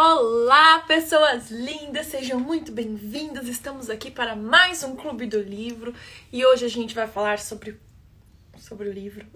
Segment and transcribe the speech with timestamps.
[0.00, 3.48] Olá, pessoas lindas, sejam muito bem-vindas.
[3.48, 5.92] Estamos aqui para mais um Clube do Livro
[6.32, 7.80] e hoje a gente vai falar sobre
[8.56, 9.26] sobre o livro.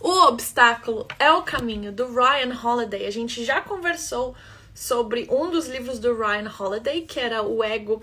[0.00, 3.04] O obstáculo é o caminho do Ryan Holiday.
[3.04, 4.34] A gente já conversou
[4.74, 8.00] sobre um dos livros do Ryan Holiday, que era O Ego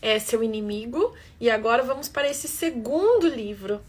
[0.00, 3.80] é Seu Inimigo, e agora vamos para esse segundo livro.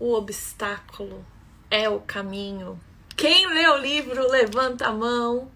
[0.00, 1.22] O obstáculo
[1.70, 2.80] é o caminho.
[3.14, 5.50] Quem lê o livro, levanta a mão.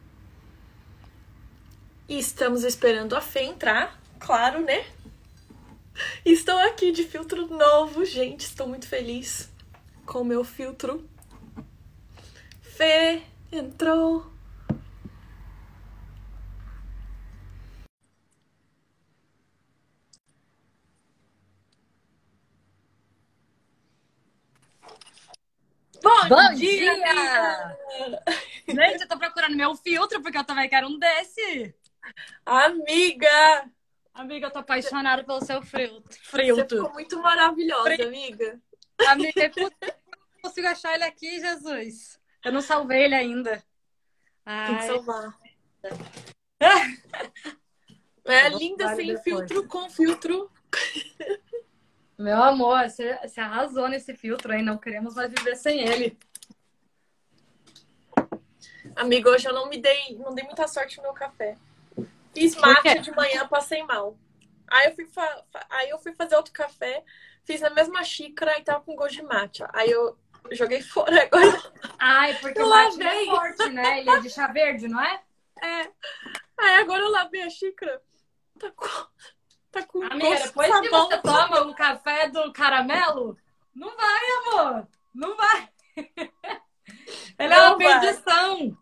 [2.08, 4.86] E estamos esperando a Fê entrar, claro, né?
[6.24, 8.42] Estou aqui de filtro novo, gente.
[8.42, 9.50] Estou muito feliz
[10.04, 11.08] com o meu filtro.
[12.62, 14.26] Fê entrou.
[26.02, 26.94] Bom, Bom dia!
[26.94, 27.76] dia!
[28.68, 31.74] Gente, eu tô procurando meu filtro porque eu também quero um desse.
[32.44, 33.70] Amiga!
[34.14, 36.02] Amiga, eu tô apaixonada pelo seu filtro.
[36.10, 36.78] Você Filtro.
[36.78, 38.60] ficou muito maravilhosa, Fri- amiga.
[39.08, 39.70] Amiga, é eu não
[40.42, 42.18] consigo achar ele aqui, Jesus.
[42.44, 43.50] Eu não salvei ele ainda.
[43.52, 45.38] Tem que Ai, salvar.
[48.28, 49.22] É linda sem depois.
[49.22, 50.50] filtro, com filtro.
[52.18, 54.62] meu amor, você, você arrasou nesse filtro aí.
[54.62, 56.18] Não queremos mais viver sem ele.
[58.96, 61.56] Amiga, hoje eu não me dei, não dei muita sorte no meu café.
[62.40, 62.60] Fiz quê?
[62.60, 64.18] mate de manhã, passei mal.
[64.68, 67.04] Aí eu fui, fa- aí eu fui fazer outro café,
[67.44, 69.68] fiz na mesma xícara e tava com gosto de matcha.
[69.72, 70.18] Aí eu
[70.52, 71.72] joguei fora agora.
[71.98, 73.22] Ai, porque Eu o mate lavei.
[73.22, 74.00] é forte, né?
[74.00, 75.22] Ele é de chá verde, não é?
[75.62, 75.90] É.
[76.58, 78.02] Aí agora eu lavei a xícara.
[78.58, 78.86] Tá com,
[79.70, 81.08] tá com Amiga, gosto de depois que sabão.
[81.08, 83.36] você toma o café do caramelo,
[83.74, 84.88] não vai, amor.
[85.14, 85.68] Não vai.
[87.38, 88.00] Ele é Não uma vai.
[88.00, 88.78] perdição.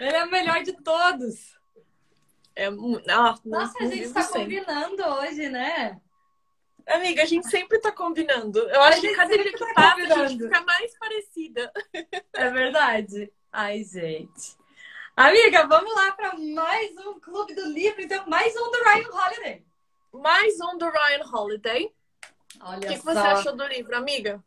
[0.00, 1.58] Ele é o melhor de todos.
[2.54, 4.42] É, ah, Nossa, a gente tá sem.
[4.42, 6.00] combinando hoje, né?
[6.86, 8.58] Amiga, a gente sempre tá combinando.
[8.58, 11.72] Eu acho que cada dia que tá passa a gente fica mais parecida.
[12.32, 13.32] É verdade.
[13.52, 14.56] Ai, gente.
[15.16, 18.02] Amiga, vamos lá para mais um Clube do Livro.
[18.02, 19.64] Então, mais um do Ryan Holiday.
[20.12, 21.92] Mais um do Ryan Holiday.
[22.60, 24.42] Olha O que, que você achou do livro, amiga?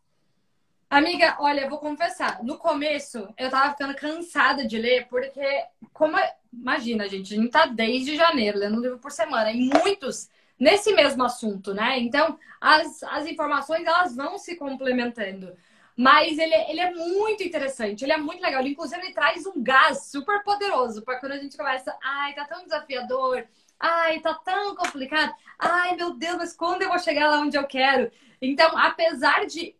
[0.89, 2.43] Amiga, olha, eu vou confessar.
[2.43, 6.17] No começo, eu tava ficando cansada de ler, porque, como.
[6.59, 10.29] Imagina, gente, a gente tá desde janeiro lendo um livro por semana, e muitos
[10.59, 11.99] nesse mesmo assunto, né?
[11.99, 15.55] Então, as, as informações, elas vão se complementando.
[15.97, 18.59] Mas ele, ele é muito interessante, ele é muito legal.
[18.61, 21.97] Ele, inclusive, ele traz um gás super poderoso para quando a gente começa.
[22.03, 23.45] Ai, tá tão desafiador.
[23.79, 25.33] Ai, tá tão complicado.
[25.57, 28.11] Ai, meu Deus, mas quando eu vou chegar lá onde eu quero?
[28.41, 29.75] Então, apesar de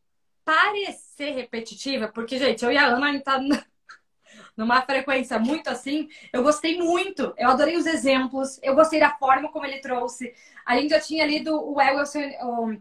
[0.46, 3.40] parecer repetitiva, porque, gente, eu e a Ana a gente tá
[4.58, 7.34] numa frequência muito assim, eu gostei muito.
[7.38, 10.34] Eu adorei os exemplos, eu gostei da forma como ele trouxe.
[10.66, 12.78] A gente já tinha lido o Ego, é o seu, o,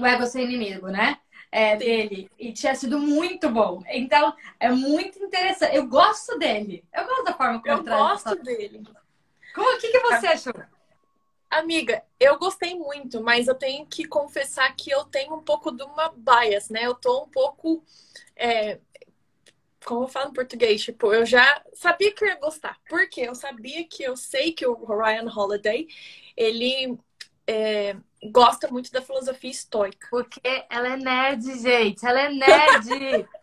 [0.00, 1.18] o Ego seu inimigo, né?
[1.50, 2.30] É, dele.
[2.38, 3.82] E tinha sido muito bom.
[3.88, 5.74] Então, é muito interessante.
[5.76, 6.84] Eu gosto dele.
[6.92, 8.82] Eu gosto da forma como Eu ele traz gosto essa- dele.
[9.54, 10.52] Como, o que, que você achou?
[11.48, 15.82] Amiga, eu gostei muito, mas eu tenho que confessar que eu tenho um pouco de
[15.84, 16.84] uma bias, né?
[16.86, 17.82] Eu tô um pouco.
[18.36, 18.78] é,
[19.86, 22.76] como eu falo em português, tipo, eu já sabia que eu ia gostar.
[22.88, 25.86] Porque eu sabia que eu sei que o Ryan Holiday,
[26.36, 26.98] ele
[27.46, 27.96] é,
[28.32, 30.08] gosta muito da filosofia estoica.
[30.10, 32.04] Porque ela é nerd, gente.
[32.04, 33.28] Ela é nerd.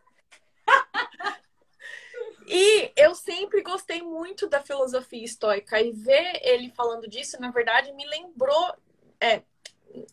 [2.46, 5.80] E eu sempre gostei muito da filosofia estoica.
[5.80, 8.76] E ver ele falando disso, na verdade, me lembrou.
[9.20, 9.42] é,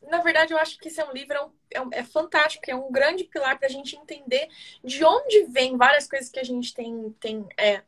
[0.08, 1.34] na verdade, eu acho que esse é um livro
[1.70, 4.48] é, um- é é fantástico, é um grande pilar para a gente entender
[4.84, 7.82] de onde vem várias coisas que a gente tem, tem é,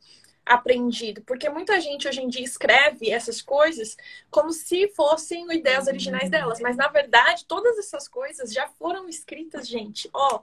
[0.44, 1.22] aprendido.
[1.22, 3.96] Porque muita gente hoje em dia escreve essas coisas
[4.30, 6.60] como se fossem ideias originais delas.
[6.60, 10.40] Mas, na verdade, todas essas coisas já foram escritas, gente, ó,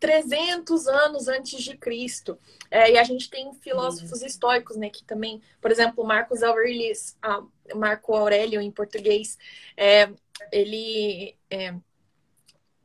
[0.00, 2.38] 300 anos antes de Cristo.
[2.70, 4.90] É, e a gente tem filósofos estoicos, né?
[4.90, 7.42] Que também, por exemplo, Marcos Aurelius, ah,
[7.74, 9.38] Marco Aurélio em português,
[9.76, 10.10] é,
[10.50, 11.36] ele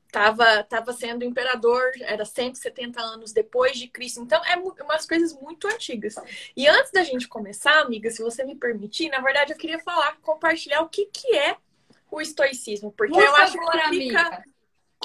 [0.06, 4.22] estava tava sendo imperador, era 170 anos depois de Cristo.
[4.22, 6.16] Então, é umas coisas muito antigas.
[6.56, 10.18] E antes da gente começar, amiga, se você me permitir, na verdade, eu queria falar,
[10.22, 11.56] compartilhar o que, que é
[12.12, 12.92] o estoicismo.
[12.92, 14.44] Porque Por eu acho favor, que fica amiga.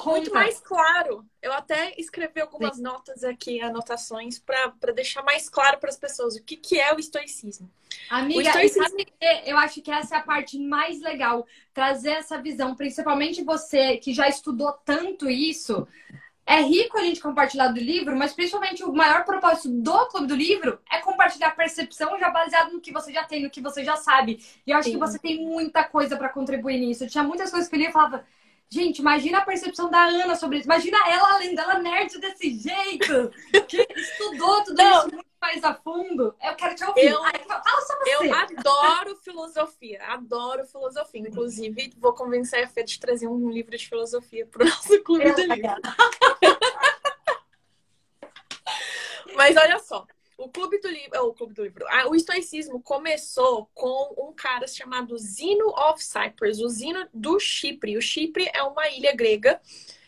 [0.03, 1.25] Muito mais claro.
[1.41, 6.43] Eu até escrevi algumas notas aqui, anotações, para deixar mais claro para as pessoas o
[6.43, 7.69] que, que é o estoicismo.
[8.09, 8.97] Amiga, O estoicismo-
[9.45, 11.47] eu acho que essa é a parte mais legal.
[11.73, 15.87] Trazer essa visão, principalmente você que já estudou tanto isso.
[16.45, 20.35] é rico a gente compartilhar do livro, mas principalmente o maior propósito do Clube do
[20.35, 23.95] Livro é compartilhar percepção já baseado no que você já tem, no que você já
[23.97, 24.39] sabe.
[24.65, 24.91] E eu acho Sim.
[24.91, 27.03] que você tem muita coisa para contribuir nisso.
[27.03, 28.25] Eu tinha muitas coisas que eu li e falava,
[28.69, 30.67] gente, imagina a percepção da Ana sobre isso.
[30.67, 33.31] Imagina ela, além dela, nerd desse jeito,
[33.67, 34.99] que estudou tudo Não.
[34.99, 36.35] isso muito mais a fundo.
[36.41, 37.05] Eu quero te ouvir.
[37.05, 38.15] Eu, fala só você.
[38.15, 41.21] Eu adoro filosofia, adoro filosofia.
[41.21, 45.25] Inclusive, vou convencer a Fê de trazer um livro de filosofia para o nosso clube
[45.25, 45.75] eu, do livro.
[49.35, 53.69] Mas olha só, o Clube do Livro, o Clube do Livro, ah, o estoicismo começou
[53.73, 57.97] com um cara chamado Zino of Cyprus, o Zino do Chipre.
[57.97, 59.61] O Chipre é uma ilha grega,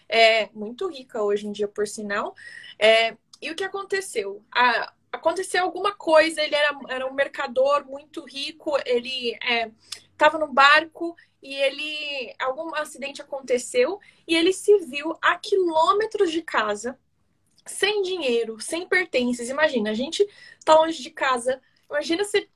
[0.09, 2.35] é, muito rica hoje em dia, por sinal.
[2.77, 4.43] É, e o que aconteceu?
[4.53, 9.37] A, aconteceu alguma coisa, ele era, era um mercador muito rico, ele
[10.11, 16.31] estava é, no barco e ele algum acidente aconteceu e ele se viu a quilômetros
[16.31, 16.99] de casa
[17.67, 19.49] sem dinheiro, sem pertences.
[19.49, 20.27] Imagina, a gente
[20.63, 21.61] tá longe de casa.
[21.89, 22.49] Imagina se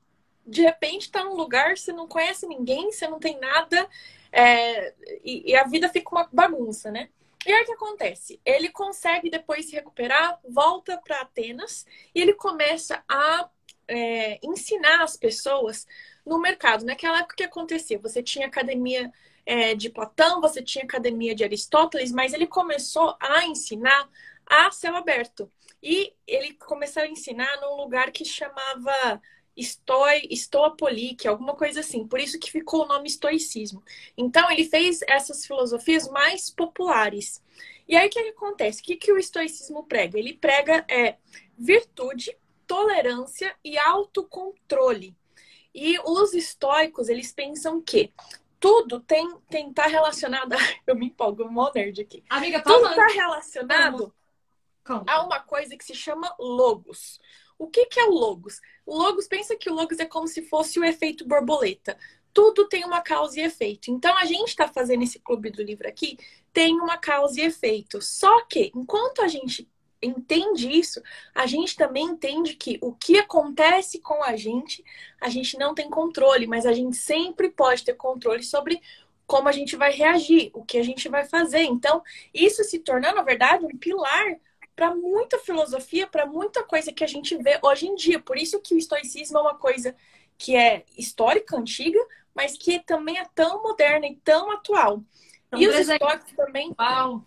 [0.45, 3.87] de repente tá num lugar, você não conhece ninguém, você não tem nada,
[4.31, 4.93] é,
[5.23, 7.09] e, e, a vida fica uma bagunça, né?
[7.45, 8.39] E aí o que acontece?
[8.45, 13.49] Ele consegue depois se recuperar, volta para Atenas e ele começa a
[13.87, 15.87] é, ensinar as pessoas
[16.25, 16.85] no mercado.
[16.85, 19.11] Naquela época que acontecia, você tinha academia
[19.45, 24.07] é, de Platão, você tinha academia de Aristóteles, mas ele começou a ensinar
[24.51, 25.49] a céu aberto.
[25.81, 29.21] E ele começou a ensinar num lugar que chamava
[29.55, 32.05] Estoi, Estoapolique, alguma coisa assim.
[32.05, 33.81] Por isso que ficou o nome estoicismo.
[34.17, 37.41] Então, ele fez essas filosofias mais populares.
[37.87, 38.81] E aí, o que, que acontece?
[38.81, 40.19] O que, que o estoicismo prega?
[40.19, 41.15] Ele prega é,
[41.57, 42.37] virtude,
[42.67, 45.15] tolerância e autocontrole.
[45.73, 48.13] E os estoicos, eles pensam que
[48.59, 50.55] tudo tem tem estar tá relacionado.
[50.85, 52.21] Eu me empolgo, mó nerd aqui.
[52.29, 54.13] Amiga, tudo está relacionado
[55.07, 57.19] Há uma coisa que se chama logos.
[57.57, 58.59] O que, que é o logos?
[58.87, 61.97] Logos, pensa que o logos é como se fosse o efeito borboleta.
[62.33, 63.91] Tudo tem uma causa e efeito.
[63.91, 66.17] Então, a gente está fazendo esse clube do livro aqui,
[66.51, 68.01] tem uma causa e efeito.
[68.01, 69.69] Só que, enquanto a gente
[70.01, 71.01] entende isso,
[71.35, 74.83] a gente também entende que o que acontece com a gente,
[75.19, 78.81] a gente não tem controle, mas a gente sempre pode ter controle sobre
[79.27, 81.61] como a gente vai reagir, o que a gente vai fazer.
[81.61, 82.01] Então,
[82.33, 84.39] isso se torna, na verdade, um pilar
[84.81, 88.19] para muita filosofia, para muita coisa que a gente vê hoje em dia.
[88.19, 89.95] Por isso que o estoicismo é uma coisa
[90.39, 91.99] que é histórica, antiga,
[92.33, 95.03] mas que também é tão moderna e tão atual.
[95.55, 96.73] e os estoicos também.
[96.79, 97.23] Uau.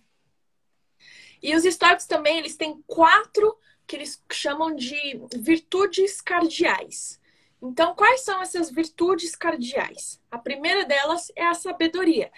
[1.40, 3.56] E os estoicos também, eles têm quatro
[3.86, 7.20] que eles chamam de virtudes cardeais.
[7.62, 10.20] Então, quais são essas virtudes cardeais?
[10.28, 12.32] A primeira delas é a sabedoria.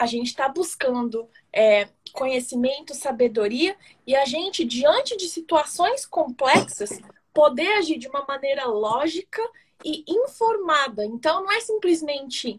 [0.00, 3.76] A gente está buscando é, conhecimento, sabedoria
[4.06, 6.98] e a gente, diante de situações complexas,
[7.34, 9.42] poder agir de uma maneira lógica
[9.84, 11.04] e informada.
[11.04, 12.58] Então, não é simplesmente,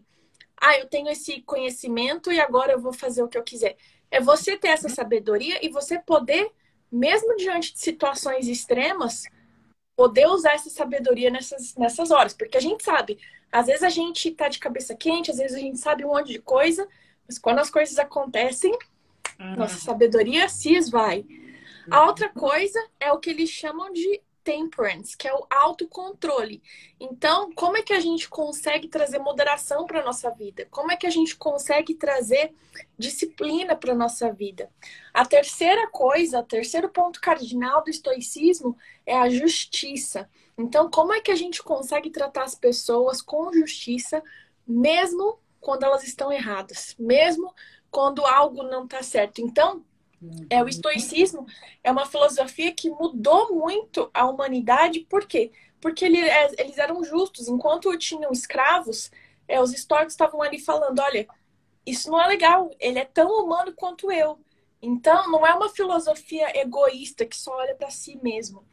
[0.56, 3.76] ah, eu tenho esse conhecimento e agora eu vou fazer o que eu quiser.
[4.08, 6.48] É você ter essa sabedoria e você poder,
[6.92, 9.24] mesmo diante de situações extremas,
[9.96, 12.34] poder usar essa sabedoria nessas, nessas horas.
[12.34, 13.18] Porque a gente sabe,
[13.50, 16.28] às vezes a gente tá de cabeça quente, às vezes a gente sabe um monte
[16.28, 16.88] de coisa,
[17.32, 18.76] mas quando as coisas acontecem,
[19.42, 19.56] Uhum.
[19.56, 21.26] Nossa sabedoria se esvai.
[21.90, 26.62] A outra coisa é o que eles chamam de temperance, que é o autocontrole.
[26.98, 30.66] Então, como é que a gente consegue trazer moderação para nossa vida?
[30.70, 32.52] Como é que a gente consegue trazer
[32.98, 34.70] disciplina para nossa vida?
[35.14, 40.28] A terceira coisa, o terceiro ponto cardinal do estoicismo é a justiça.
[40.58, 44.22] Então, como é que a gente consegue tratar as pessoas com justiça,
[44.66, 47.54] mesmo quando elas estão erradas, mesmo
[47.90, 49.40] quando algo não está certo.
[49.40, 49.84] Então,
[50.50, 51.46] é o estoicismo
[51.82, 55.00] é uma filosofia que mudou muito a humanidade.
[55.00, 55.50] Por quê?
[55.80, 57.48] Porque ele, é, eles eram justos.
[57.48, 59.10] Enquanto tinham escravos,
[59.48, 61.26] é, os estoicos estavam ali falando: olha,
[61.86, 62.70] isso não é legal.
[62.78, 64.38] Ele é tão humano quanto eu.
[64.80, 68.64] Então, não é uma filosofia egoísta que só olha para si mesmo.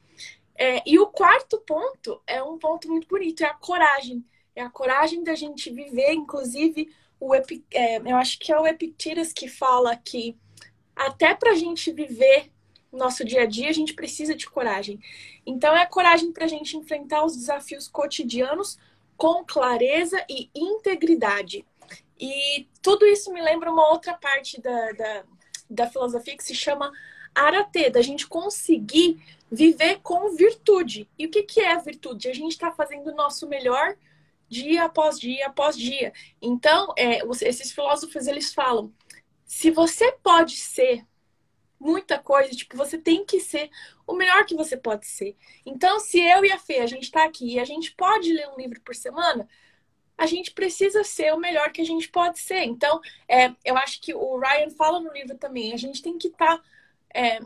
[0.56, 4.24] É, e o quarto ponto é um ponto muito bonito: é a coragem.
[4.60, 9.32] É a coragem da gente viver, inclusive, o é, eu acho que é o Epictetus
[9.32, 10.36] que fala que
[10.94, 12.52] até para a gente viver
[12.92, 15.00] nosso dia a dia, a gente precisa de coragem.
[15.46, 18.78] Então, é a coragem para a gente enfrentar os desafios cotidianos
[19.16, 21.66] com clareza e integridade.
[22.20, 25.24] E tudo isso me lembra uma outra parte da, da,
[25.70, 26.92] da filosofia que se chama
[27.34, 31.08] arate, da gente conseguir viver com virtude.
[31.18, 32.28] E o que, que é a virtude?
[32.28, 33.96] A gente está fazendo o nosso melhor
[34.50, 36.12] dia após dia após dia.
[36.42, 38.94] Então, é, esses filósofos eles falam:
[39.46, 41.06] se você pode ser
[41.80, 42.54] muita coisa.
[42.54, 43.70] Tipo, você tem que ser
[44.06, 45.36] o melhor que você pode ser.
[45.66, 48.50] Então, se eu e a Fê, a gente tá aqui e a gente pode ler
[48.50, 49.48] um livro por semana,
[50.18, 52.64] a gente precisa ser o melhor que a gente pode ser.
[52.64, 56.28] Então, é, eu acho que o Ryan fala no livro também, a gente tem que
[56.28, 56.64] estar tá,
[57.16, 57.40] é,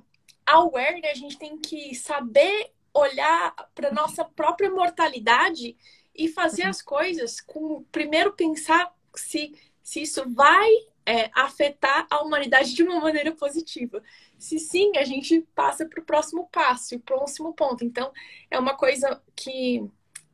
[0.45, 1.12] aware, né?
[1.12, 5.75] a gente tem que saber olhar para nossa própria mortalidade
[6.15, 10.70] e fazer as coisas com primeiro pensar se, se isso vai
[11.05, 14.01] é, afetar a humanidade de uma maneira positiva.
[14.38, 17.84] Se sim, a gente passa para o próximo passo, o próximo ponto.
[17.84, 18.12] Então,
[18.50, 19.84] é uma coisa que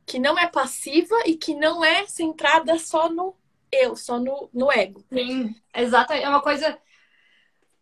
[0.06, 3.36] que não é passiva e que não é centrada só no
[3.70, 5.04] eu, só no, no ego.
[5.12, 6.12] Sim, exato.
[6.12, 6.76] É uma coisa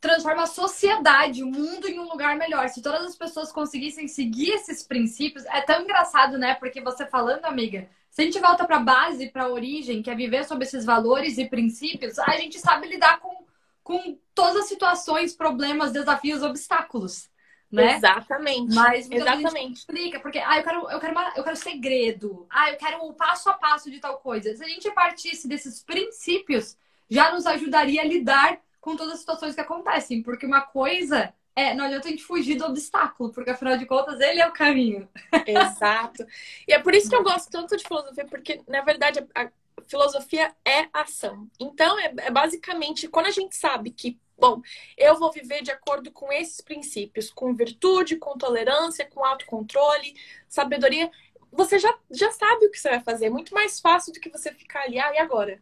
[0.01, 2.69] transforma a sociedade, o mundo em um lugar melhor.
[2.69, 6.55] Se todas as pessoas conseguissem seguir esses princípios, é tão engraçado, né?
[6.55, 10.11] Porque você falando, amiga, se a gente volta para a base, para a origem, que
[10.11, 13.45] é viver sob esses valores e princípios, a gente sabe lidar com,
[13.83, 17.29] com todas as situações, problemas, desafios, obstáculos
[17.71, 17.97] né?
[17.97, 18.75] Exatamente.
[18.75, 22.47] Mas exatamente explica, porque ah, eu quero, eu quero, uma, eu quero segredo.
[22.51, 24.55] Ah, eu quero o passo a passo de tal coisa.
[24.57, 26.77] Se a gente partisse desses princípios,
[27.09, 31.75] já nos ajudaria a lidar com todas as situações que acontecem, porque uma coisa é,
[31.75, 35.09] não adianta a gente fugir do obstáculo, porque afinal de contas ele é o caminho.
[35.45, 36.25] Exato.
[36.67, 39.51] E é por isso que eu gosto tanto de filosofia, porque na verdade a
[39.87, 41.49] filosofia é ação.
[41.59, 44.63] Então é, é basicamente quando a gente sabe que Bom,
[44.97, 50.15] eu vou viver de acordo com esses princípios, com virtude, com tolerância, com autocontrole,
[50.49, 51.11] sabedoria.
[51.51, 53.27] Você já, já sabe o que você vai fazer.
[53.27, 55.61] É muito mais fácil do que você ficar ali, ah, e agora?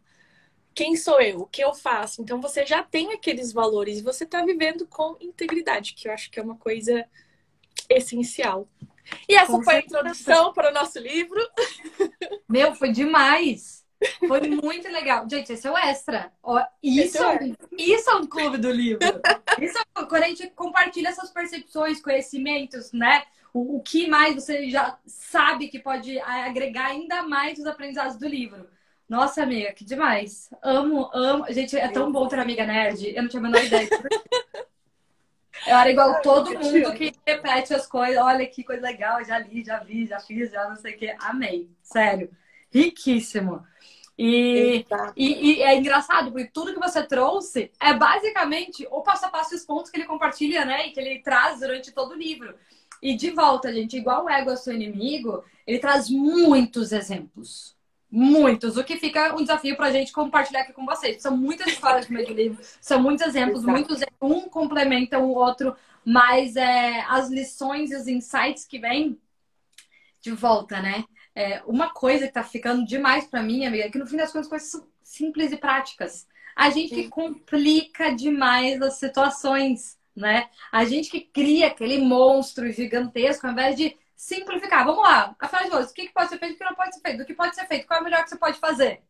[0.77, 1.39] Quem sou eu?
[1.39, 2.21] O que eu faço?
[2.21, 6.29] Então você já tem aqueles valores e você está vivendo com integridade, que eu acho
[6.29, 7.03] que é uma coisa
[7.89, 8.69] essencial.
[9.27, 11.41] E essa com foi a introdução para o nosso livro.
[12.47, 13.83] Meu, foi demais!
[14.27, 15.27] Foi muito legal.
[15.27, 16.31] Gente, esse é o extra.
[16.43, 18.99] Ó, isso, é, é isso é um clube do livro.
[19.59, 23.23] Isso é quando a gente compartilha essas percepções, conhecimentos, né?
[23.51, 28.27] O, o que mais você já sabe que pode agregar ainda mais os aprendizados do
[28.27, 28.76] livro.
[29.07, 30.49] Nossa, amiga, que demais.
[30.61, 31.45] Amo, amo.
[31.49, 33.15] Gente, é tão bom ter amiga nerd.
[33.15, 33.87] Eu não tinha a menor ideia.
[35.65, 38.21] Eu era igual todo mundo que repete as coisas.
[38.21, 41.15] Olha que coisa legal, já li, já vi, já fiz, já não sei o que.
[41.19, 41.69] Amei.
[41.81, 42.29] Sério.
[42.69, 43.65] Riquíssimo.
[44.17, 44.83] E,
[45.15, 49.55] e, e, é engraçado, porque tudo que você trouxe é basicamente o passo a passo
[49.55, 50.87] os pontos que ele compartilha, né?
[50.87, 52.55] E que ele traz durante todo o livro.
[53.01, 57.76] E de volta, gente, igual o ego é seu inimigo, ele traz muitos exemplos.
[58.09, 58.77] Muitos.
[58.77, 61.21] O que fica um desafio pra gente compartilhar aqui com vocês.
[61.21, 63.71] São muitas histórias no meio do livro, são muitos exemplos, Exato.
[63.71, 69.19] muitos um complementa o outro, mas é, as lições e os insights que vêm
[70.21, 71.03] de volta, né?
[71.35, 74.31] É, uma coisa que tá ficando demais para mim, amiga, é que no fim das
[74.31, 76.27] contas coisas são simples e práticas.
[76.55, 80.49] A gente que complica demais as situações, né?
[80.71, 84.83] A gente que cria aquele monstro gigantesco ao invés de simplificar.
[84.83, 87.01] Vamos lá, afinal de contas, o que pode ser feito o que não pode ser
[87.01, 87.17] feito?
[87.19, 87.87] Do que pode ser feito?
[87.87, 89.03] Qual é o melhor que você pode fazer?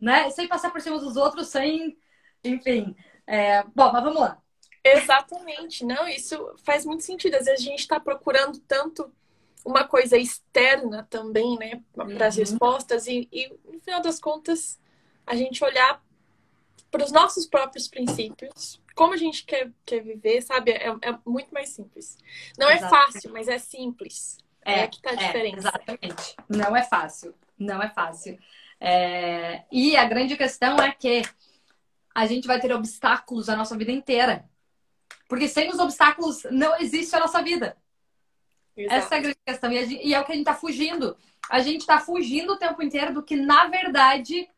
[0.00, 0.28] Né?
[0.30, 1.96] Sem passar por cima dos outros, sem.
[2.42, 2.96] Enfim.
[3.26, 3.62] É...
[3.74, 4.42] Bom, mas vamos lá.
[4.84, 5.84] Exatamente.
[5.84, 7.36] Não, isso faz muito sentido.
[7.36, 9.12] Às vezes a gente está procurando tanto
[9.64, 12.40] uma coisa externa também, né, para as uhum.
[12.40, 14.78] respostas e, e, no final das contas,
[15.26, 16.02] a gente olhar
[16.90, 20.70] para os nossos próprios princípios, como a gente quer, quer viver, sabe?
[20.70, 22.16] É, é muito mais simples.
[22.56, 22.84] Não exatamente.
[22.84, 24.38] é fácil, mas é simples.
[24.68, 25.58] É, é que tá a é, diferença.
[25.58, 26.36] exatamente.
[26.48, 27.34] Não é fácil.
[27.58, 28.38] Não é fácil.
[28.80, 29.64] É...
[29.72, 31.22] E a grande questão é que
[32.14, 34.48] a gente vai ter obstáculos a nossa vida inteira.
[35.28, 37.76] Porque sem os obstáculos não existe a nossa vida.
[38.76, 38.94] Exato.
[38.94, 39.72] Essa é a grande questão.
[39.72, 41.16] E, gente, e, é o que a gente está fugindo.
[41.50, 44.48] A gente está fugindo o tempo inteiro do que, na verdade,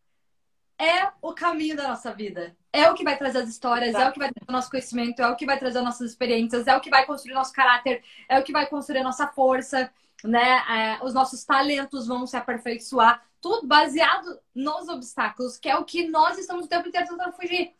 [0.78, 2.56] é o caminho da nossa vida.
[2.72, 5.20] É o que vai trazer as histórias, é o que vai trazer o nosso conhecimento,
[5.20, 8.02] é o que vai trazer as nossas experiências, é o que vai construir nosso caráter,
[8.28, 9.90] é o que vai construir a nossa força,
[10.22, 10.62] né?
[10.68, 13.24] É, os nossos talentos vão se aperfeiçoar.
[13.40, 17.74] Tudo baseado nos obstáculos, que é o que nós estamos o tempo inteiro tentando fugir.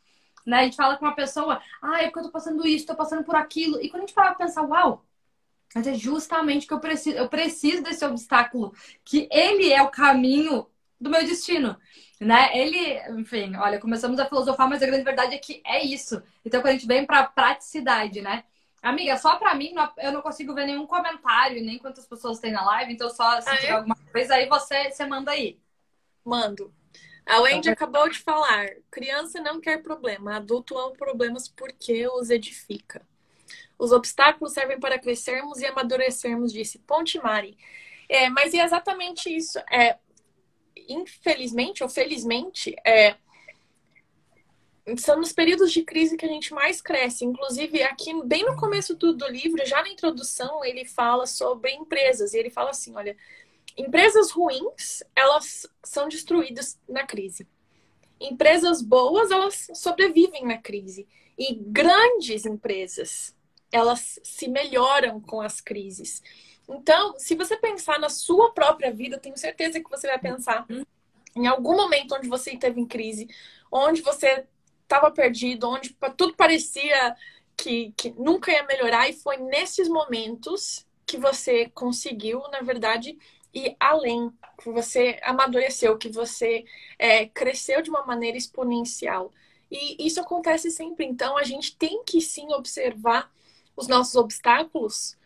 [0.47, 0.61] Né?
[0.61, 3.23] A gente fala com uma pessoa, ah, é porque eu tô passando isso, tô passando
[3.23, 3.81] por aquilo.
[3.81, 5.05] E quando a gente para pensar, uau,
[5.75, 10.67] mas é justamente que eu preciso, eu preciso desse obstáculo, que ele é o caminho
[11.01, 11.77] do meu destino,
[12.21, 12.51] né?
[12.57, 16.23] Ele, enfim, olha, começamos a filosofar, mas a grande verdade é que é isso.
[16.45, 18.45] Então, quando a gente vem para praticidade, né?
[18.83, 22.65] Amiga, só para mim, eu não consigo ver nenhum comentário, nem quantas pessoas tem na
[22.65, 25.59] live, então só se ah, tiver alguma coisa aí, você, você manda aí.
[26.25, 26.73] Mando.
[27.27, 32.31] A Wendy tá acabou de falar: criança não quer problema, adulto ama problemas porque os
[32.31, 33.07] edifica.
[33.79, 37.57] Os obstáculos servem para crescermos e amadurecermos, disse Ponte Mari.
[38.09, 39.59] É, mas é exatamente isso.
[39.71, 39.99] É,
[40.93, 43.17] infelizmente ou felizmente, é,
[44.97, 47.25] são nos períodos de crise que a gente mais cresce.
[47.25, 52.35] Inclusive, aqui, bem no começo do, do livro, já na introdução, ele fala sobre empresas.
[52.35, 53.17] E ele fala assim: olha,
[53.77, 57.47] empresas ruins, elas são destruídas na crise.
[58.21, 61.07] Empresas boas, elas sobrevivem na crise.
[61.39, 63.35] E grandes empresas,
[63.73, 66.23] elas se melhoram com as crises.
[66.69, 70.67] Então, se você pensar na sua própria vida, tenho certeza que você vai pensar
[71.35, 73.29] em algum momento onde você esteve em crise,
[73.71, 74.45] onde você
[74.83, 77.17] estava perdido, onde tudo parecia
[77.57, 83.19] que, que nunca ia melhorar, e foi nesses momentos que você conseguiu, na verdade,
[83.53, 86.65] ir além, que você amadureceu, que você
[86.99, 89.33] é, cresceu de uma maneira exponencial.
[89.71, 91.05] E isso acontece sempre.
[91.05, 93.31] Então, a gente tem que sim observar
[93.81, 95.17] os nossos obstáculos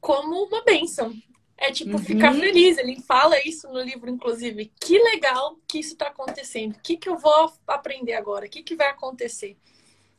[0.00, 1.12] como uma bênção.
[1.56, 1.98] É tipo uhum.
[1.98, 2.76] ficar feliz.
[2.76, 4.72] Ele fala isso no livro, inclusive.
[4.80, 6.72] Que legal que isso está acontecendo.
[6.72, 8.46] O que, que eu vou aprender agora?
[8.46, 9.56] O que, que vai acontecer?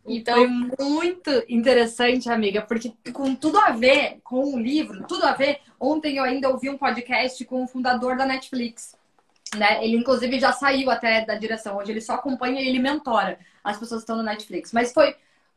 [0.06, 5.34] Então, foi muito interessante, amiga, porque com tudo a ver com o livro, tudo a
[5.34, 5.60] ver.
[5.80, 8.96] Ontem eu ainda ouvi um podcast com o fundador da Netflix.
[9.56, 9.86] Né?
[9.86, 11.78] Ele, inclusive, já saiu até da direção.
[11.78, 14.74] Hoje ele só acompanha e ele mentora as pessoas que estão no Netflix.
[14.74, 15.16] Mas foi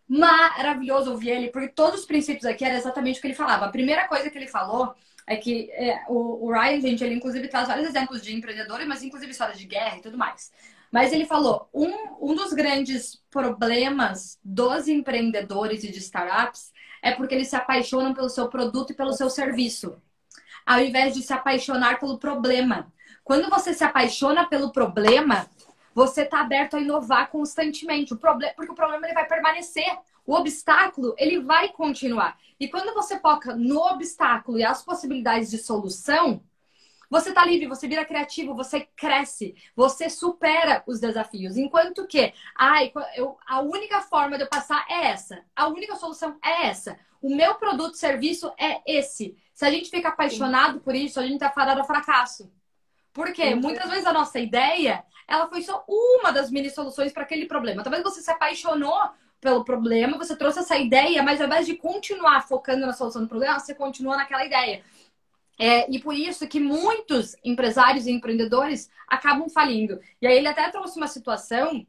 [0.08, 3.66] maravilhoso ouvir ele, porque todos os princípios aqui era exatamente o que ele falava.
[3.66, 4.94] A primeira coisa que ele falou
[5.26, 9.02] é que é, o, o, Ryan, gente, ele inclusive traz vários exemplos de empreendedores, mas
[9.02, 10.52] inclusive histórias de guerra e tudo mais.
[10.92, 16.72] Mas ele falou: um, um dos grandes problemas dos empreendedores e de startups
[17.02, 20.00] é porque eles se apaixonam pelo seu produto e pelo seu serviço,
[20.64, 22.92] ao invés de se apaixonar pelo problema.
[23.24, 25.48] Quando você se apaixona pelo problema,
[25.96, 28.12] você está aberto a inovar constantemente.
[28.12, 29.98] O problema, porque o problema ele vai permanecer.
[30.26, 32.38] O obstáculo, ele vai continuar.
[32.60, 36.42] E quando você foca no obstáculo e as possibilidades de solução,
[37.08, 41.56] você tá livre, você vira criativo, você cresce, você supera os desafios.
[41.56, 46.36] Enquanto que, ai, eu, a única forma de eu passar é essa, a única solução
[46.44, 46.98] é essa.
[47.22, 49.34] O meu produto, serviço é esse.
[49.54, 52.52] Se a gente fica apaixonado por isso, a gente tá fadado ao fracasso.
[53.16, 57.46] Porque muitas vezes a nossa ideia, ela foi só uma das mini soluções para aquele
[57.46, 57.82] problema.
[57.82, 58.96] Talvez você se apaixonou
[59.40, 63.28] pelo problema, você trouxe essa ideia, mas ao invés de continuar focando na solução do
[63.28, 64.82] problema, você continua naquela ideia.
[65.58, 70.00] É, e por isso que muitos empresários e empreendedores acabam falindo.
[70.20, 71.86] E aí ele até trouxe uma situação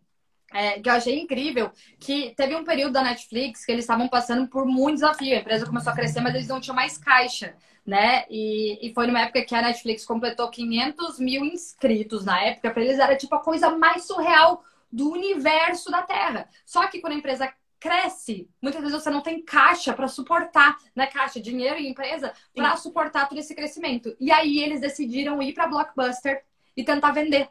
[0.53, 4.47] é, que eu achei incrível, que teve um período da Netflix que eles estavam passando
[4.47, 5.35] por muito desafio.
[5.35, 7.55] A empresa começou a crescer, mas eles não tinham mais caixa,
[7.85, 8.25] né?
[8.29, 12.71] E, e foi numa época que a Netflix completou 500 mil inscritos na época.
[12.71, 16.49] Para eles era tipo a coisa mais surreal do universo da Terra.
[16.65, 18.49] Só que quando a empresa cresce.
[18.61, 21.07] Muitas vezes você não tem caixa para suportar, né?
[21.07, 24.15] Caixa, dinheiro e empresa para suportar todo esse crescimento.
[24.19, 26.43] E aí eles decidiram ir para Blockbuster
[26.75, 27.49] e tentar vender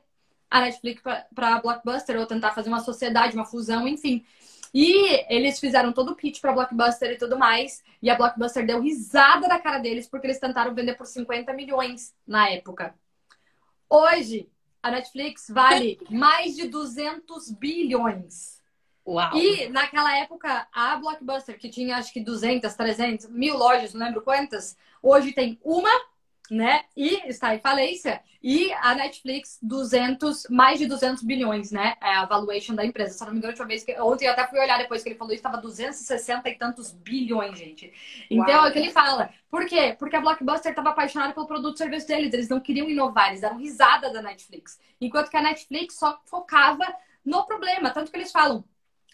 [0.51, 1.03] a Netflix
[1.35, 4.25] para Blockbuster ou tentar fazer uma sociedade, uma fusão, enfim.
[4.73, 7.83] E eles fizeram todo o pitch para Blockbuster e tudo mais.
[8.03, 12.15] E a Blockbuster deu risada da cara deles porque eles tentaram vender por 50 milhões
[12.27, 12.95] na época.
[13.89, 14.49] Hoje,
[14.83, 18.57] a Netflix vale mais de 200 bilhões.
[19.07, 19.37] Uau.
[19.37, 24.23] E naquela época, a Blockbuster, que tinha acho que 200, 300, mil lojas, não lembro
[24.23, 25.91] quantas, hoje tem uma,
[26.51, 26.85] né?
[26.97, 28.23] E está em falência.
[28.43, 31.95] E a Netflix, 200, mais de 200 bilhões, né?
[32.01, 33.19] É a valuation da empresa.
[33.19, 33.99] Se não me engano, a última vez que.
[34.01, 37.59] Ontem eu até fui olhar depois que ele falou isso, estava 260 e tantos bilhões,
[37.59, 37.93] gente.
[38.31, 38.67] Então Uau.
[38.67, 39.31] é o que ele fala.
[39.51, 39.97] Por quê?
[39.99, 42.33] Porque a Blockbuster estava apaixonada pelo produto e serviço deles.
[42.33, 44.79] Eles não queriam inovar, eles deram risada da Netflix.
[45.01, 46.87] Enquanto que a Netflix só focava
[47.27, 47.91] no problema.
[47.91, 48.65] Tanto que eles falam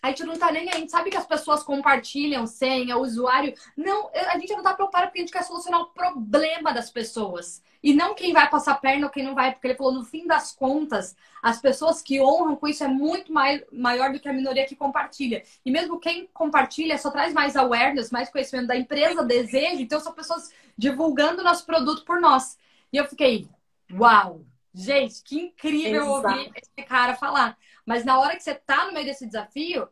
[0.03, 0.75] a gente não tá nem aí.
[0.75, 3.55] A gente sabe que as pessoas compartilham senha, usuário.
[3.77, 7.63] Não, a gente não tá preocupado porque a gente quer solucionar o problema das pessoas.
[7.81, 9.53] E não quem vai passar perna ou quem não vai.
[9.53, 13.33] Porque ele falou, no fim das contas, as pessoas que honram com isso é muito
[13.33, 15.45] mais, maior do que a minoria que compartilha.
[15.65, 19.81] E mesmo quem compartilha só traz mais awareness, mais conhecimento da empresa, desejo.
[19.81, 22.59] Então, são pessoas divulgando nosso produto por nós.
[22.93, 23.49] E eu fiquei,
[23.93, 24.45] uau!
[24.75, 26.29] Gente, que incrível Exato.
[26.29, 27.59] ouvir esse cara falar.
[27.85, 29.89] Mas na hora que você tá no meio desse desafio,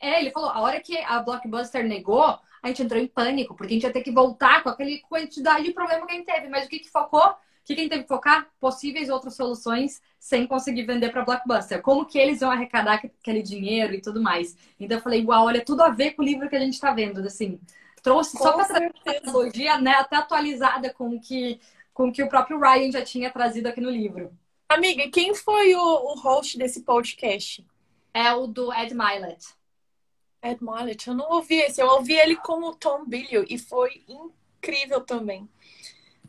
[0.00, 3.72] é, ele falou, a hora que a Blockbuster negou, a gente entrou em pânico, porque
[3.72, 6.48] a gente ia ter que voltar com aquela quantidade de problema que a gente teve.
[6.48, 7.26] Mas o que, que focou?
[7.30, 8.46] O que, que a gente teve que focar?
[8.60, 11.80] Possíveis outras soluções sem conseguir vender para Blockbuster.
[11.80, 14.56] Como que eles vão arrecadar aquele dinheiro e tudo mais.
[14.78, 16.92] Então eu falei, uau, olha, tudo a ver com o livro que a gente está
[16.92, 17.20] vendo.
[17.20, 17.58] Assim,
[18.02, 21.58] trouxe com só para essa tecnologia, né, até atualizada com o que
[21.94, 24.36] com o que o próprio Ryan já tinha trazido aqui no livro.
[24.68, 27.64] Amiga, quem foi o, o host desse podcast?
[28.12, 29.46] É o do Ed Milet.
[30.42, 31.80] Ed Milet, eu não ouvi esse.
[31.80, 35.48] Eu ouvi ele com o Tom Billio e foi incrível também.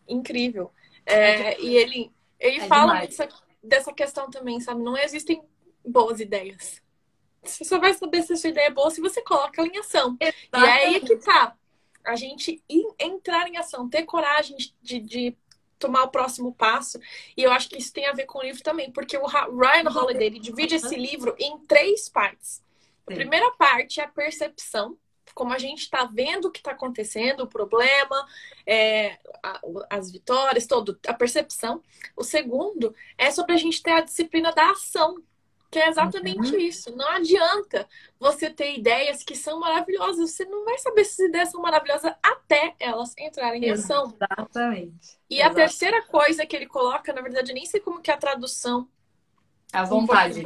[0.08, 0.72] Incrível.
[1.06, 3.28] É, e ele, ele fala dessa,
[3.64, 4.82] dessa questão também, sabe?
[4.82, 5.42] Não existem
[5.86, 6.82] boas ideias.
[7.44, 9.78] Você só vai saber se a sua ideia é boa se você coloca ela em
[9.78, 10.18] ação.
[10.20, 10.54] Exatamente.
[10.54, 11.56] E aí é que tá.
[12.04, 12.64] A gente
[13.00, 15.38] entrar em ação, ter coragem de, de
[15.80, 17.00] tomar o próximo passo.
[17.36, 19.90] E eu acho que isso tem a ver com o livro também, porque o Ryan
[19.90, 22.64] Holiday ele divide esse livro em três partes.
[23.08, 24.98] A primeira parte é a percepção,
[25.34, 28.26] como a gente está vendo o que está acontecendo, o problema,
[28.66, 31.84] é, a, as vitórias, todo, a percepção.
[32.16, 35.18] O segundo é sobre a gente ter a disciplina da ação,
[35.70, 36.60] que é exatamente uhum.
[36.60, 36.96] isso.
[36.96, 37.88] Não adianta
[38.20, 40.32] você ter ideias que são maravilhosas.
[40.32, 44.14] Você não vai saber se as ideias são maravilhosas até elas entrarem em ação.
[44.16, 45.18] Exatamente.
[45.30, 48.14] E a terceira coisa que ele coloca, na verdade, eu nem sei como que é
[48.14, 48.88] a tradução.
[49.74, 50.44] A vontade.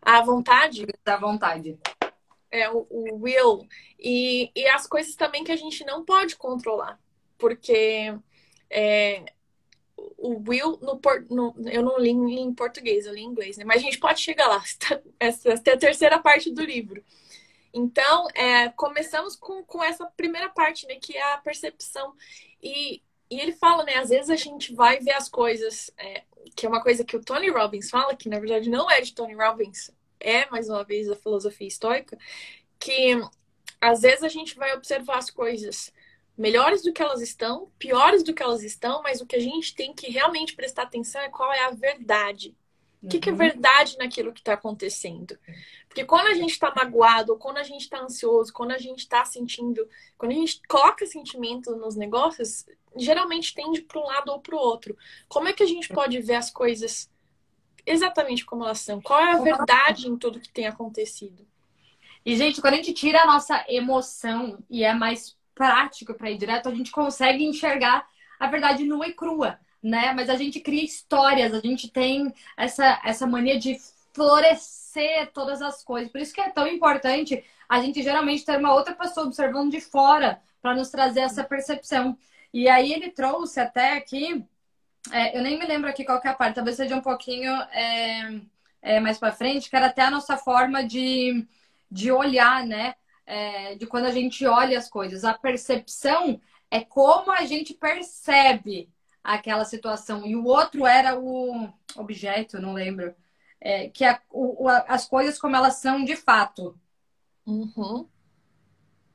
[0.00, 0.86] A vontade?
[1.04, 1.78] A vontade.
[2.50, 3.66] É, o, o will.
[3.98, 6.98] E, e as coisas também que a gente não pode controlar.
[7.36, 8.16] Porque
[8.70, 9.24] é,
[10.16, 13.64] o will no, no, eu não li em português, eu li em inglês, né?
[13.64, 14.62] Mas a gente pode chegar lá.
[15.18, 17.02] Essa, essa é a terceira parte do livro.
[17.72, 20.96] Então, é, começamos com, com essa primeira parte, né?
[20.96, 22.14] Que é a percepção.
[22.62, 23.96] E, e ele fala, né?
[23.96, 27.22] Às vezes a gente vai ver as coisas, é, que é uma coisa que o
[27.22, 31.10] Tony Robbins fala, que na verdade não é de Tony Robbins, é mais uma vez
[31.10, 32.18] a filosofia estoica,
[32.78, 33.20] que
[33.80, 35.92] às vezes a gente vai observar as coisas
[36.38, 39.74] melhores do que elas estão, piores do que elas estão, mas o que a gente
[39.74, 42.56] tem que realmente prestar atenção é qual é a verdade.
[43.02, 43.38] O que, que é uhum.
[43.38, 45.38] verdade naquilo que está acontecendo?
[45.88, 49.00] Porque quando a gente está magoado, ou quando a gente está ansioso, quando a gente
[49.00, 54.40] está sentindo, quando a gente coloca sentimento nos negócios, geralmente tende para um lado ou
[54.40, 54.96] para o outro.
[55.28, 57.08] Como é que a gente pode ver as coisas
[57.86, 59.00] exatamente como elas são?
[59.00, 61.46] Qual é a verdade em tudo que tem acontecido?
[62.24, 66.38] E, gente, quando a gente tira a nossa emoção e é mais prático para ir
[66.38, 68.06] direto, a gente consegue enxergar
[68.38, 70.12] a verdade nua e crua, né?
[70.14, 73.76] Mas a gente cria histórias, a gente tem essa, essa mania de
[74.14, 76.10] florescer todas as coisas.
[76.10, 79.80] Por isso que é tão importante a gente geralmente ter uma outra pessoa observando de
[79.80, 82.16] fora para nos trazer essa percepção.
[82.54, 84.44] E aí ele trouxe até aqui,
[85.12, 88.40] é, eu nem me lembro aqui qual é a parte, talvez seja um pouquinho é,
[88.80, 91.46] é, mais para frente, que era até a nossa forma de,
[91.90, 92.94] de olhar, né?
[93.28, 95.22] É, de quando a gente olha as coisas.
[95.22, 98.90] A percepção é como a gente percebe
[99.22, 100.26] aquela situação.
[100.26, 103.14] E o outro era o objeto, não lembro.
[103.60, 106.78] É, que a, o, as coisas como elas são de fato.
[107.46, 108.08] Uhum.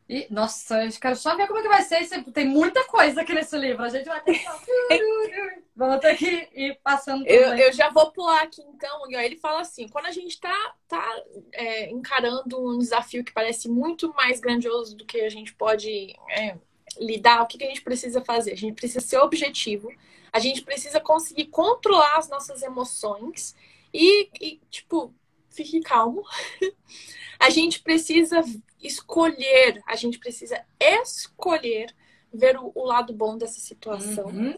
[0.08, 2.24] E, nossa, eu quero só ver como é que vai ser.
[2.32, 3.84] Tem muita coisa aqui nesse livro.
[3.84, 4.46] A gente vai ter que.
[5.76, 7.26] Vamos ter que ir passando.
[7.26, 9.10] Eu, eu, já vou pular aqui então.
[9.10, 14.14] Ele fala assim: quando a gente tá, tá é, encarando um desafio que parece muito
[14.14, 16.56] mais grandioso do que a gente pode é,
[17.00, 18.52] lidar, o que, que a gente precisa fazer?
[18.52, 19.92] A gente precisa ser objetivo,
[20.32, 23.56] a gente precisa conseguir controlar as nossas emoções
[23.92, 25.12] e, e tipo,
[25.50, 26.24] fique calmo.
[27.40, 28.44] a gente precisa
[28.80, 31.96] escolher, a gente precisa escolher
[32.32, 34.26] ver o, o lado bom dessa situação.
[34.26, 34.56] Uhum.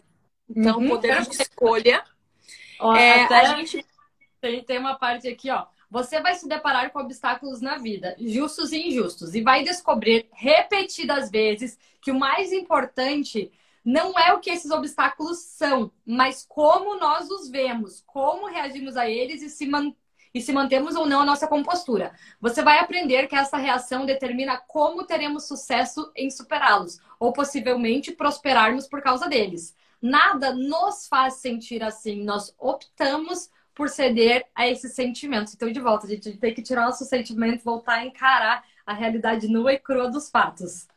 [0.48, 0.88] Então, uhum.
[0.88, 2.04] poder de escolha.
[2.78, 3.84] Ó, é, até a gente
[4.40, 5.66] tem, tem uma parte aqui, ó.
[5.90, 11.30] Você vai se deparar com obstáculos na vida, justos e injustos, e vai descobrir repetidas
[11.30, 13.52] vezes que o mais importante
[13.84, 19.08] não é o que esses obstáculos são, mas como nós os vemos, como reagimos a
[19.08, 20.06] eles e se mantemos
[20.36, 22.12] e se mantemos ou não a nossa compostura.
[22.38, 28.86] Você vai aprender que essa reação determina como teremos sucesso em superá-los, ou possivelmente prosperarmos
[28.86, 29.74] por causa deles.
[30.00, 35.54] Nada nos faz sentir assim, nós optamos por ceder a esses sentimentos.
[35.54, 39.48] Então, de volta, a gente tem que tirar nossos sentimentos, voltar a encarar a realidade
[39.48, 40.88] nua e crua dos fatos.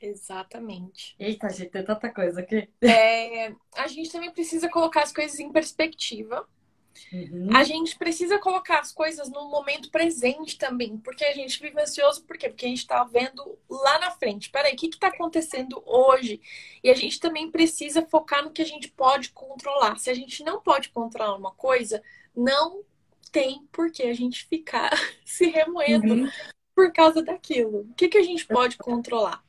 [0.00, 1.14] Exatamente.
[1.18, 2.68] Eita, gente, tem tanta coisa aqui.
[2.82, 6.48] É, a gente também precisa colocar as coisas em perspectiva
[7.12, 7.48] Uhum.
[7.56, 12.22] A gente precisa colocar as coisas no momento presente também, porque a gente vive ansioso,
[12.24, 12.48] por quê?
[12.48, 14.50] Porque a gente está vendo lá na frente.
[14.50, 16.40] Peraí, o que está acontecendo hoje?
[16.82, 19.98] E a gente também precisa focar no que a gente pode controlar.
[19.98, 22.02] Se a gente não pode controlar uma coisa,
[22.36, 22.84] não
[23.32, 24.90] tem por que a gente ficar
[25.24, 26.30] se remoendo uhum.
[26.74, 27.80] por causa daquilo.
[27.90, 29.42] O que, que a gente pode controlar?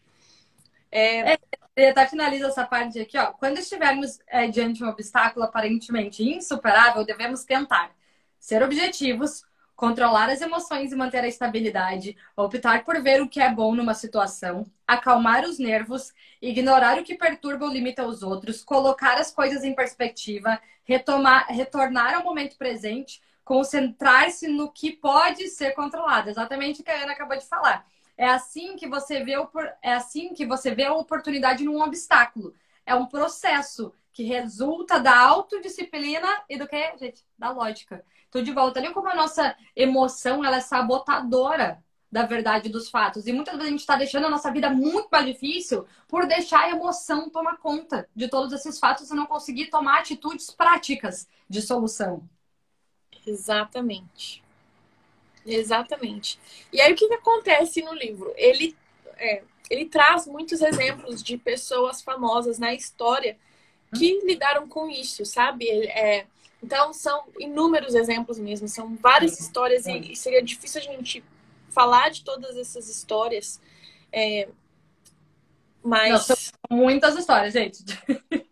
[0.92, 1.34] É...
[1.34, 1.40] é
[1.82, 3.28] e até finaliza essa parte aqui, ó.
[3.34, 7.92] Quando estivermos é, diante de um obstáculo aparentemente insuperável, devemos tentar
[8.40, 9.44] ser objetivos,
[9.76, 13.96] controlar as emoções e manter a estabilidade, optar por ver o que é bom numa
[13.96, 19.64] situação, acalmar os nervos, ignorar o que perturba ou limita os outros, colocar as coisas
[19.64, 26.30] em perspectiva, retomar, retornar ao momento presente, concentrar-se no que pode ser controlado.
[26.30, 27.86] Exatamente o que a Ana acabou de falar.
[28.18, 29.34] É assim que você vê
[29.82, 32.54] é assim que você vê a oportunidade num obstáculo.
[32.86, 37.26] É um processo que resulta da autodisciplina e do que, gente?
[37.38, 38.04] Da lógica.
[38.30, 38.80] Tô de volta.
[38.80, 43.26] Olha como a nossa emoção ela é sabotadora da verdade dos fatos.
[43.26, 46.66] E muitas vezes a gente está deixando a nossa vida muito mais difícil por deixar
[46.66, 51.62] a emoção tomar conta de todos esses fatos e não conseguir tomar atitudes práticas de
[51.62, 52.28] solução.
[53.26, 54.44] Exatamente.
[55.46, 56.40] Exatamente.
[56.72, 58.34] E aí o que, que acontece no livro?
[58.36, 58.76] Ele,
[59.18, 63.38] é, ele traz muitos exemplos de pessoas famosas na história
[63.96, 64.28] que hum.
[64.28, 65.68] lidaram com isso, sabe?
[65.70, 66.26] É,
[66.62, 71.24] então são inúmeros exemplos mesmo, são várias histórias e, e seria difícil a gente
[71.70, 73.60] falar de todas essas histórias.
[74.12, 74.48] É,
[75.84, 76.12] mas.
[76.12, 76.38] Não, são
[76.70, 77.84] muitas histórias, gente.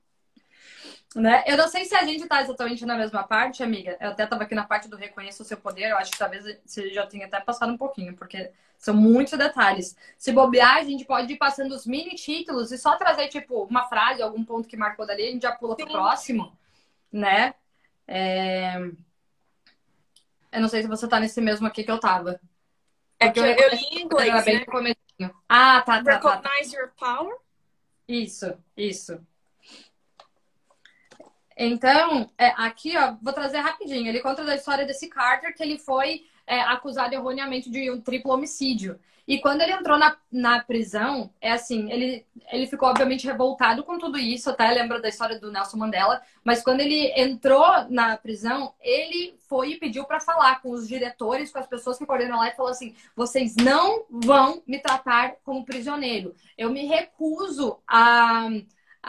[1.16, 1.44] né?
[1.48, 3.98] Eu não sei se a gente está exatamente na mesma parte, amiga.
[4.00, 5.90] Eu até estava aqui na parte do reconheça o seu poder.
[5.90, 9.98] Eu acho que talvez você já tenha até passado um pouquinho, porque são muitos detalhes.
[10.18, 13.88] Se bobear, a gente pode ir passando os mini títulos e só trazer, tipo, uma
[13.88, 15.84] frase, algum ponto que marcou dali, a gente já pula Sim.
[15.84, 16.58] pro próximo,
[17.12, 17.56] né?
[18.08, 18.78] É...
[20.52, 22.40] Eu não sei se você tá nesse mesmo aqui que eu tava.
[23.20, 25.32] É que eu, eu li em inglês, né?
[25.48, 26.12] Ah, tá, tá, tá.
[26.14, 26.80] Recognize tá.
[26.80, 27.36] your power?
[28.08, 29.20] Isso, isso.
[31.62, 34.08] Então, é, aqui, ó, vou trazer rapidinho.
[34.08, 38.32] Ele conta da história desse Carter, que ele foi é, acusado erroneamente de um triplo
[38.32, 38.98] homicídio.
[39.28, 44.00] E quando ele entrou na, na prisão, é assim, ele, ele ficou obviamente revoltado com
[44.00, 48.74] tudo isso, até lembra da história do Nelson Mandela, mas quando ele entrou na prisão,
[48.80, 52.48] ele foi e pediu para falar com os diretores, com as pessoas que coordenam lá
[52.48, 56.34] e falou assim: "Vocês não vão me tratar como prisioneiro.
[56.58, 58.50] Eu me recuso a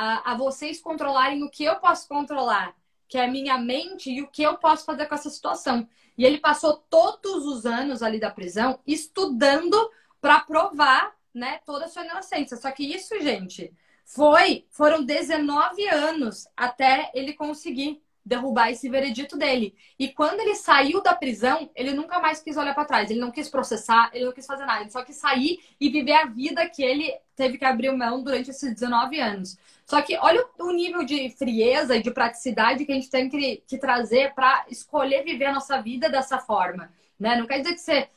[0.00, 2.74] a, a vocês controlarem o que eu posso controlar,
[3.08, 5.86] que é a minha mente e o que eu posso fazer com essa situação".
[6.16, 11.88] E ele passou todos os anos ali da prisão estudando para provar, né, toda a
[11.88, 12.56] sua inocência.
[12.56, 13.72] Só que isso, gente,
[14.04, 19.74] foi foram 19 anos até ele conseguir derrubar esse veredito dele.
[19.98, 23.10] E quando ele saiu da prisão, ele nunca mais quis olhar para trás.
[23.10, 24.82] Ele não quis processar, ele não quis fazer nada.
[24.82, 28.50] Ele só quis sair e viver a vida que ele teve que abrir mão durante
[28.50, 29.56] esses 19 anos.
[29.90, 33.60] Só que olha o nível de frieza e de praticidade que a gente tem que,
[33.66, 36.92] que trazer para escolher viver a nossa vida dessa forma.
[37.18, 37.34] Né?
[37.34, 38.08] Não quer dizer que você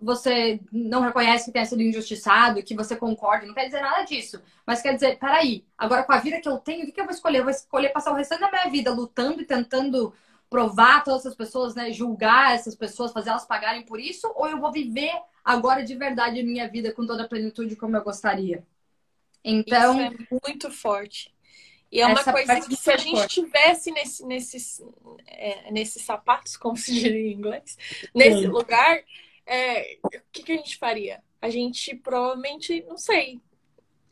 [0.00, 4.40] você não reconhece que tenha sido injustiçado, que você concorda, não quer dizer nada disso.
[4.66, 7.14] Mas quer dizer, peraí, agora com a vida que eu tenho, o que eu vou
[7.14, 7.38] escolher?
[7.38, 10.12] Eu vou escolher passar o restante da minha vida lutando e tentando
[10.50, 11.90] provar todas essas pessoas, né?
[11.90, 14.30] Julgar essas pessoas, fazer elas pagarem por isso?
[14.36, 15.10] Ou eu vou viver
[15.42, 18.62] agora de verdade a minha vida com toda a plenitude como eu gostaria?
[19.44, 19.94] Então.
[20.00, 21.34] Isso é muito forte.
[21.92, 23.40] E é uma coisa que se a gente forte.
[23.40, 24.82] tivesse nesse, nesses,
[25.26, 27.78] é, nesses sapatos, como se diz em inglês,
[28.12, 28.46] nesse Sim.
[28.48, 29.00] lugar,
[29.46, 31.22] é, o que, que a gente faria?
[31.40, 33.40] A gente provavelmente, não sei,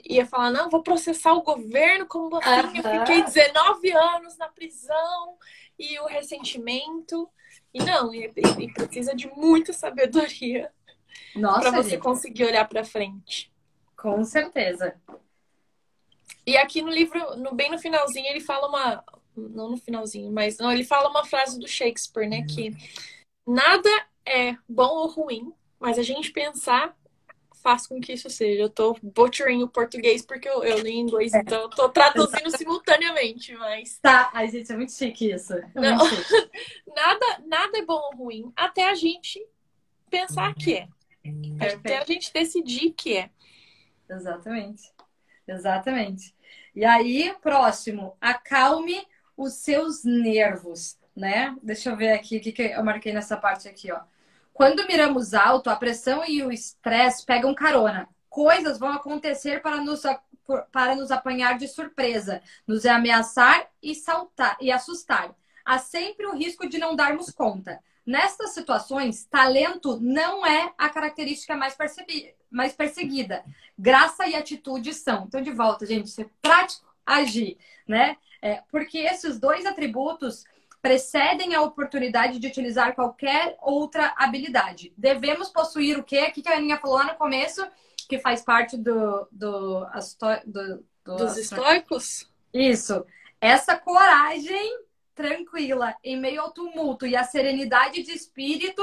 [0.04, 2.78] ia falar, não, vou processar o governo, como assim?
[2.78, 5.36] Eu fiquei 19 anos na prisão
[5.78, 7.28] e o ressentimento.
[7.74, 10.70] E não, e, e precisa de muita sabedoria
[11.34, 12.02] para você gente.
[12.02, 13.50] conseguir olhar para frente.
[13.96, 14.94] Com certeza.
[16.46, 19.04] E aqui no livro, no, bem no finalzinho, ele fala uma.
[19.34, 22.42] Não no finalzinho, mas não, ele fala uma frase do Shakespeare, né?
[22.42, 22.76] Que
[23.46, 23.88] nada
[24.26, 26.94] é bom ou ruim, mas a gente pensar
[27.62, 28.62] faz com que isso seja.
[28.62, 32.50] Eu tô butchering o português porque eu, eu li em inglês, então eu tô traduzindo
[32.56, 33.98] simultaneamente, mas.
[34.00, 35.54] Tá, a gente é muito chique isso.
[35.54, 36.50] É Não, chique.
[36.94, 39.40] nada, nada é bom ou ruim até a gente
[40.10, 40.88] pensar que é.
[41.22, 41.78] Perfeito.
[41.78, 43.30] Até a gente decidir que é.
[44.10, 44.91] Exatamente.
[45.46, 46.34] Exatamente.
[46.74, 51.56] E aí, próximo, acalme os seus nervos, né?
[51.62, 54.00] Deixa eu ver aqui o que, que eu marquei nessa parte aqui, ó.
[54.52, 58.08] Quando miramos alto, a pressão e o estresse pegam carona.
[58.28, 60.02] Coisas vão acontecer para nos,
[60.70, 65.34] para nos apanhar de surpresa, nos ameaçar e saltar e assustar.
[65.64, 67.80] Há sempre o risco de não darmos conta.
[68.04, 71.76] Nestas situações, talento não é a característica mais,
[72.50, 73.44] mais perseguida.
[73.78, 75.24] Graça e atitude são.
[75.24, 78.16] Então, de volta, gente, ser prático, agir, né?
[78.40, 80.44] É, porque esses dois atributos
[80.80, 84.92] precedem a oportunidade de utilizar qualquer outra habilidade.
[84.96, 86.26] Devemos possuir o quê?
[86.28, 87.64] O que a Aninha falou lá no começo,
[88.08, 89.86] que faz parte do, do,
[90.46, 92.28] do, do dos estoicos?
[92.52, 93.06] Isso.
[93.40, 94.80] Essa coragem
[95.14, 98.82] tranquila em meio ao tumulto e a serenidade de espírito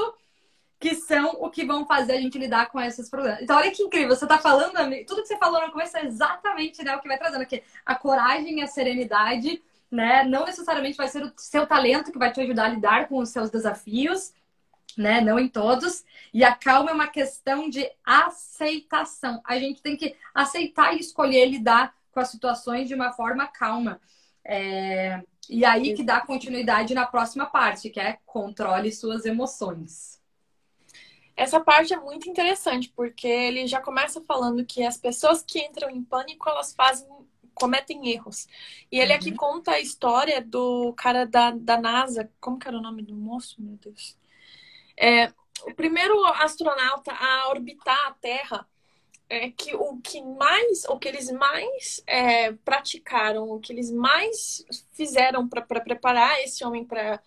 [0.79, 3.41] que são o que vão fazer a gente lidar com esses problemas.
[3.41, 4.73] Então, olha que incrível, você está falando,
[5.05, 7.61] tudo que você falou no começo é exatamente né, o que vai trazendo aqui.
[7.85, 9.61] A coragem e a serenidade
[9.91, 10.23] né?
[10.23, 13.29] Não necessariamente vai ser o seu talento que vai te ajudar a lidar com os
[13.29, 14.33] seus desafios,
[14.97, 15.21] né?
[15.21, 16.05] Não em todos.
[16.33, 19.41] E a calma é uma questão de aceitação.
[19.43, 23.99] A gente tem que aceitar e escolher lidar com as situações de uma forma calma.
[24.43, 25.23] É...
[25.49, 30.21] E aí que dá continuidade na próxima parte, que é controle suas emoções.
[31.35, 35.89] Essa parte é muito interessante, porque ele já começa falando que as pessoas que entram
[35.89, 37.07] em pânico, elas fazem
[37.59, 38.47] cometem erros.
[38.91, 39.19] E ele uhum.
[39.19, 42.31] aqui conta a história do cara da, da NASA.
[42.39, 44.17] Como que era o nome do moço, meu Deus?
[44.97, 45.27] É,
[45.63, 48.67] o primeiro astronauta a orbitar a Terra
[49.29, 54.65] é que o que mais, o que eles mais é, praticaram, o que eles mais
[54.93, 57.21] fizeram para preparar esse homem para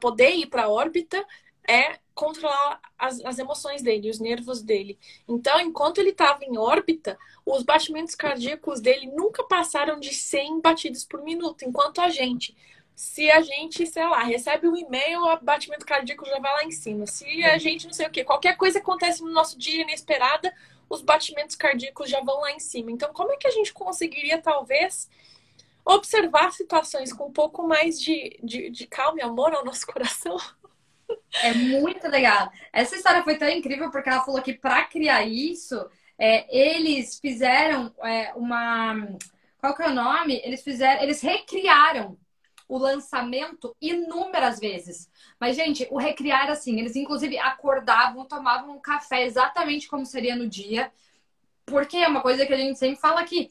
[0.00, 1.24] poder ir para a órbita
[1.68, 4.98] é controlar as, as emoções dele, os nervos dele.
[5.28, 11.04] Então, enquanto ele estava em órbita, os batimentos cardíacos dele nunca passaram de 100 batidos
[11.04, 12.56] por minuto, enquanto a gente
[12.94, 16.70] se a gente, sei lá, recebe um e-mail, o batimento cardíaco já vai lá em
[16.70, 17.06] cima.
[17.06, 20.54] Se a gente não sei o que, qualquer coisa acontece no nosso dia inesperada,
[20.92, 22.90] os batimentos cardíacos já vão lá em cima.
[22.90, 25.08] Então, como é que a gente conseguiria, talvez,
[25.82, 30.36] observar situações com um pouco mais de, de, de calma e amor ao nosso coração?
[31.42, 32.50] É muito legal.
[32.70, 35.82] Essa história foi tão incrível porque ela falou que para criar isso,
[36.18, 38.94] é, eles fizeram é, uma.
[39.58, 40.42] Qual que é o nome?
[40.44, 41.02] Eles fizeram.
[41.02, 42.18] Eles recriaram
[42.68, 45.08] o lançamento inúmeras vezes.
[45.42, 50.48] Mas, gente, o recriar assim, eles inclusive acordavam, tomavam um café exatamente como seria no
[50.48, 50.92] dia,
[51.66, 53.50] porque é uma coisa que a gente sempre fala aqui.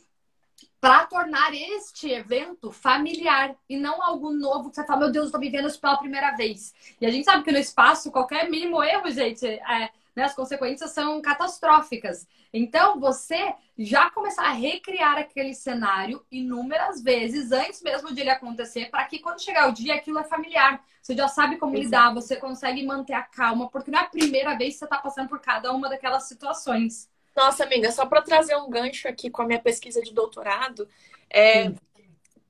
[0.80, 5.42] Para tornar este evento familiar e não algo novo que você fala, meu Deus, estou
[5.42, 6.74] vivendo isso pela primeira vez.
[7.02, 10.92] E a gente sabe que no espaço, qualquer mínimo erro, gente, é, né, as consequências
[10.92, 12.28] são catastróficas.
[12.54, 18.90] Então, você já começar a recriar aquele cenário inúmeras vezes antes mesmo de ele acontecer,
[18.90, 20.84] para que quando chegar o dia aquilo é familiar.
[21.02, 21.86] Você já sabe como Exato.
[21.86, 24.98] lidar, você consegue manter a calma, porque não é a primeira vez que você está
[24.98, 27.10] passando por cada uma daquelas situações.
[27.36, 30.88] Nossa, amiga, só para trazer um gancho aqui com a minha pesquisa de doutorado,
[31.30, 31.72] é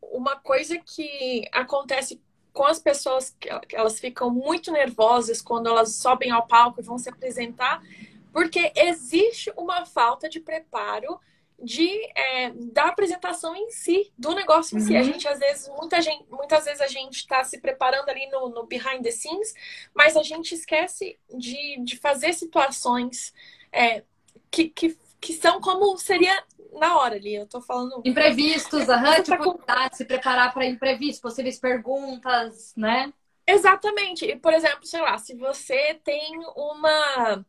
[0.01, 2.19] uma coisa que acontece
[2.53, 6.97] com as pessoas que elas ficam muito nervosas quando elas sobem ao palco e vão
[6.97, 7.81] se apresentar,
[8.31, 11.19] porque existe uma falta de preparo
[11.63, 14.87] de é, da apresentação em si, do negócio em uhum.
[14.87, 14.95] si.
[14.95, 15.05] A uhum.
[15.05, 18.65] gente às vezes, muita gente, muitas vezes a gente está se preparando ali no, no,
[18.65, 19.53] behind the scenes,
[19.93, 23.33] mas a gente esquece de, de fazer situações
[23.71, 24.03] é,
[24.49, 27.35] que, que, que são como seria na hora ali.
[27.35, 28.01] Eu tô falando.
[28.05, 33.13] Imprevistos, aham, tipo, tá, se preparar para imprevistos, possíveis perguntas, né?
[33.45, 34.25] Exatamente.
[34.25, 37.45] E, por exemplo, sei lá, se você tem uma.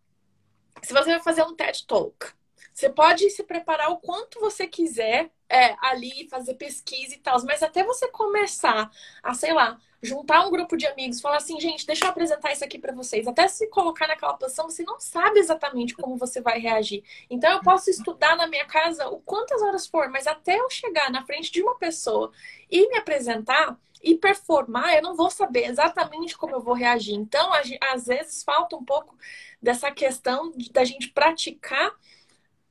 [0.82, 2.32] Se você vai fazer um TED Talk,
[2.72, 7.62] você pode se preparar o quanto você quiser é, ali, fazer pesquisa e tal, mas
[7.62, 8.90] até você começar
[9.22, 12.64] a, sei lá, juntar um grupo de amigos, falar assim, gente, deixa eu apresentar isso
[12.64, 13.28] aqui para vocês.
[13.28, 17.04] Até se colocar naquela posição, você não sabe exatamente como você vai reagir.
[17.30, 21.10] Então eu posso estudar na minha casa o quantas horas for, mas até eu chegar
[21.10, 22.32] na frente de uma pessoa
[22.70, 27.14] e me apresentar e performar, eu não vou saber exatamente como eu vou reagir.
[27.14, 27.50] Então,
[27.92, 29.16] às vezes falta um pouco
[29.62, 31.94] dessa questão da gente praticar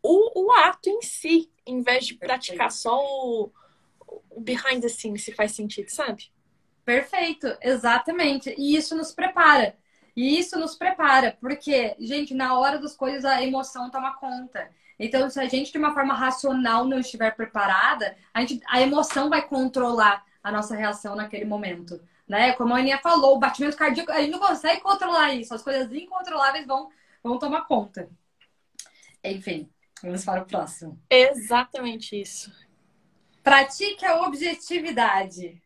[0.04, 3.52] o, o ato em si, em vez de praticar só o,
[4.30, 6.32] o behind the scenes, se faz sentido, sabe?
[6.84, 8.54] Perfeito, exatamente.
[8.58, 9.78] E isso nos prepara.
[10.16, 14.70] E isso nos prepara, porque, gente, na hora das coisas a emoção toma conta.
[15.00, 19.30] Então, se a gente de uma forma racional não estiver preparada, a, gente, a emoção
[19.30, 22.02] vai controlar a nossa reação naquele momento.
[22.28, 22.54] Né?
[22.54, 25.54] Como a Aninha falou, o batimento cardíaco, a gente não consegue controlar isso.
[25.54, 26.90] As coisas incontroláveis vão,
[27.24, 28.10] vão tomar conta.
[29.24, 29.70] Enfim,
[30.02, 31.00] vamos para o próximo.
[31.10, 32.52] Exatamente isso.
[33.44, 35.62] Pratique a objetividade.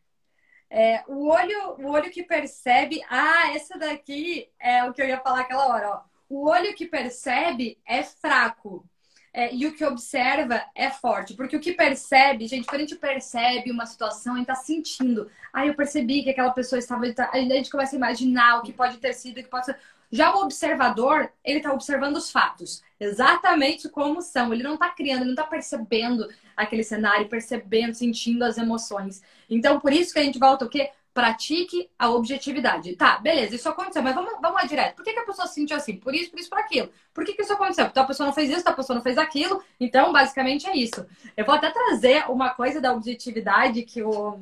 [0.70, 3.02] É, o, olho, o olho que percebe.
[3.10, 5.90] Ah, essa daqui é o que eu ia falar aquela hora.
[5.90, 6.02] Ó.
[6.30, 8.88] O olho que percebe é fraco.
[9.34, 11.34] É, e o que observa é forte.
[11.34, 15.30] Porque o que percebe, gente, quando a gente percebe uma situação, a gente tá sentindo.
[15.52, 17.04] Ah, eu percebi que aquela pessoa estava.
[17.32, 19.78] A gente começa a imaginar o que pode ter sido, o que pode ser.
[20.12, 24.54] Já o observador, ele está observando os fatos, exatamente como são.
[24.54, 29.22] Ele não está criando, ele não está percebendo aquele cenário, percebendo, sentindo as emoções.
[29.50, 30.90] Então, por isso que a gente volta o quê?
[31.14, 32.96] Pratique a objetividade.
[32.96, 34.96] Tá, beleza, isso aconteceu, mas vamos, vamos lá direto.
[34.96, 35.98] Por que, que a pessoa se sentiu assim?
[35.98, 36.90] Por isso, por isso, por aquilo.
[37.14, 37.86] Por que, que isso aconteceu?
[37.86, 39.64] Porque a pessoa não fez isso, a pessoa não fez aquilo.
[39.80, 41.06] Então, basicamente é isso.
[41.36, 44.40] Eu vou até trazer uma coisa da objetividade que o,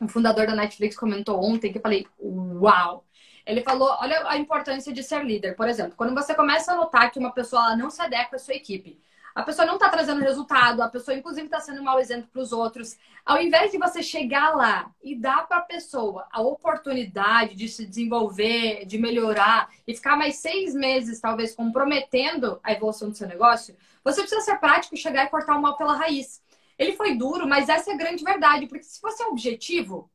[0.00, 3.05] o fundador da Netflix comentou ontem, que eu falei, uau!
[3.46, 5.54] Ele falou, olha a importância de ser líder.
[5.54, 8.54] Por exemplo, quando você começa a notar que uma pessoa não se adequa à sua
[8.54, 9.00] equipe,
[9.36, 12.40] a pessoa não está trazendo resultado, a pessoa, inclusive, está sendo um mau exemplo para
[12.40, 12.96] os outros.
[13.24, 17.86] Ao invés de você chegar lá e dar para a pessoa a oportunidade de se
[17.86, 23.76] desenvolver, de melhorar e ficar mais seis meses, talvez, comprometendo a evolução do seu negócio,
[24.02, 26.42] você precisa ser prático e chegar e cortar o mal pela raiz.
[26.78, 30.10] Ele foi duro, mas essa é a grande verdade, porque se você é objetivo,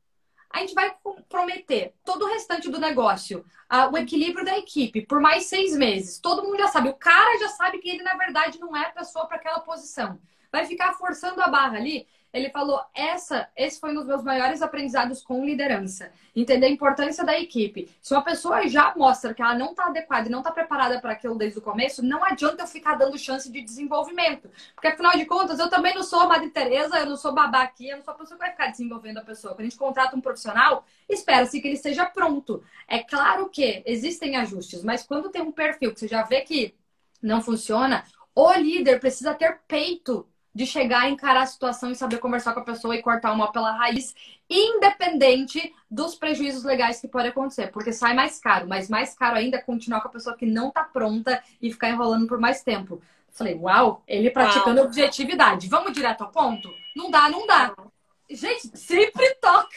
[0.54, 3.46] a gente vai comprometer todo o restante do negócio,
[3.92, 6.20] o equilíbrio da equipe, por mais seis meses.
[6.20, 8.92] Todo mundo já sabe, o cara já sabe que ele, na verdade, não é a
[8.92, 10.20] pessoa para aquela posição.
[10.52, 14.62] Vai ficar forçando a barra ali ele falou: essa, esse foi um dos meus maiores
[14.62, 16.12] aprendizados com liderança.
[16.36, 17.90] Entender a importância da equipe.
[18.02, 21.12] Se uma pessoa já mostra que ela não está adequada e não está preparada para
[21.12, 24.50] aquilo desde o começo, não adianta eu ficar dando chance de desenvolvimento.
[24.74, 27.90] Porque afinal de contas, eu também não sou Madre Teresa, eu não sou babá aqui,
[27.90, 29.54] eu não sou a pessoa que vai ficar desenvolvendo a pessoa.
[29.54, 32.64] Quando a gente contrata um profissional, espera-se que ele esteja pronto.
[32.88, 36.74] É claro que existem ajustes, mas quando tem um perfil que você já vê que
[37.22, 42.54] não funciona, o líder precisa ter peito de chegar, encarar a situação e saber conversar
[42.54, 44.14] com a pessoa e cortar o mal pela raiz,
[44.50, 49.58] independente dos prejuízos legais que podem acontecer, porque sai mais caro, mas mais caro ainda
[49.58, 53.02] é continuar com a pessoa que não tá pronta e ficar enrolando por mais tempo.
[53.32, 54.88] Falei, uau, ele praticando uau.
[54.88, 55.70] objetividade.
[55.70, 56.70] Vamos direto ao ponto?
[56.96, 57.74] Não dá, não dá.
[58.30, 59.70] Gente, sempre toca.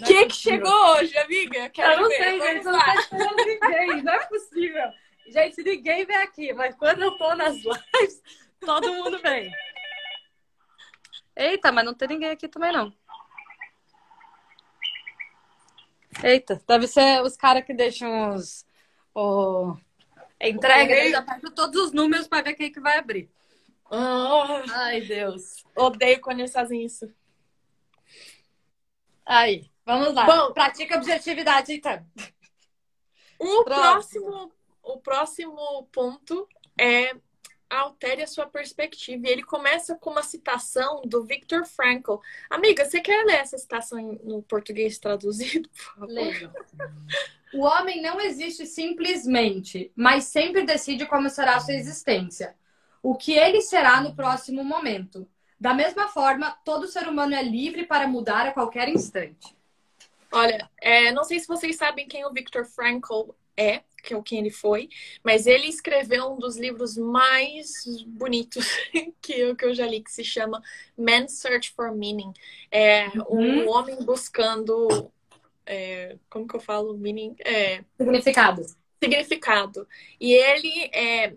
[0.00, 1.70] O que, é que chegou hoje, amiga?
[1.70, 2.16] Quero eu não ver.
[2.16, 2.66] sei, gente.
[2.66, 4.02] Eu não tô esperando ninguém.
[4.02, 4.90] Não é possível.
[5.26, 8.22] Gente, ninguém vem aqui, mas quando eu tô nas lives,
[8.64, 9.52] Todo mundo vem.
[11.36, 12.92] Eita, mas não tem ninguém aqui também, não.
[16.22, 18.64] Eita, deve ser os caras que deixam os.
[19.14, 19.76] O...
[20.40, 21.10] Entrega, né?
[21.10, 21.22] já
[21.54, 23.30] todos os números para ver quem que vai abrir.
[23.90, 25.64] Oh, Ai, Deus.
[25.76, 27.10] Odeio quando eles fazem isso.
[29.24, 30.26] Aí, vamos lá.
[30.26, 32.04] Bom, pratica objetividade, então.
[33.38, 34.52] O próximo,
[34.82, 36.48] o próximo ponto
[36.78, 37.14] é
[37.78, 39.26] altere a sua perspectiva.
[39.26, 42.16] E ele começa com uma citação do Viktor Frankl.
[42.50, 46.08] Amiga, você quer ler essa citação no português traduzido, por favor?
[46.08, 46.52] Leio.
[47.54, 52.56] O homem não existe simplesmente, mas sempre decide como será a sua existência.
[53.02, 55.28] O que ele será no próximo momento.
[55.60, 59.56] Da mesma forma, todo ser humano é livre para mudar a qualquer instante.
[60.32, 64.22] Olha, é, não sei se vocês sabem quem o Viktor Frankl é, que é o
[64.22, 64.88] quem ele foi,
[65.22, 68.66] mas ele escreveu um dos livros mais bonitos
[69.20, 70.62] que eu, que eu já li, que se chama
[70.96, 72.32] Man's Search for Meaning.
[72.70, 73.64] É uhum.
[73.64, 75.10] um homem buscando.
[75.66, 76.96] É, como que eu falo?
[76.96, 77.36] Meaning?
[77.40, 78.62] É, significado.
[79.02, 79.88] Significado.
[80.20, 81.34] E ele é,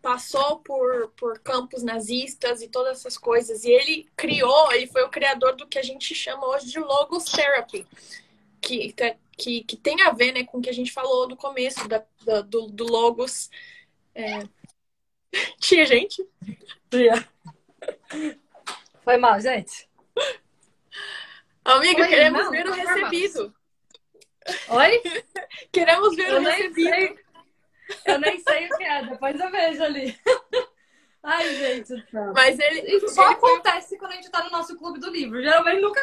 [0.00, 5.10] passou por, por campos nazistas e todas essas coisas, e ele criou, ele foi o
[5.10, 7.86] criador do que a gente chama hoje de Logos Therapy.
[8.60, 8.94] Que,
[9.36, 12.04] que, que tem a ver né, com o que a gente falou no começo da,
[12.24, 13.50] da do, do, Logos.
[14.14, 14.42] É...
[15.58, 16.26] Tinha gente?
[16.90, 17.28] Tinha.
[19.02, 19.88] Foi mal, gente.
[21.64, 23.54] Amiga, Oi, queremos não, ver o recebido.
[24.68, 25.02] Oi?
[25.70, 26.90] queremos ver eu o recebido.
[26.90, 27.18] Sei.
[28.06, 30.18] Eu nem sei o que é, depois eu vejo ali.
[31.22, 32.06] Ai, gente.
[32.34, 32.96] Mas ele.
[32.96, 33.98] Isso só ele acontece foi...
[33.98, 35.42] quando a gente tá no nosso clube do livro.
[35.42, 36.00] Geralmente nunca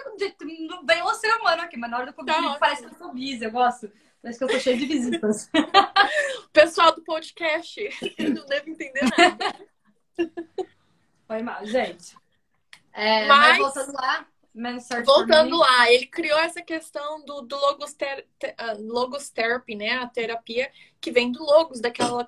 [0.86, 2.93] vem um ser humano aqui, mas na hora do clube tá do livro parece que
[2.93, 3.91] eu sou busy, eu gosto.
[4.22, 5.49] Parece que eu tô cheia de visitas.
[6.45, 7.89] o pessoal do podcast
[8.20, 9.55] não deve entender nada.
[11.28, 12.15] Foi mal, gente.
[12.93, 13.59] É, mas...
[13.59, 14.28] mas voltando lá.
[15.05, 19.99] Voltando lá, ele criou essa questão do, do logos, ter, uh, logos therapy, né?
[19.99, 22.26] A terapia que vem do logos, daquela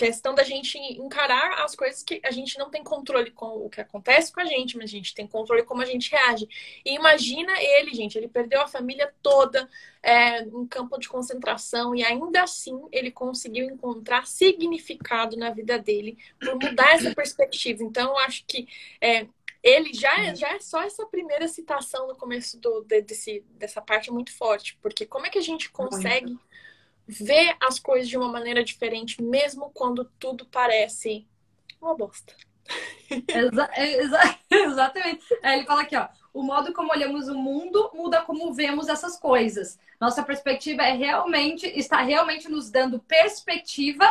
[0.00, 3.82] questão da gente encarar as coisas que a gente não tem controle com o que
[3.82, 6.48] acontece com a gente, mas a gente tem controle como a gente reage.
[6.82, 9.68] E imagina ele, gente, ele perdeu a família toda
[10.02, 16.16] é, em campo de concentração e ainda assim ele conseguiu encontrar significado na vida dele
[16.40, 17.82] por mudar essa perspectiva.
[17.82, 18.66] Então, eu acho que
[19.02, 19.26] é,
[19.62, 24.10] ele já é, já é só essa primeira citação no começo do, desse, dessa parte
[24.10, 26.38] muito forte, porque como é que a gente consegue
[27.10, 31.26] ver as coisas de uma maneira diferente, mesmo quando tudo parece
[31.80, 32.34] uma bosta.
[33.10, 35.24] Exa exa exatamente.
[35.42, 36.08] É, ele fala aqui, ó.
[36.32, 39.78] O modo como olhamos o mundo muda como vemos essas coisas.
[40.00, 44.06] Nossa perspectiva é realmente, está realmente nos dando perspectiva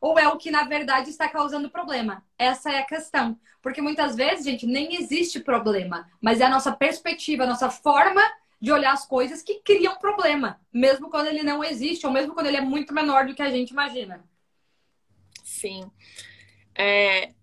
[0.00, 2.24] ou é o que na verdade está causando problema?
[2.38, 3.36] Essa é a questão.
[3.60, 8.22] Porque muitas vezes, gente, nem existe problema, mas é a nossa perspectiva, a nossa forma
[8.60, 12.46] de olhar as coisas que criam problema, mesmo quando ele não existe, ou mesmo quando
[12.46, 14.24] ele é muito menor do que a gente imagina.
[15.44, 15.90] Sim.
[16.74, 17.34] É...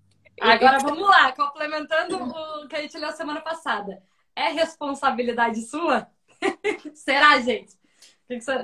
[0.41, 4.01] Agora vamos lá, complementando o que a gente leu semana passada.
[4.35, 6.07] É responsabilidade sua?
[6.95, 7.77] Será, gente?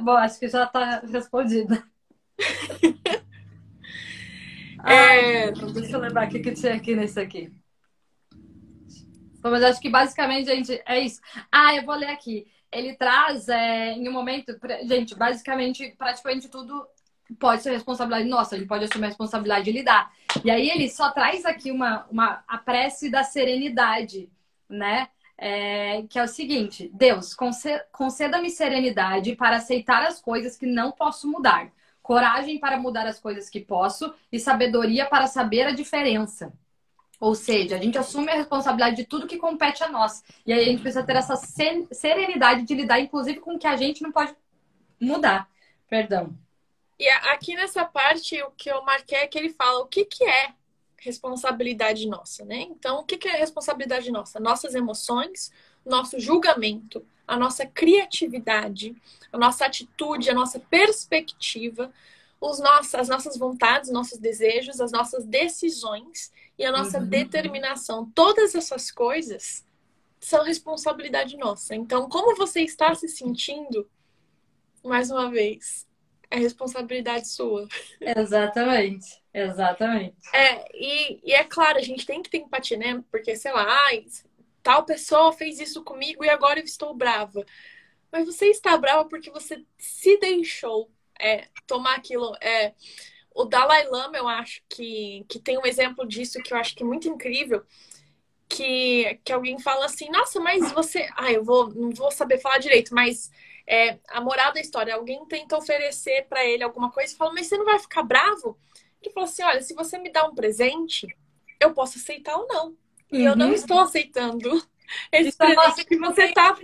[0.02, 1.88] Bom, acho que já está respondida.
[4.86, 5.52] é...
[5.52, 7.54] deixa eu lembrar o que, que tinha aqui nesse aqui.
[9.42, 11.22] Mas acho que basicamente, gente, é isso.
[11.52, 12.48] Ah, eu vou ler aqui.
[12.72, 16.88] Ele traz é, em um momento, gente, basicamente, praticamente tudo
[17.38, 20.12] pode ser responsabilidade nossa, a gente pode assumir a responsabilidade de lidar.
[20.44, 24.30] E aí ele só traz aqui uma, uma a prece da serenidade,
[24.68, 25.10] né?
[25.38, 27.36] É, que é o seguinte: Deus,
[27.92, 31.72] conceda-me serenidade para aceitar as coisas que não posso mudar,
[32.02, 36.52] coragem para mudar as coisas que posso e sabedoria para saber a diferença.
[37.20, 40.24] Ou seja, a gente assume a responsabilidade de tudo que compete a nós.
[40.46, 43.76] E aí a gente precisa ter essa serenidade de lidar, inclusive, com o que a
[43.76, 44.34] gente não pode
[45.00, 45.50] mudar.
[45.90, 46.34] Perdão.
[46.98, 50.24] E aqui nessa parte, o que eu marquei é que ele fala o que, que
[50.24, 50.54] é
[50.98, 52.62] responsabilidade nossa, né?
[52.62, 54.40] Então, o que, que é responsabilidade nossa?
[54.40, 55.52] Nossas emoções,
[55.86, 58.96] nosso julgamento, a nossa criatividade,
[59.32, 61.92] a nossa atitude, a nossa perspectiva,
[62.42, 67.08] os nossos, as nossas vontades, nossos desejos, as nossas decisões e a nossa uhum.
[67.08, 68.12] determinação.
[68.14, 69.66] Todas essas coisas
[70.20, 71.74] são responsabilidade nossa.
[71.74, 73.90] Então, como você está se sentindo,
[74.84, 75.88] mais uma vez,
[76.30, 77.66] é responsabilidade sua.
[78.02, 80.18] Exatamente, exatamente.
[80.34, 83.02] É, e, e é claro, a gente tem que ter empatia, né?
[83.10, 84.06] Porque, sei lá, ai,
[84.62, 87.46] tal pessoa fez isso comigo e agora eu estou brava.
[88.12, 92.36] Mas você está brava porque você se deixou é, tomar aquilo.
[92.42, 92.74] É,
[93.40, 96.84] o Dalai Lama, eu acho que, que tem um exemplo disso que eu acho que
[96.84, 97.64] é muito incrível.
[98.50, 101.08] Que, que alguém fala assim, nossa, mas você.
[101.16, 103.32] Ah, eu vou, não vou saber falar direito, mas
[103.66, 107.48] é, a moral da história, alguém tenta oferecer para ele alguma coisa e fala, mas
[107.48, 108.58] você não vai ficar bravo?
[109.02, 111.08] Ele falou assim: olha, se você me dá um presente,
[111.62, 112.76] eu posso aceitar ou não.
[113.10, 113.28] E uhum.
[113.28, 113.54] eu não uhum.
[113.54, 114.50] estou aceitando
[115.14, 116.58] esse é presente que você está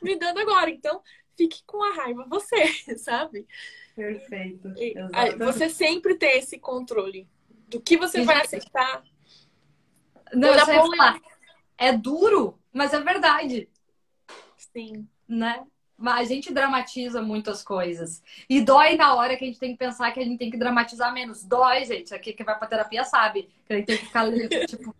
[0.00, 0.70] me dando agora.
[0.70, 1.02] Então,
[1.36, 3.44] fique com a raiva você, sabe?
[3.96, 4.74] Perfeito.
[5.38, 7.26] você sempre tem esse controle
[7.66, 9.02] do que você vai aceitar.
[10.34, 11.18] Não, eu falar.
[11.78, 13.68] É duro, mas é verdade.
[14.56, 15.08] Sim.
[15.26, 15.64] Né?
[16.04, 18.22] a gente dramatiza muitas coisas.
[18.50, 20.58] E dói na hora que a gente tem que pensar que a gente tem que
[20.58, 21.42] dramatizar menos.
[21.42, 22.14] Dói, gente.
[22.14, 23.48] Aqui que vai pra terapia sabe.
[23.64, 24.26] Que a gente tem que ficar,
[24.68, 24.94] tipo,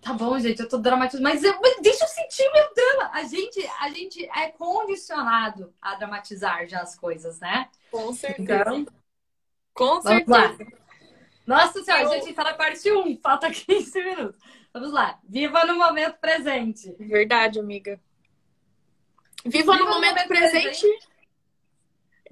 [0.00, 1.22] tá bom, gente, eu tô dramatizando.
[1.22, 3.10] Mas, eu, mas deixa eu sentir meu drama.
[3.12, 7.68] A gente, a gente é condicionado a dramatizar já as coisas, né?
[7.90, 8.62] Com certeza.
[8.62, 8.86] Então,
[9.74, 10.58] Com certeza.
[11.46, 12.12] Nossa senhora, eu...
[12.12, 14.40] a gente tá na parte 1, falta 15 minutos.
[14.72, 15.18] Vamos lá.
[15.26, 16.94] Viva no momento presente.
[16.98, 18.00] Verdade, amiga.
[19.44, 20.80] Viva, Viva no, momento, momento presente.
[20.80, 21.08] presente.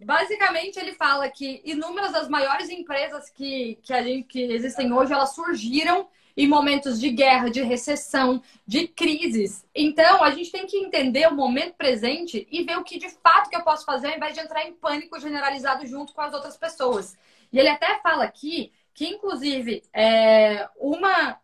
[0.04, 5.12] Basicamente, ele fala que inúmeras das maiores empresas que, que, a gente, que existem hoje,
[5.12, 9.64] elas surgiram em momentos de guerra, de recessão, de crises.
[9.74, 13.48] Então, a gente tem que entender o momento presente e ver o que de fato
[13.48, 16.56] que eu posso fazer ao invés de entrar em pânico generalizado junto com as outras
[16.56, 17.16] pessoas.
[17.52, 21.38] E ele até fala aqui que, inclusive, é, uma.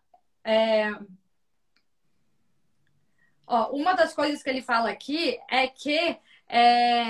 [0.45, 0.93] É,
[3.51, 6.17] Ó, uma das coisas que ele fala aqui é que.
[6.49, 7.05] É...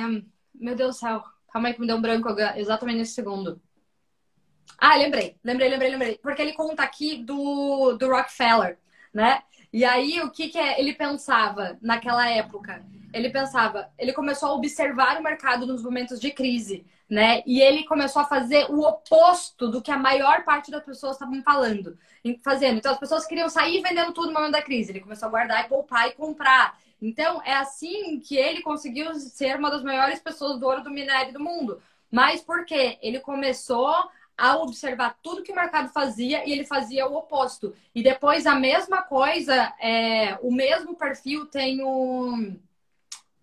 [0.55, 1.23] Meu Deus do céu.
[1.53, 3.61] Calma aí que me deu um branco exatamente nesse segundo.
[4.79, 6.19] Ah, lembrei, lembrei, lembrei, lembrei.
[6.19, 8.79] Porque ele conta aqui do, do Rockefeller,
[9.13, 9.43] né?
[9.73, 12.85] E aí, o que, que é, ele pensava naquela época?
[13.13, 17.43] Ele pensava, ele começou a observar o mercado nos momentos de crise, né?
[17.47, 21.43] E ele começou a fazer o oposto do que a maior parte das pessoas estavam
[21.43, 21.99] falando
[22.43, 22.79] fazendo.
[22.79, 24.93] Então, as pessoas queriam sair vendendo tudo no momento da crise.
[24.93, 26.79] Ele começou a guardar e poupar e comprar.
[27.01, 31.33] Então, é assim que ele conseguiu ser uma das maiores pessoas do ouro do minério
[31.33, 31.81] do mundo.
[32.11, 32.99] Mas por quê?
[33.01, 33.95] Ele começou
[34.41, 37.75] a observar tudo que o mercado fazia e ele fazia o oposto.
[37.95, 42.57] E depois a mesma coisa, é, o mesmo perfil tem o,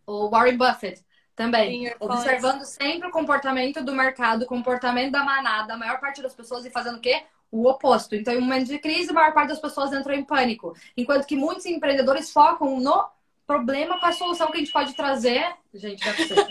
[0.07, 1.87] o Warren Buffett também.
[1.87, 6.33] Sim, observando sempre o comportamento do mercado, o comportamento da manada, a maior parte das
[6.33, 7.23] pessoas e fazendo o quê?
[7.49, 8.13] o oposto.
[8.13, 10.75] Então, em um momento de crise, a maior parte das pessoas entram em pânico.
[10.97, 13.07] Enquanto que muitos empreendedores focam no
[13.45, 15.55] problema com a solução que a gente pode trazer.
[15.73, 16.45] Gente, não é possível.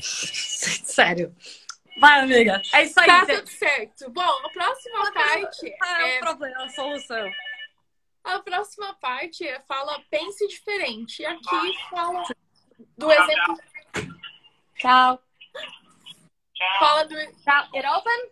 [0.00, 1.34] Sério.
[1.98, 2.62] Vai, amiga.
[2.72, 3.06] É isso aí.
[3.06, 4.10] Tá tudo certo.
[4.10, 5.76] Bom, a próxima parte.
[5.82, 7.32] Ah, é o problema, a solução.
[8.24, 11.22] A próxima parte é fala pense diferente.
[11.22, 12.22] E aqui fala
[12.96, 13.56] do exemplo.
[14.76, 15.22] Tchau.
[16.78, 17.14] Fala do.
[17.14, 17.68] Tchau.
[17.74, 18.30] It open?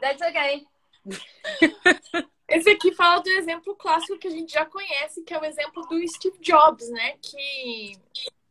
[0.00, 0.66] That's okay.
[2.48, 5.86] Esse aqui fala do exemplo clássico que a gente já conhece, que é o exemplo
[5.86, 7.16] do Steve Jobs, né?
[7.18, 7.96] Que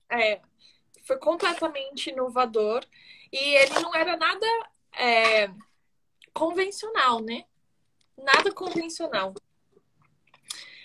[0.09, 0.41] é,
[1.09, 2.85] foi completamente inovador
[3.33, 4.45] e ele não era nada
[4.95, 5.49] é,
[6.31, 7.45] convencional, né?
[8.15, 9.33] Nada convencional.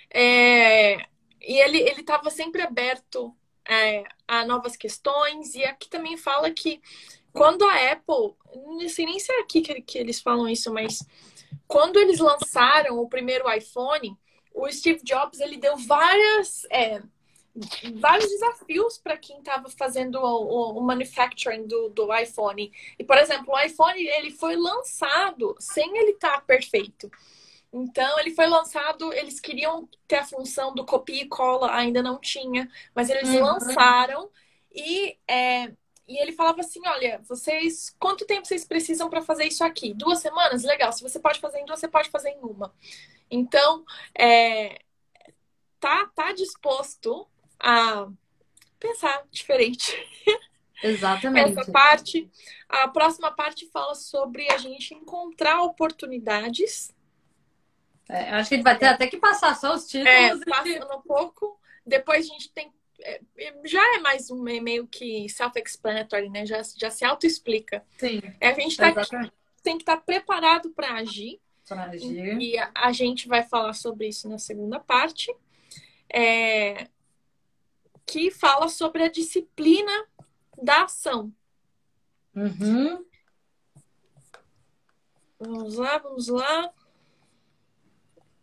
[0.09, 0.95] É,
[1.43, 3.37] e ele estava sempre aberto
[3.68, 6.81] é, a novas questões, e aqui também fala que
[7.31, 11.07] quando a Apple, não sei nem se é aqui que, que eles falam isso, mas
[11.68, 14.16] quando eles lançaram o primeiro iPhone,
[14.55, 17.03] o Steve Jobs ele deu várias, é,
[17.97, 22.73] vários desafios para quem estava fazendo o, o, manufacturing do, do iPhone.
[22.99, 27.11] E, por exemplo, o iPhone ele foi lançado sem ele estar tá perfeito.
[27.73, 32.19] Então, ele foi lançado, eles queriam ter a função do copia e cola, ainda não
[32.21, 33.43] tinha, mas eles uhum.
[33.43, 34.31] lançaram
[34.73, 35.73] e, é,
[36.07, 39.95] e ele falava assim: olha, vocês, quanto tempo vocês precisam para fazer isso aqui?
[39.95, 40.63] Duas semanas?
[40.63, 42.73] Legal, se você pode fazer em duas, você pode fazer em uma.
[43.31, 43.85] Então,
[44.17, 44.81] é,
[45.81, 47.27] tá, tá disposto
[47.65, 48.09] a
[48.79, 49.93] pensar diferente.
[50.83, 51.59] Exatamente.
[51.59, 52.31] Essa parte.
[52.69, 56.93] A próxima parte fala sobre a gente encontrar oportunidades
[58.09, 60.09] é, acho que a gente vai ter até que passar só os títulos.
[60.09, 61.59] É, passando um pouco.
[61.87, 62.73] Depois a gente tem.
[63.01, 63.21] É,
[63.65, 66.47] já é mais um meio que self-explanatory, né?
[66.47, 67.85] Já, já se auto-explica.
[67.99, 68.23] Sim.
[68.41, 68.93] É, a gente tá,
[69.62, 71.41] tem que estar tá preparado para agir.
[71.67, 72.39] Para agir.
[72.41, 75.35] E a, a, gente vai falar sobre isso na segunda parte.
[76.12, 76.89] É,
[78.07, 79.93] que fala sobre a disciplina
[80.63, 81.33] da ação.
[82.35, 83.05] Uhum.
[85.39, 86.73] Vamos lá, vamos lá.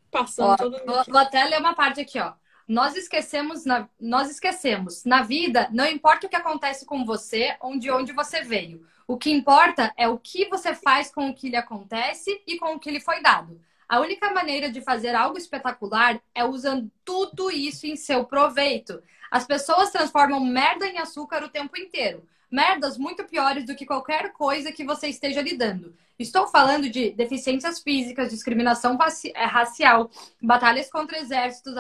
[0.10, 2.34] Passando ó, todo vou, vou até ler uma parte aqui, ó.
[2.68, 5.04] Nós esquecemos, na, nós esquecemos.
[5.04, 8.86] Na vida, não importa o que acontece com você ou de onde você veio.
[9.08, 12.76] O que importa é o que você faz com o que lhe acontece e com
[12.76, 13.60] o que lhe foi dado.
[13.90, 19.04] A única maneira de fazer algo espetacular é usando tudo isso em seu proveito.
[19.32, 24.34] As pessoas transformam merda em açúcar o tempo inteiro merdas muito piores do que qualquer
[24.34, 25.96] coisa que você esteja lidando.
[26.20, 28.98] Estou falando de deficiências físicas, discriminação
[29.34, 31.76] é, racial, batalhas contra exércitos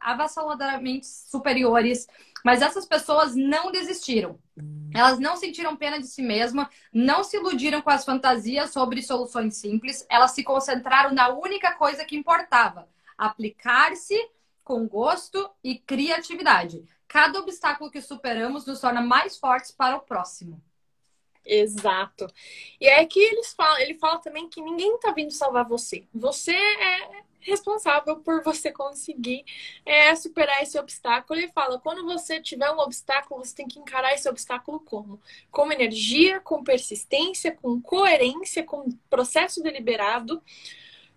[0.00, 2.06] avassaladoramente superiores.
[2.44, 4.38] Mas essas pessoas não desistiram.
[4.94, 9.56] Elas não sentiram pena de si mesmas, não se iludiram com as fantasias sobre soluções
[9.56, 10.06] simples.
[10.08, 12.88] Elas se concentraram na única coisa que importava:
[13.18, 14.16] aplicar-se
[14.64, 16.84] com gosto e criatividade.
[17.08, 20.62] Cada obstáculo que superamos nos torna mais fortes para o próximo.
[21.44, 22.28] Exato.
[22.80, 26.06] E é que eles falam, ele fala também que ninguém está vindo salvar você.
[26.14, 29.44] Você é responsável por você conseguir
[29.84, 31.38] é, superar esse obstáculo.
[31.38, 35.20] Ele fala: quando você tiver um obstáculo, você tem que encarar esse obstáculo como?
[35.50, 40.42] Com energia, com persistência, com coerência, com processo deliberado,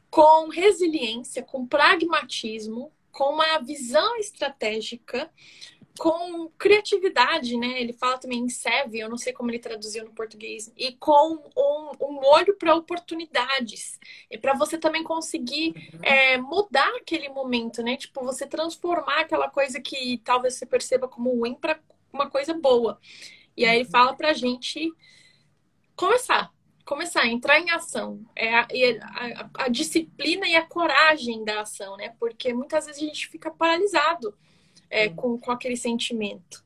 [0.10, 5.32] com resiliência, com pragmatismo, com uma visão estratégica
[5.98, 7.80] com criatividade, né?
[7.80, 11.36] Ele fala também em seve, eu não sei como ele traduziu no português, e com
[11.56, 13.98] um, um olho para oportunidades.
[14.30, 16.00] E para você também conseguir uhum.
[16.04, 17.96] é, mudar aquele momento, né?
[17.96, 21.80] Tipo, você transformar aquela coisa que talvez você perceba como ruim para
[22.12, 23.00] uma coisa boa.
[23.56, 23.92] E aí ele uhum.
[23.92, 24.92] fala pra gente
[25.96, 26.54] começar.
[26.86, 28.24] Começar, entrar em ação.
[28.36, 32.16] É a, a, a disciplina e a coragem da ação, né?
[32.20, 34.38] Porque muitas vezes a gente fica paralisado
[34.90, 36.64] é, com, com aquele sentimento.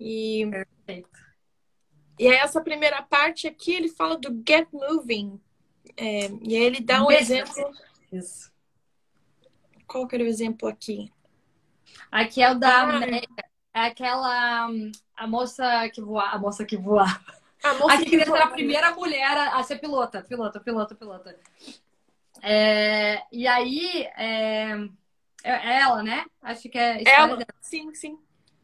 [0.00, 1.18] E, Perfeito.
[2.18, 5.38] e aí essa primeira parte aqui, ele fala do get moving.
[5.96, 7.70] É, e aí ele dá um exemplo.
[8.10, 8.50] Isso.
[9.86, 11.12] Qual que era o exemplo aqui?
[12.10, 13.06] Aqui é o da ah,
[13.74, 14.68] é aquela
[15.16, 17.04] a moça que voa, a moça que voa.
[17.64, 21.34] A moça Aqui que queria ser a primeira mulher a, ser pilota, pilota, pilota, pilota.
[22.42, 24.76] É, e aí é,
[25.42, 26.26] é ela, né?
[26.42, 27.02] Acho que é.
[27.06, 27.46] Ela, dela.
[27.62, 28.18] sim, sim.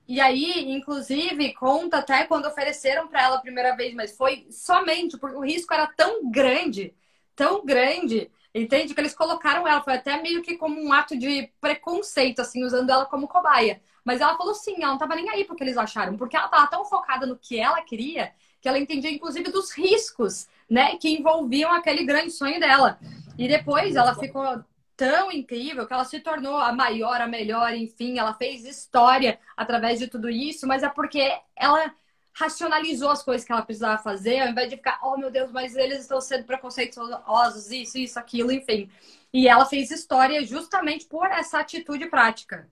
[0.06, 5.16] E aí, inclusive, conta até quando ofereceram para ela a primeira vez, mas foi somente
[5.16, 6.94] porque o risco era tão grande,
[7.34, 8.92] tão grande, entende?
[8.92, 12.90] Que eles colocaram ela, foi até meio que como um ato de preconceito, assim, usando
[12.90, 13.80] ela como cobaia.
[14.04, 16.66] Mas ela falou sim, ela não tava nem aí porque eles acharam, porque ela tava
[16.66, 21.72] tão focada no que ela queria, que ela entendia, inclusive, dos riscos, né, que envolviam
[21.72, 22.98] aquele grande sonho dela.
[23.38, 24.64] E depois ela ficou
[24.96, 29.98] tão incrível que ela se tornou a maior, a melhor, enfim, ela fez história através
[29.98, 31.94] de tudo isso, mas é porque ela
[32.32, 35.74] racionalizou as coisas que ela precisava fazer, ao invés de ficar, oh meu Deus, mas
[35.74, 38.90] eles estão sendo preconceituosos, isso, isso, aquilo, enfim.
[39.32, 42.68] E ela fez história justamente por essa atitude prática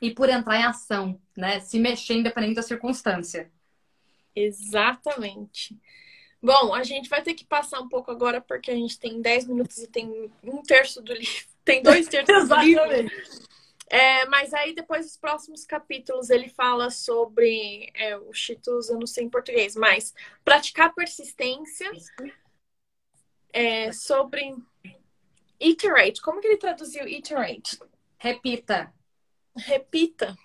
[0.00, 1.60] e por entrar em ação, né?
[1.60, 3.50] Se mexer independente da circunstância.
[4.34, 5.78] Exatamente.
[6.42, 9.46] Bom, a gente vai ter que passar um pouco agora porque a gente tem 10
[9.46, 12.82] minutos e tem um terço do livro tem dois terços do livro.
[13.88, 19.06] É, mas aí depois os próximos capítulos ele fala sobre é, o Cheetos, eu não
[19.06, 21.92] sei em português, mas praticar persistência,
[23.52, 24.56] é, sobre
[25.60, 26.22] iterate.
[26.22, 27.78] Como que ele traduziu iterate?
[28.18, 28.92] Repita.
[29.54, 30.36] Repita.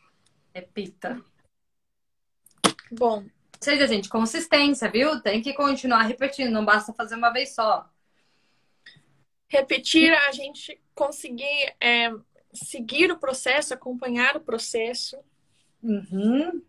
[0.54, 1.24] Repita.
[2.92, 3.26] Bom.
[3.60, 5.22] Seja, gente, consistência, viu?
[5.22, 7.90] Tem que continuar repetindo, não basta fazer uma vez só.
[9.48, 12.12] Repetir a gente conseguir é,
[12.54, 15.18] seguir o processo, acompanhar o processo.
[15.82, 16.62] Uhum.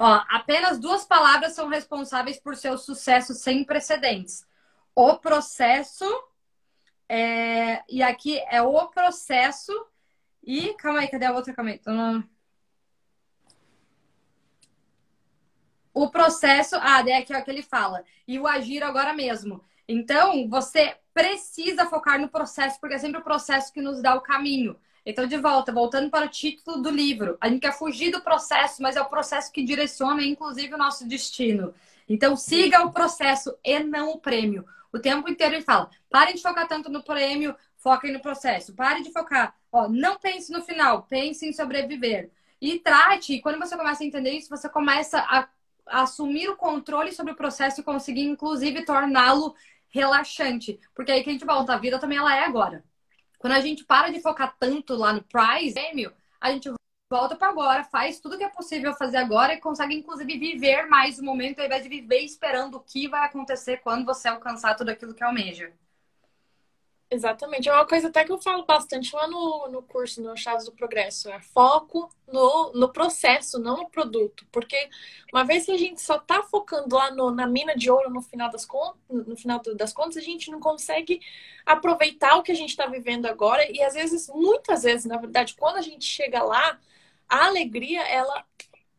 [0.00, 4.46] Ó, apenas duas palavras são responsáveis por seu sucesso sem precedentes.
[4.94, 6.04] O processo
[7.08, 7.82] é...
[7.88, 9.72] e aqui é o processo
[10.42, 11.54] e calma aí, cadê a outra?
[11.54, 11.78] Calma aí.
[11.78, 12.24] Tô no...
[16.02, 18.02] O processo, ah, é aqui ó, que ele fala.
[18.26, 19.62] E o agir agora mesmo.
[19.86, 24.20] Então, você precisa focar no processo, porque é sempre o processo que nos dá o
[24.20, 24.76] caminho.
[25.06, 28.82] Então, de volta, voltando para o título do livro, a gente quer fugir do processo,
[28.82, 31.72] mas é o processo que direciona, inclusive, o nosso destino.
[32.08, 34.66] Então, siga o processo e não o prêmio.
[34.92, 38.74] O tempo inteiro ele fala: parem de focar tanto no prêmio, foquem no processo.
[38.74, 39.54] Pare de focar.
[39.70, 42.32] Ó, não pense no final, pense em sobreviver.
[42.60, 45.48] E trate, quando você começa a entender isso, você começa a
[45.86, 49.54] assumir o controle sobre o processo e conseguir, inclusive, torná-lo
[49.88, 50.80] relaxante.
[50.94, 52.84] Porque aí que a gente volta, a vida também ela é agora.
[53.38, 56.70] Quando a gente para de focar tanto lá no prize, prêmio, a gente
[57.10, 61.18] volta para agora, faz tudo que é possível fazer agora e consegue, inclusive, viver mais
[61.18, 64.88] o momento ao invés de viver esperando o que vai acontecer quando você alcançar tudo
[64.88, 65.72] aquilo que almeja.
[67.12, 67.68] Exatamente.
[67.68, 70.72] É uma coisa até que eu falo bastante lá no, no curso, no Chaves do
[70.72, 71.28] Progresso.
[71.28, 74.46] É foco no, no processo, não no produto.
[74.50, 74.88] Porque
[75.30, 78.22] uma vez que a gente só tá focando lá no, na mina de ouro no
[78.22, 81.20] final das contas, no final das contas, a gente não consegue
[81.66, 83.70] aproveitar o que a gente está vivendo agora.
[83.70, 86.80] E às vezes, muitas vezes, na verdade, quando a gente chega lá,
[87.28, 88.42] a alegria, ela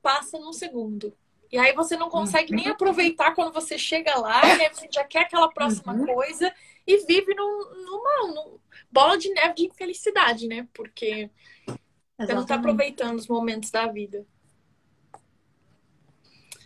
[0.03, 1.17] passa num segundo.
[1.51, 2.73] E aí você não consegue nem uhum.
[2.73, 6.05] aproveitar quando você chega lá, e aí você já quer aquela próxima uhum.
[6.05, 6.53] coisa
[6.85, 8.59] e vive num, numa, numa
[8.91, 10.67] bola de neve de infelicidade, né?
[10.73, 11.29] Porque
[11.67, 11.79] Exatamente.
[12.17, 14.25] você não está aproveitando os momentos da vida.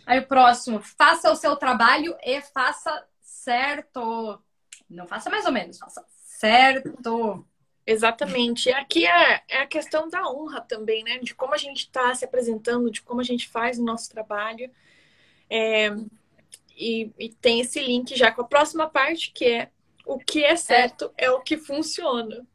[0.06, 4.42] Aí o próximo, faça o seu trabalho e faça certo.
[4.88, 7.46] Não faça mais ou menos, faça certo.
[7.86, 8.68] Exatamente.
[8.68, 11.18] E aqui é, é a questão da honra também, né?
[11.18, 14.70] De como a gente está se apresentando, de como a gente faz o nosso trabalho.
[15.48, 15.88] É,
[16.76, 19.70] e, e, tem esse link já com a próxima parte, que é
[20.08, 22.46] o que é certo é, é o que funciona.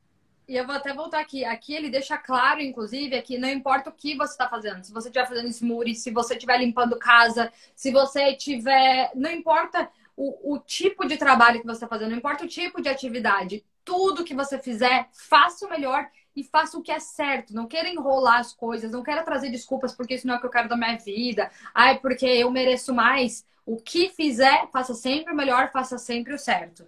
[0.47, 1.45] E eu vou até voltar aqui.
[1.45, 4.83] Aqui ele deixa claro, inclusive, que não importa o que você está fazendo.
[4.83, 9.11] Se você estiver fazendo smoothie, se você estiver limpando casa, se você estiver.
[9.15, 9.87] Não importa
[10.17, 13.63] o, o tipo de trabalho que você está fazendo, não importa o tipo de atividade.
[13.85, 17.53] Tudo que você fizer, faça o melhor e faça o que é certo.
[17.53, 20.47] Não queira enrolar as coisas, não queira trazer desculpas porque isso não é o que
[20.47, 21.51] eu quero da minha vida.
[21.73, 23.45] Ai, porque eu mereço mais.
[23.65, 26.85] O que fizer, faça sempre o melhor, faça sempre o certo.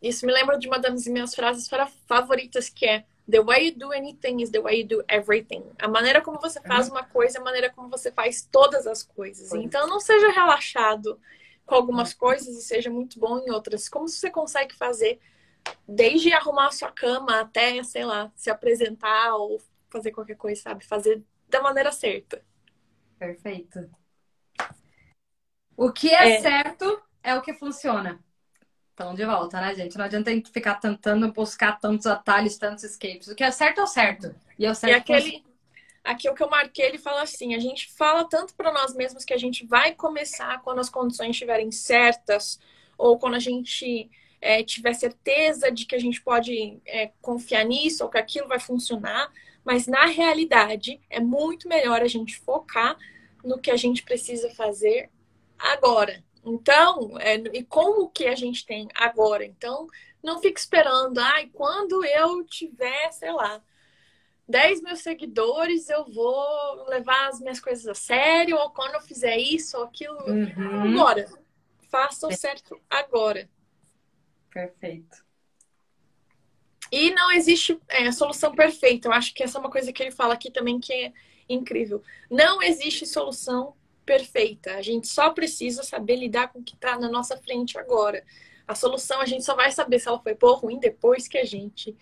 [0.00, 1.68] Isso me lembra de uma das minhas frases
[2.06, 5.64] favoritas, que é The way you do anything is the way you do everything.
[5.78, 9.02] A maneira como você faz uma coisa é a maneira como você faz todas as
[9.02, 9.52] coisas.
[9.54, 11.18] Então não seja relaxado
[11.64, 13.88] com algumas coisas e seja muito bom em outras.
[13.88, 15.18] Como você consegue fazer
[15.88, 20.84] desde arrumar a sua cama até, sei lá, se apresentar ou fazer qualquer coisa, sabe?
[20.84, 22.44] Fazer da maneira certa.
[23.18, 23.90] Perfeito.
[25.76, 26.40] O que é, é.
[26.40, 28.22] certo é o que funciona.
[28.94, 29.98] Então, de volta, né, gente?
[29.98, 33.26] Não adianta a gente ficar tentando buscar tantos atalhos, tantos escapes.
[33.26, 34.34] O que é certo é o certo.
[34.56, 34.92] E é o certo.
[34.92, 35.44] E aquele,
[36.04, 39.24] aqui o que eu marquei, ele fala assim: a gente fala tanto para nós mesmos
[39.24, 42.60] que a gente vai começar quando as condições estiverem certas,
[42.96, 44.08] ou quando a gente
[44.40, 48.60] é, tiver certeza de que a gente pode é, confiar nisso ou que aquilo vai
[48.60, 49.28] funcionar.
[49.64, 52.96] Mas na realidade, é muito melhor a gente focar
[53.42, 55.10] no que a gente precisa fazer
[55.58, 56.23] agora.
[56.44, 59.44] Então, é, e como que a gente tem agora?
[59.44, 59.86] Então,
[60.22, 63.62] não fique esperando, ai, quando eu tiver, sei lá,
[64.48, 69.36] 10 mil seguidores, eu vou levar as minhas coisas a sério, ou quando eu fizer
[69.38, 70.18] isso ou aquilo.
[70.26, 71.00] Uhum.
[71.00, 71.26] Agora.
[71.90, 73.48] Faça o certo agora.
[74.50, 75.24] Perfeito.
[76.90, 79.08] E não existe é, solução perfeita.
[79.08, 81.12] Eu acho que essa é uma coisa que ele fala aqui também que é
[81.48, 82.02] incrível.
[82.28, 84.74] Não existe solução perfeita.
[84.74, 88.24] A gente só precisa saber lidar com o que está na nossa frente agora.
[88.66, 91.38] A solução a gente só vai saber se ela foi boa ou ruim depois que
[91.38, 91.96] a gente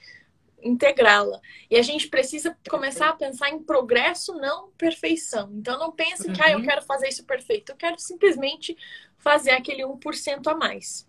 [0.63, 1.41] integrá-la.
[1.71, 5.51] E a gente precisa começar a pensar em progresso, não perfeição.
[5.53, 6.33] Então não pense uhum.
[6.33, 6.65] que ah, eu uhum.
[6.65, 7.73] quero fazer isso perfeito.
[7.73, 8.77] Eu quero simplesmente
[9.19, 11.07] fazer aquele 1% a mais.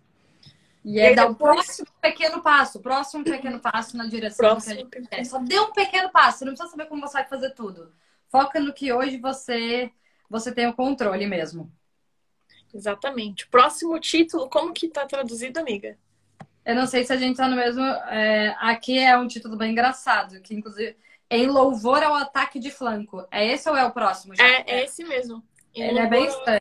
[0.84, 5.00] E é dar o próximo pequeno passo, próximo pequeno passo na direção próximo que a
[5.00, 5.24] gente quer.
[5.24, 7.90] Só dê um pequeno passo, não precisa saber como você vai fazer tudo.
[8.28, 9.90] Foca no que hoje você
[10.28, 11.70] você tem o controle mesmo.
[12.72, 13.46] Exatamente.
[13.48, 15.96] Próximo título, como que tá traduzido, amiga?
[16.64, 17.84] Eu não sei se a gente tá no mesmo.
[17.84, 20.96] É, aqui é um título bem engraçado, que inclusive
[21.30, 23.26] em louvor ao ataque de flanco.
[23.30, 24.34] É esse ou é o próximo?
[24.38, 25.42] É, é esse mesmo.
[25.74, 26.06] Em ele louvor...
[26.06, 26.60] é bem estranho.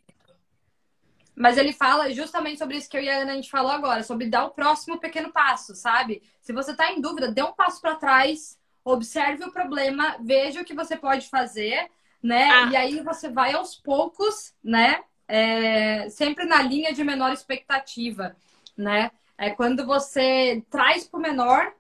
[1.35, 4.03] Mas ele fala justamente sobre isso que eu e a Ana a gente falou agora,
[4.03, 6.21] sobre dar o próximo pequeno passo, sabe?
[6.41, 10.65] Se você tá em dúvida, dê um passo para trás, observe o problema, veja o
[10.65, 11.89] que você pode fazer
[12.23, 12.49] né?
[12.49, 12.69] Ah.
[12.71, 15.03] E aí você vai aos poucos, né?
[15.27, 18.35] É, sempre na linha de menor expectativa,
[18.77, 19.11] né?
[19.37, 21.73] É quando você traz para o menor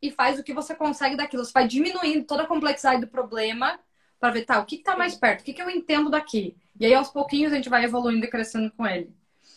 [0.00, 1.44] e faz o que você consegue daquilo.
[1.44, 3.78] Você vai diminuindo toda a complexidade do problema
[4.20, 5.40] para ver, tá, o que está mais perto?
[5.40, 6.56] O que, que eu entendo daqui?
[6.78, 9.12] E aí, aos pouquinhos, a gente vai evoluindo e crescendo com ele.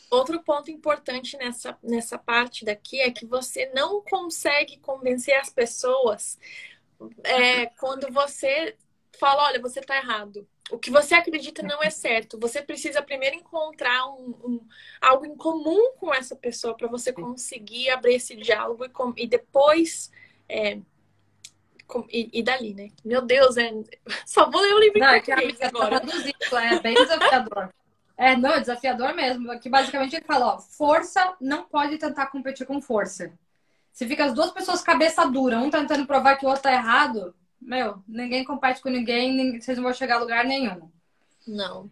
[0.10, 6.40] Outro ponto importante nessa, nessa parte daqui é que você não consegue convencer as pessoas
[7.24, 8.76] é, quando você
[9.18, 10.48] fala, olha, você está errado.
[10.72, 12.40] O que você acredita não é certo.
[12.40, 14.68] Você precisa primeiro encontrar um, um
[15.02, 20.12] algo em comum com essa pessoa para você conseguir abrir esse diálogo e, e depois
[20.48, 20.80] é,
[22.10, 22.90] e, e, dali, né?
[23.04, 23.72] Meu Deus, é...
[24.26, 26.00] só vou ler o livro não, em português é agora.
[26.00, 27.70] Traduzido, é bem desafiador.
[28.18, 29.60] É, não, é desafiador mesmo.
[29.60, 33.32] Que basicamente ele fala, ó, força não pode tentar competir com força.
[33.92, 37.36] Se fica as duas pessoas cabeça dura, um tentando provar que o outro tá errado,
[37.66, 40.90] meu, ninguém compete com ninguém, ninguém vocês não vão chegar a lugar nenhum.
[41.48, 41.90] Não.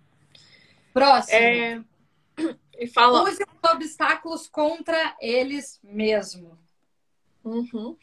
[0.94, 1.38] Próximo.
[1.38, 1.82] É...
[2.82, 3.22] E fala...
[3.22, 6.58] Use os obstáculos contra eles mesmos.
[7.44, 7.98] Uhum.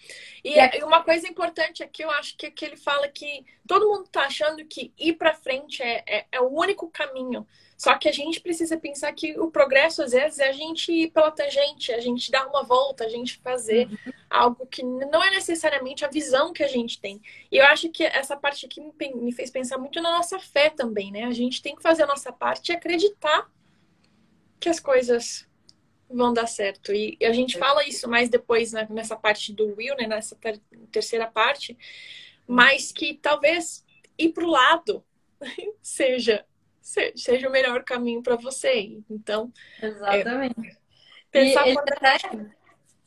[0.44, 3.88] E, é, uma coisa importante aqui, eu acho que, é que ele fala que todo
[3.88, 7.46] mundo tá achando que ir para frente é, é, é, o único caminho.
[7.76, 11.12] Só que a gente precisa pensar que o progresso, às vezes, é a gente ir
[11.12, 14.12] pela tangente, a gente dar uma volta, a gente fazer uhum.
[14.28, 17.22] algo que não é necessariamente a visão que a gente tem.
[17.52, 20.70] E eu acho que essa parte aqui me, me fez pensar muito na nossa fé
[20.70, 21.24] também, né?
[21.24, 23.48] A gente tem que fazer a nossa parte e acreditar
[24.58, 25.47] que as coisas
[26.10, 26.92] vão dar certo.
[26.92, 27.58] E a gente é.
[27.58, 31.76] fala isso mais depois né, nessa parte do Will, né, nessa ter terceira parte,
[32.46, 33.84] mas que talvez
[34.18, 35.04] ir para o lado
[35.82, 36.44] seja
[36.80, 38.98] seja o melhor caminho para você.
[39.10, 39.52] Então,
[39.82, 40.78] exatamente.
[41.32, 42.16] É, ele, até,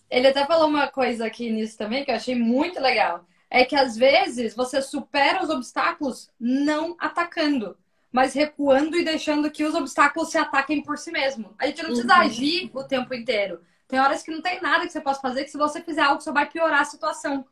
[0.09, 3.25] ele até falou uma coisa aqui nisso também que eu achei muito legal.
[3.49, 7.75] É que às vezes você supera os obstáculos não atacando
[8.11, 11.55] mas recuando e deixando que os obstáculos se ataquem por si mesmo.
[11.57, 12.21] A gente não precisa uhum.
[12.21, 13.61] agir o tempo inteiro.
[13.87, 16.21] Tem horas que não tem nada que você possa fazer, que se você fizer algo,
[16.21, 17.45] só vai piorar a situação.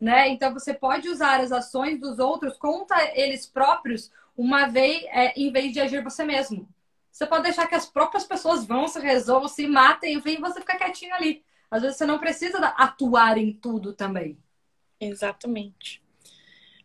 [0.00, 0.28] Né?
[0.28, 5.50] Então você pode usar as ações dos outros contra eles próprios uma vez, é, em
[5.50, 6.68] vez de agir você mesmo.
[7.10, 10.76] Você pode deixar que as próprias pessoas vão, se resolvam, se matem, enfim, você fica
[10.76, 11.44] quietinho ali.
[11.70, 14.36] Às vezes você não precisa atuar em tudo também.
[15.00, 16.02] Exatamente.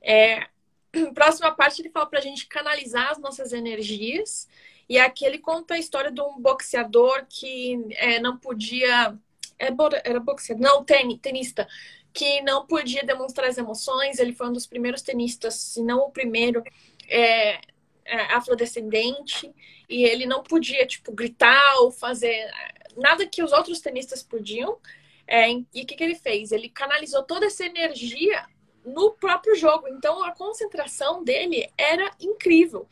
[0.01, 0.47] É,
[1.13, 4.47] próxima parte ele fala pra gente canalizar as nossas energias.
[4.87, 9.15] E aqui ele conta a história de um boxeador que é, não podia.
[9.57, 9.67] É,
[10.03, 10.63] era boxeador?
[10.63, 11.67] Não, ten, tenista.
[12.11, 14.17] Que não podia demonstrar as emoções.
[14.17, 16.63] Ele foi um dos primeiros tenistas, se não o primeiro,
[17.07, 17.59] é,
[18.03, 19.53] é, afrodescendente.
[19.87, 22.49] E ele não podia, tipo, gritar ou fazer
[22.97, 24.79] nada que os outros tenistas podiam.
[25.27, 26.51] É, e o que, que ele fez?
[26.51, 28.43] Ele canalizou toda essa energia
[28.85, 29.87] no próprio jogo.
[29.87, 32.87] Então a concentração dele era incrível.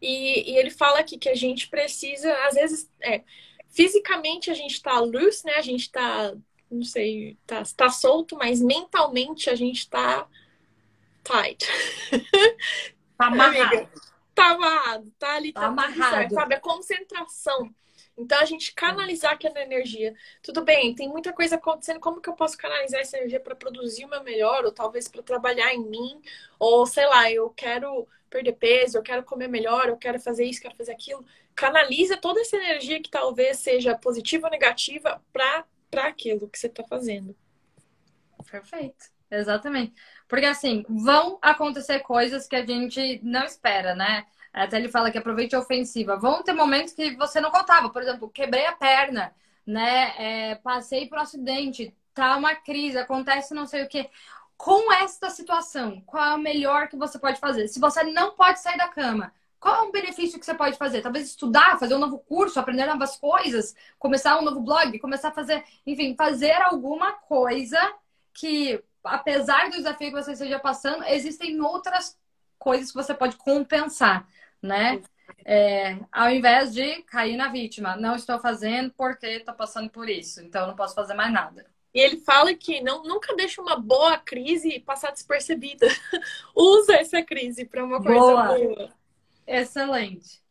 [0.00, 3.22] E, e ele fala aqui que a gente precisa, às vezes, é,
[3.70, 5.54] fisicamente a gente tá loose, né?
[5.54, 6.34] A gente tá,
[6.70, 10.26] não sei, tá, tá solto, mas mentalmente a gente tá
[11.24, 11.66] tight.
[13.16, 13.88] Tá amarrado.
[14.34, 16.34] tá amarrado, tá ali, tá, tá amarrado.
[16.34, 16.54] sabe?
[16.54, 17.74] A concentração.
[18.18, 20.14] Então, a gente canalizar aquela energia.
[20.42, 22.00] Tudo bem, tem muita coisa acontecendo.
[22.00, 24.64] Como que eu posso canalizar essa energia para produzir o meu melhor?
[24.64, 26.22] Ou talvez para trabalhar em mim?
[26.58, 30.60] Ou, sei lá, eu quero perder peso, eu quero comer melhor, eu quero fazer isso,
[30.60, 31.24] quero fazer aquilo.
[31.54, 35.64] Canaliza toda essa energia que talvez seja positiva ou negativa para
[35.96, 37.36] aquilo que você está fazendo.
[38.50, 39.14] Perfeito.
[39.30, 39.92] Exatamente.
[40.28, 44.24] Porque, assim, vão acontecer coisas que a gente não espera, né?
[44.56, 46.16] Até ele fala que aproveite a ofensiva.
[46.16, 47.90] Vão ter momentos que você não contava.
[47.90, 49.34] Por exemplo, quebrei a perna,
[49.66, 50.14] né?
[50.16, 54.08] É, passei por um acidente, tá uma crise, acontece não sei o quê.
[54.56, 57.68] Com esta situação, qual é o melhor que você pode fazer?
[57.68, 59.30] Se você não pode sair da cama,
[59.60, 61.02] qual é o benefício que você pode fazer?
[61.02, 65.32] Talvez estudar, fazer um novo curso, aprender novas coisas, começar um novo blog, começar a
[65.32, 67.78] fazer, enfim, fazer alguma coisa
[68.32, 72.18] que, apesar do desafio que você esteja passando, existem outras
[72.58, 74.26] coisas que você pode compensar
[74.62, 75.00] né?
[75.44, 80.40] É, ao invés de cair na vítima, não estou fazendo porque estou passando por isso,
[80.40, 81.66] então não posso fazer mais nada.
[81.94, 85.86] E ele fala que não, nunca deixa uma boa crise passar despercebida.
[86.54, 88.58] Usa essa crise para uma coisa boa.
[88.58, 88.90] boa.
[89.46, 90.42] Excelente.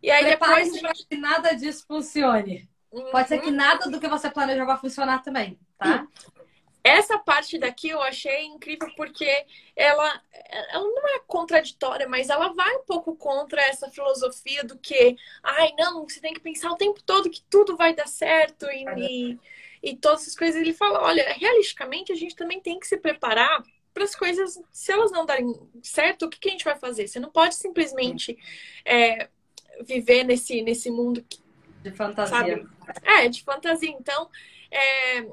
[0.00, 2.68] E aí depois para que nada disso funcione.
[2.92, 3.10] Uhum.
[3.10, 3.56] Pode ser que uhum.
[3.56, 6.06] nada do que você planejou vai funcionar também, tá?
[6.82, 10.22] Essa parte daqui eu achei incrível porque ela,
[10.70, 15.72] ela não é contraditória, mas ela vai um pouco contra essa filosofia do que, ai,
[15.76, 19.38] não, você tem que pensar o tempo todo que tudo vai dar certo e, e,
[19.82, 20.60] e todas essas coisas.
[20.60, 23.62] Ele fala, olha, realisticamente a gente também tem que se preparar
[23.92, 25.52] para as coisas, se elas não darem
[25.82, 27.08] certo, o que, que, a gente vai fazer?
[27.08, 28.38] Você não pode simplesmente
[28.84, 29.28] é,
[29.84, 31.40] viver nesse, nesse mundo que,
[31.82, 32.36] de fantasia.
[32.36, 32.68] Sabe?
[33.02, 33.90] É, de fantasia.
[33.90, 34.30] Então,
[34.70, 35.26] é,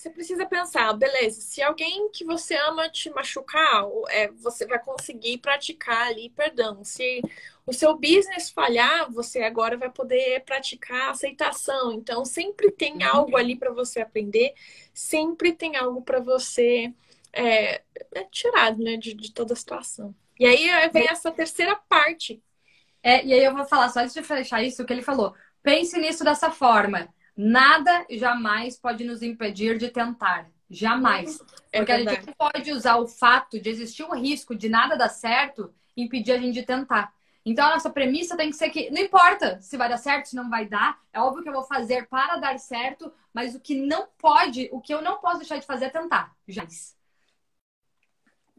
[0.00, 5.36] você precisa pensar, beleza, se alguém que você ama te machucar, é, você vai conseguir
[5.38, 6.82] praticar ali perdão.
[6.82, 7.20] Se
[7.66, 11.92] o seu business falhar, você agora vai poder praticar aceitação.
[11.92, 13.08] Então, sempre tem uhum.
[13.12, 14.54] algo ali para você aprender,
[14.94, 16.90] sempre tem algo para você
[17.30, 17.82] é,
[18.14, 20.14] é tirar né, de, de toda a situação.
[20.38, 22.42] E aí vem essa terceira parte.
[23.02, 25.34] É, e aí eu vou falar, só antes de fechar isso, o que ele falou.
[25.62, 27.12] Pense nisso dessa forma
[27.42, 30.50] Nada jamais pode nos impedir de tentar.
[30.68, 31.40] Jamais.
[31.72, 32.08] É Porque verdade.
[32.08, 35.72] a gente não pode usar o fato de existir o risco de nada dar certo
[35.96, 37.14] impedir a gente de tentar.
[37.42, 40.36] Então a nossa premissa tem que ser que não importa se vai dar certo, se
[40.36, 43.74] não vai dar, é óbvio que eu vou fazer para dar certo, mas o que
[43.74, 46.36] não pode, o que eu não posso deixar de fazer é tentar.
[46.46, 46.94] Jamais.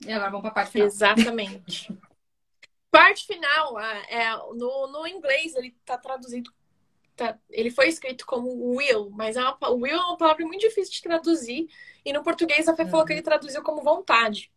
[0.07, 0.87] E agora vamos para a parte final.
[0.87, 1.95] Exatamente.
[2.89, 6.51] parte final, é, no, no inglês, ele está traduzido
[7.15, 10.93] tá, ele foi escrito como will, mas é uma, will é uma palavra muito difícil
[10.93, 11.67] de traduzir.
[12.03, 12.89] E no português a Fê uhum.
[12.89, 14.51] falou que ele traduziu como vontade.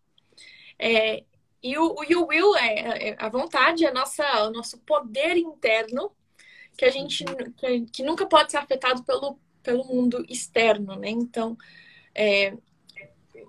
[0.79, 1.25] É,
[1.63, 6.15] e o, o will é, é, a vontade, é a nossa, o nosso poder interno
[6.77, 7.53] que a gente uhum.
[7.53, 11.09] que, que, nunca pode ser afetado pelo, pelo mundo externo, né?
[11.09, 11.57] Então,
[12.15, 12.55] é,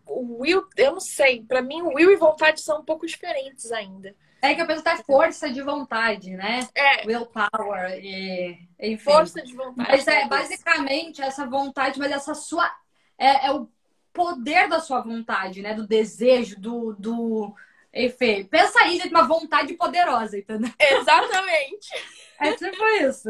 [0.05, 3.71] o will, eu não sei, para mim o will e vontade são um pouco diferentes
[3.71, 4.15] ainda.
[4.51, 6.67] É que eu penso até força de vontade, né?
[6.73, 7.05] É.
[7.05, 9.03] Willpower e enfim.
[9.03, 9.89] Força de vontade.
[9.89, 12.69] Mas é basicamente essa vontade, mas essa sua.
[13.17, 13.69] É, é o
[14.13, 15.73] poder da sua vontade, né?
[15.73, 16.93] Do desejo, do.
[16.93, 17.55] do...
[17.93, 20.71] Enfim, pensa aí de uma vontade poderosa, entendeu?
[20.79, 21.89] Exatamente.
[22.37, 23.29] É tipo isso.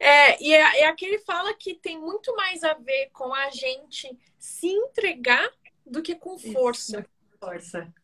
[0.00, 4.18] É, e é, é aquele fala que tem muito mais a ver com a gente
[4.36, 5.48] se entregar
[5.86, 6.98] do que com força.
[6.98, 7.94] Isso, força.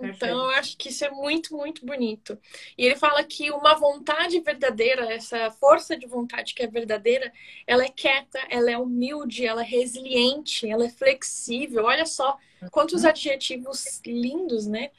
[0.00, 2.38] Então, eu acho que isso é muito, muito bonito.
[2.76, 7.32] E ele fala que uma vontade verdadeira, essa força de vontade que é verdadeira,
[7.66, 11.84] ela é quieta, ela é humilde, ela é resiliente, ela é flexível.
[11.84, 12.36] Olha só
[12.70, 13.10] quantos uhum.
[13.10, 14.90] adjetivos lindos, né?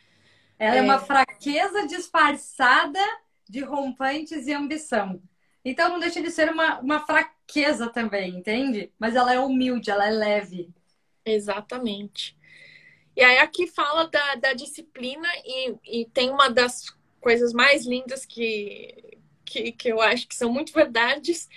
[0.57, 2.99] Ela é, é uma fraqueza disfarçada
[3.47, 5.21] de rompantes e ambição.
[5.63, 8.91] Então, não deixa de ser uma, uma fraqueza também, entende?
[8.97, 10.69] Mas ela é humilde, ela é leve.
[11.25, 12.34] Exatamente.
[13.15, 18.25] E aí aqui fala da, da disciplina e, e tem uma das coisas mais lindas
[18.25, 21.47] que, que, que eu acho que são muito verdades,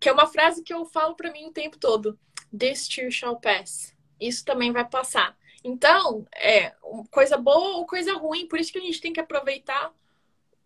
[0.00, 2.18] que é uma frase que eu falo para mim o tempo todo.
[2.56, 3.94] This too shall pass.
[4.20, 5.36] Isso também vai passar.
[5.62, 6.74] Então, é
[7.10, 9.94] coisa boa ou coisa ruim, por isso que a gente tem que aproveitar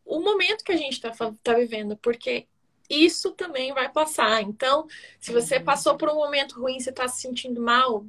[0.04, 2.48] o momento que a gente está tá vivendo, porque
[2.88, 4.42] isso também vai passar.
[4.42, 4.86] Então,
[5.20, 5.64] se você uhum.
[5.64, 8.06] passou por um momento ruim, você está se sentindo mal,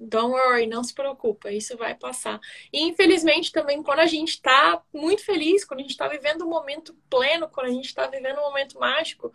[0.00, 2.40] Don't worry, não se preocupa, isso vai passar.
[2.72, 6.48] E infelizmente também quando a gente está muito feliz, quando a gente está vivendo um
[6.48, 9.32] momento pleno, quando a gente está vivendo um momento mágico,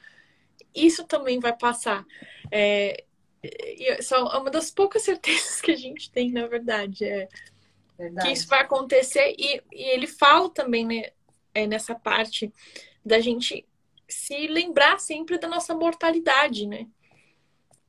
[0.73, 2.03] isso também vai passar.
[2.51, 3.03] É,
[3.43, 7.27] é uma das poucas certezas que a gente tem, na verdade, é
[7.97, 8.27] verdade.
[8.27, 9.35] que isso vai acontecer.
[9.37, 11.11] E, e ele fala também né,
[11.53, 12.51] é, nessa parte
[13.05, 13.65] da gente
[14.07, 16.87] se lembrar sempre da nossa mortalidade, né?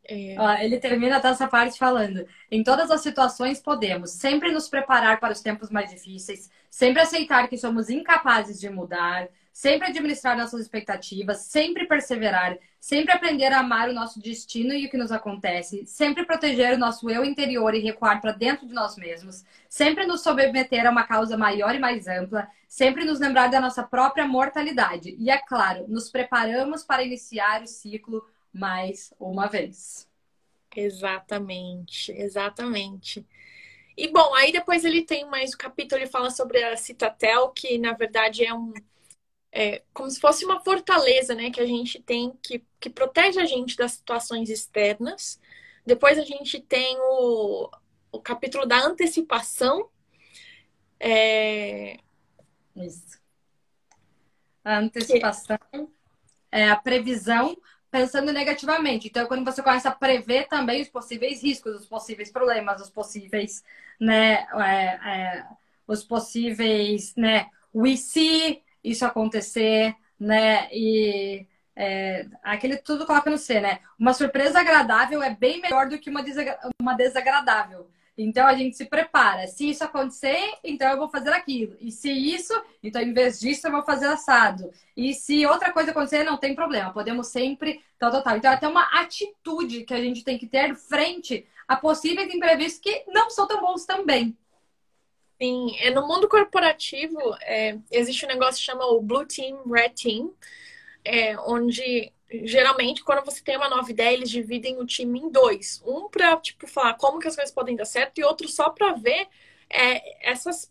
[0.09, 0.65] É...
[0.65, 5.41] Ele termina essa parte falando: em todas as situações podemos sempre nos preparar para os
[5.41, 11.87] tempos mais difíceis, sempre aceitar que somos incapazes de mudar, sempre administrar nossas expectativas, sempre
[11.87, 16.75] perseverar, sempre aprender a amar o nosso destino e o que nos acontece, sempre proteger
[16.75, 20.91] o nosso eu interior e recuar para dentro de nós mesmos, sempre nos submeter a
[20.91, 25.17] uma causa maior e mais ampla, sempre nos lembrar da nossa própria mortalidade.
[25.19, 28.23] E é claro, nos preparamos para iniciar o ciclo
[28.57, 30.09] mais uma vez.
[30.75, 33.27] Exatamente, exatamente.
[33.97, 37.79] E bom, aí depois ele tem mais o capítulo, ele fala sobre a Citatel, que
[37.79, 38.73] na verdade é um.
[39.53, 41.51] É, como se fosse uma fortaleza, né?
[41.51, 45.41] Que a gente tem que, que protege a gente das situações externas.
[45.85, 47.71] Depois a gente tem o,
[48.13, 49.89] o capítulo da antecipação.
[51.01, 51.99] É...
[52.75, 53.19] Isso.
[54.63, 55.89] A antecipação que...
[56.53, 57.57] é a previsão
[57.97, 59.09] pensando negativamente.
[59.09, 63.65] Então, quando você começa a prever também os possíveis riscos, os possíveis problemas, os possíveis,
[63.99, 65.47] né, é, é,
[65.87, 73.61] os possíveis, né, we see isso acontecer, né, e é, aquele tudo coloca no C,
[73.61, 73.81] né?
[73.99, 76.23] Uma surpresa agradável é bem melhor do que uma,
[76.81, 77.91] uma desagradável.
[78.17, 79.47] Então a gente se prepara.
[79.47, 81.77] Se isso acontecer, então eu vou fazer aquilo.
[81.81, 84.71] E se isso, então em vez disso eu vou fazer assado.
[84.97, 86.93] E se outra coisa acontecer, não tem problema.
[86.93, 88.37] Podemos sempre tal, tal, tal.
[88.37, 92.81] Então é até uma atitude que a gente tem que ter frente a possíveis imprevistos
[92.81, 94.37] que não são tão bons também.
[95.41, 99.91] Sim, é, no mundo corporativo é, existe um negócio que chama o Blue Team, Red
[99.91, 100.33] Team,
[101.05, 105.83] é, onde geralmente quando você tem uma nova ideia eles dividem o time em dois,
[105.87, 108.93] um para tipo falar como que as coisas podem dar certo e outro só para
[108.95, 109.29] ver
[109.69, 110.69] é, essas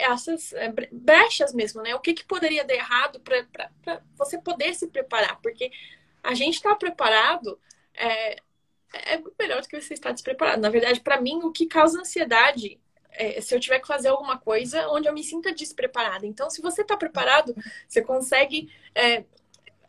[0.00, 1.94] essas é, brechas mesmo, né?
[1.94, 3.70] O que que poderia dar errado para
[4.16, 5.70] você poder se preparar, porque
[6.22, 7.58] a gente está preparado
[7.94, 8.36] é,
[8.92, 10.60] é muito melhor do que você estar despreparado.
[10.60, 12.80] Na verdade, para mim, o que causa ansiedade
[13.10, 16.26] é, se eu tiver que fazer alguma coisa onde eu me sinta despreparada.
[16.26, 17.54] Então, se você está preparado,
[17.86, 19.24] você consegue é,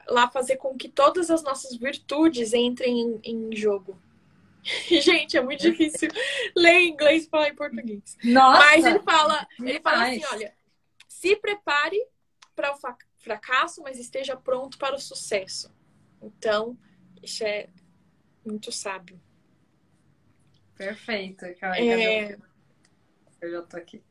[0.10, 3.99] lá fazer com que todas as nossas virtudes entrem em, em jogo.
[4.64, 6.10] Gente, é muito difícil
[6.55, 8.18] ler em inglês e falar em português.
[8.24, 10.53] Nossa, Mas ele fala, ele fala assim, olha,
[11.07, 11.97] se prepare
[12.55, 12.80] para o
[13.18, 15.74] fracasso, mas esteja pronto para o sucesso.
[16.22, 16.78] Então,
[17.22, 17.70] isso é
[18.45, 19.20] muito sábio.
[20.76, 21.45] Perfeito.
[21.45, 22.38] É...
[23.41, 24.03] Eu já tô aqui.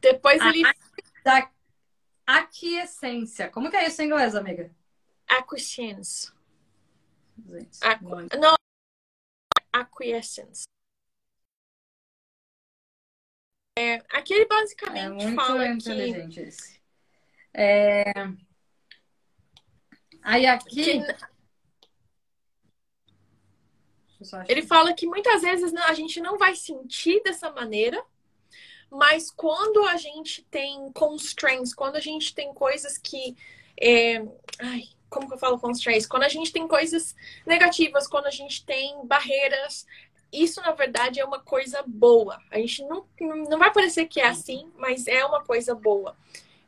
[0.00, 0.62] Depois ele.
[1.24, 1.50] Da
[2.26, 3.50] aquiescência.
[3.50, 4.70] Como que é isso em inglês, amiga?
[5.26, 6.32] Acquiescence.
[7.82, 8.16] Aqu...
[8.36, 8.54] Não.
[9.72, 10.64] Acquiescence.
[13.78, 16.48] É, aqui ele basicamente é muito fala inteligente que...
[16.48, 16.80] Isso.
[17.52, 18.04] É...
[20.22, 21.02] Aí aqui.
[21.02, 21.36] Que...
[24.48, 28.02] Ele fala que muitas vezes a gente não vai sentir dessa maneira,
[28.90, 33.36] mas quando a gente tem constraints, quando a gente tem coisas que.
[33.80, 34.24] É...
[34.58, 36.06] Ai, como que eu falo constraints?
[36.06, 37.14] Quando a gente tem coisas
[37.46, 39.86] negativas, quando a gente tem barreiras,
[40.32, 42.40] isso na verdade é uma coisa boa.
[42.50, 46.16] A gente não, não vai parecer que é assim, mas é uma coisa boa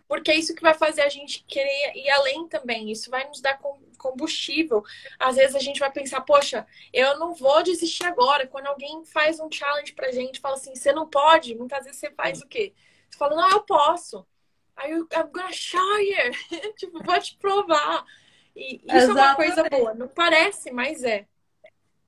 [0.09, 2.90] porque é isso que vai fazer a gente querer ir além também.
[2.90, 3.61] Isso vai nos dar
[3.98, 4.82] combustível.
[5.18, 8.46] Às vezes a gente vai pensar, poxa, eu não vou desistir agora.
[8.46, 12.11] Quando alguém faz um challenge pra gente, fala assim, você não pode, muitas vezes você
[12.11, 12.72] faz o quê?
[13.11, 14.26] Você fala, não, eu posso.
[14.74, 16.32] Aí eu, I'm gonna show you.
[16.76, 18.04] tipo, vou te provar.
[18.56, 19.18] E isso Exatamente.
[19.18, 19.94] é uma coisa boa.
[19.94, 21.26] Não parece, mas é.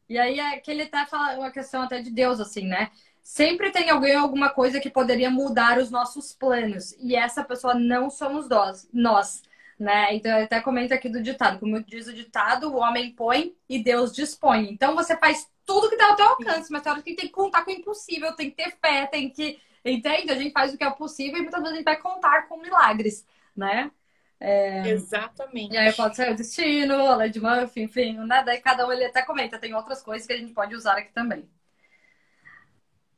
[0.09, 2.91] E aí é que ele tá falando uma questão até de Deus, assim, né?
[3.23, 6.93] Sempre tem alguém alguma coisa que poderia mudar os nossos planos.
[6.99, 8.89] E essa pessoa não somos nós.
[8.93, 9.43] nós
[9.81, 10.15] né?
[10.15, 11.59] Então, eu até comento aqui do ditado.
[11.59, 14.71] Como diz o ditado, o homem põe e Deus dispõe.
[14.71, 17.33] Então, você faz tudo que dá ao teu alcance, mas tem hora que tem que
[17.33, 19.59] contar com o impossível, tem que ter fé, tem que...
[19.83, 20.31] Entende?
[20.31, 22.59] A gente faz o que é possível e muitas vezes a gente vai contar com
[22.59, 23.91] milagres, né?
[24.39, 24.87] É...
[24.91, 25.73] Exatamente.
[25.73, 28.43] E aí pode ser o destino, a lei de Murphy, enfim, né?
[28.45, 31.13] Daí cada um ele até comenta, tem outras coisas que a gente pode usar aqui
[31.15, 31.49] também.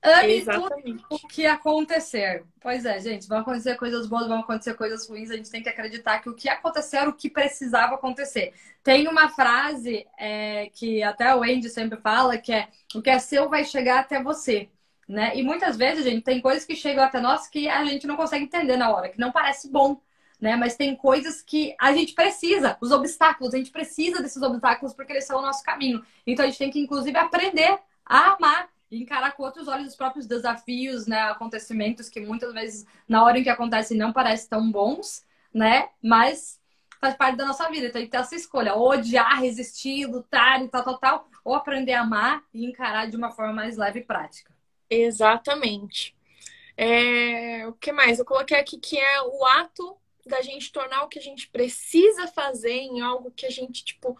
[0.02, 1.04] Ame Exatamente.
[1.08, 2.44] tudo o que acontecer.
[2.60, 5.30] Pois é, gente, vão acontecer coisas boas, vão acontecer coisas ruins.
[5.30, 8.52] A gente tem que acreditar que o que acontecer era o que precisava acontecer.
[8.82, 13.18] Tem uma frase é, que até o Andy sempre fala, que é o que é
[13.20, 14.68] seu vai chegar até você.
[15.08, 15.36] Né?
[15.36, 18.44] E muitas vezes, gente, tem coisas que chegam até nós que a gente não consegue
[18.44, 20.00] entender na hora, que não parece bom.
[20.40, 20.56] Né?
[20.56, 25.12] Mas tem coisas que a gente precisa, os obstáculos, a gente precisa desses obstáculos porque
[25.12, 26.04] eles são o nosso caminho.
[26.26, 28.68] Então a gente tem que, inclusive, aprender a amar
[29.00, 33.42] encarar com outros olhos os próprios desafios, né, acontecimentos que muitas vezes na hora em
[33.42, 36.60] que acontecem não parecem tão bons, né, mas
[37.00, 37.86] faz parte da nossa vida.
[37.86, 41.54] Então tem que ter essa escolha, ou odiar, resistir, lutar e tal, tal, tal, ou
[41.54, 44.52] aprender a amar e encarar de uma forma mais leve e prática.
[44.88, 46.14] Exatamente.
[46.76, 47.66] É...
[47.66, 48.18] O que mais?
[48.18, 52.28] Eu coloquei aqui que é o ato da gente tornar o que a gente precisa
[52.28, 54.16] fazer em algo que a gente, tipo,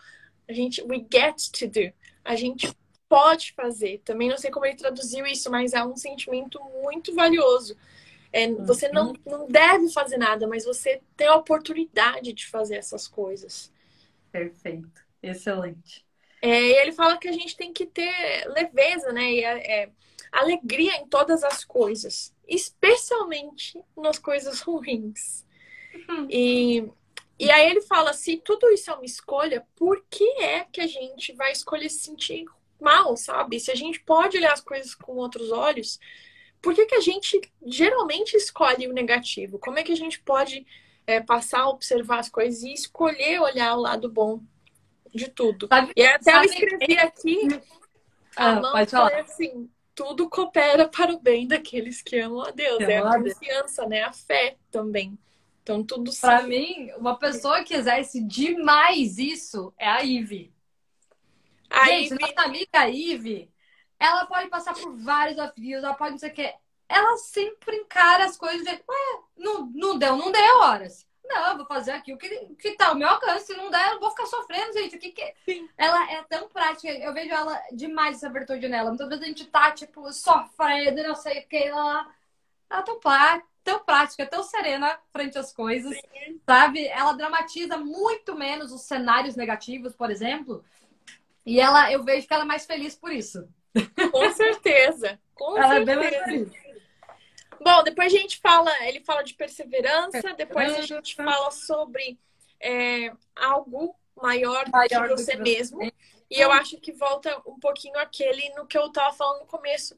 [0.49, 1.93] a gente, we get to do.
[2.25, 2.73] A gente
[3.13, 4.01] pode fazer.
[4.03, 7.77] Também não sei como ele traduziu isso, mas é um sentimento muito valioso.
[8.33, 9.17] É, você não, uhum.
[9.27, 13.71] não deve fazer nada, mas você tem a oportunidade de fazer essas coisas.
[14.31, 15.05] Perfeito.
[15.23, 16.07] Excelente.
[16.41, 19.31] É, e ele fala que a gente tem que ter leveza, né?
[19.31, 19.91] E, é,
[20.33, 25.45] alegria em todas as coisas, especialmente nas coisas ruins.
[26.09, 26.27] Uhum.
[26.31, 26.91] E,
[27.39, 30.87] e aí ele fala: se tudo isso é uma escolha, por que é que a
[30.87, 32.47] gente vai escolher se sentir
[32.83, 33.61] mal, sabe?
[33.61, 35.99] Se a gente pode olhar as coisas com outros olhos,
[36.61, 39.59] por que, que a gente geralmente escolhe o negativo?
[39.59, 40.67] Como é que a gente pode
[41.07, 44.41] é, passar a observar as coisas e escolher olhar o lado bom
[45.13, 45.67] de tudo?
[45.67, 47.49] Sabe, e até eu escrevi aqui,
[48.37, 49.21] ah, pode falar.
[49.21, 52.81] assim, tudo coopera para o bem daqueles que amam a Deus.
[52.81, 54.03] é a confiança, né?
[54.03, 55.19] A fé também.
[55.63, 60.52] Então, tudo Para mim, uma pessoa que exerce demais isso é a Ivy.
[61.73, 63.51] A Gente, nossa amiga Ive,
[63.99, 66.55] ela pode passar por vários desafios, ela pode não sei o quê.
[66.89, 71.07] Ela sempre encara as coisas de, ué, não, não deu, não deu horas.
[71.25, 73.47] Não, vou fazer aqui o que, que tá ao meu alcance.
[73.47, 74.97] Se não der, eu vou ficar sofrendo, gente.
[74.97, 75.35] O que que.
[75.47, 75.69] Sim.
[75.79, 76.89] Ela é tão prática.
[76.89, 78.91] Eu vejo ela demais essa virtude nela.
[78.91, 81.57] Muitas vezes a gente tá, tipo, sofrendo, não sei o que.
[81.57, 82.07] Ela,
[82.69, 86.41] ela é tão, plá, tão prática, tão serena frente às coisas, Sim.
[86.45, 86.87] sabe?
[86.89, 90.63] Ela dramatiza muito menos os cenários negativos, por exemplo.
[91.45, 93.49] E ela, eu vejo que ela é mais feliz por isso.
[94.11, 95.19] Com certeza.
[95.35, 95.93] Com ela certeza.
[95.93, 96.63] é bem mais feliz.
[97.61, 102.19] Bom, depois a gente fala, ele fala de perseverança, depois a gente fala sobre
[102.61, 105.81] é, algo maior, maior do que você mesmo.
[106.31, 109.95] E eu acho que volta um pouquinho aquele no que eu estava falando no começo.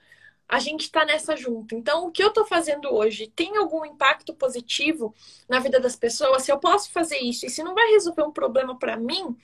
[0.49, 1.75] A gente está nessa junto.
[1.75, 5.15] Então, o que eu estou fazendo hoje tem algum impacto positivo
[5.49, 6.43] na vida das pessoas?
[6.43, 9.37] Se eu posso fazer isso e se não vai resolver um problema para mim,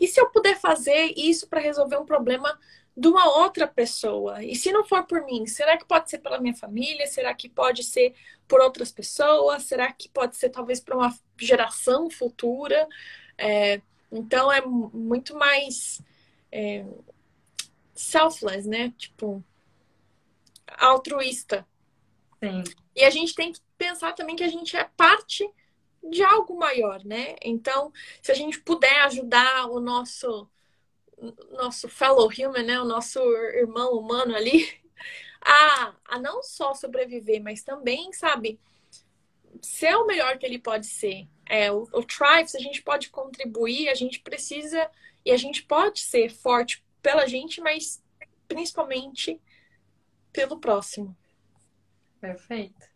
[0.00, 2.58] e se eu puder fazer isso para resolver um problema
[2.98, 4.42] de uma outra pessoa.
[4.42, 7.06] E se não for por mim, será que pode ser pela minha família?
[7.06, 8.12] Será que pode ser
[8.48, 9.62] por outras pessoas?
[9.62, 12.88] Será que pode ser talvez para uma geração futura?
[13.38, 13.80] É,
[14.10, 16.02] então é muito mais
[16.50, 16.84] é,
[17.94, 18.92] selfless, né?
[18.98, 19.44] Tipo,
[20.76, 21.66] altruísta.
[22.42, 22.62] Sim.
[22.94, 25.48] E a gente tem que pensar também que a gente é parte
[26.02, 27.36] de algo maior, né?
[27.42, 27.92] Então,
[28.22, 30.48] se a gente puder ajudar o nosso
[31.50, 33.18] nosso fellow human, né, o nosso
[33.54, 34.68] irmão humano ali,
[35.42, 38.60] a, a não só sobreviver, mas também, sabe,
[39.60, 41.26] ser o melhor que ele pode ser.
[41.44, 44.88] É, o, o Tribes, a gente pode contribuir, a gente precisa
[45.24, 48.02] e a gente pode ser forte pela gente, mas
[48.46, 49.40] principalmente
[50.32, 51.16] pelo próximo.
[52.20, 52.86] Perfeito.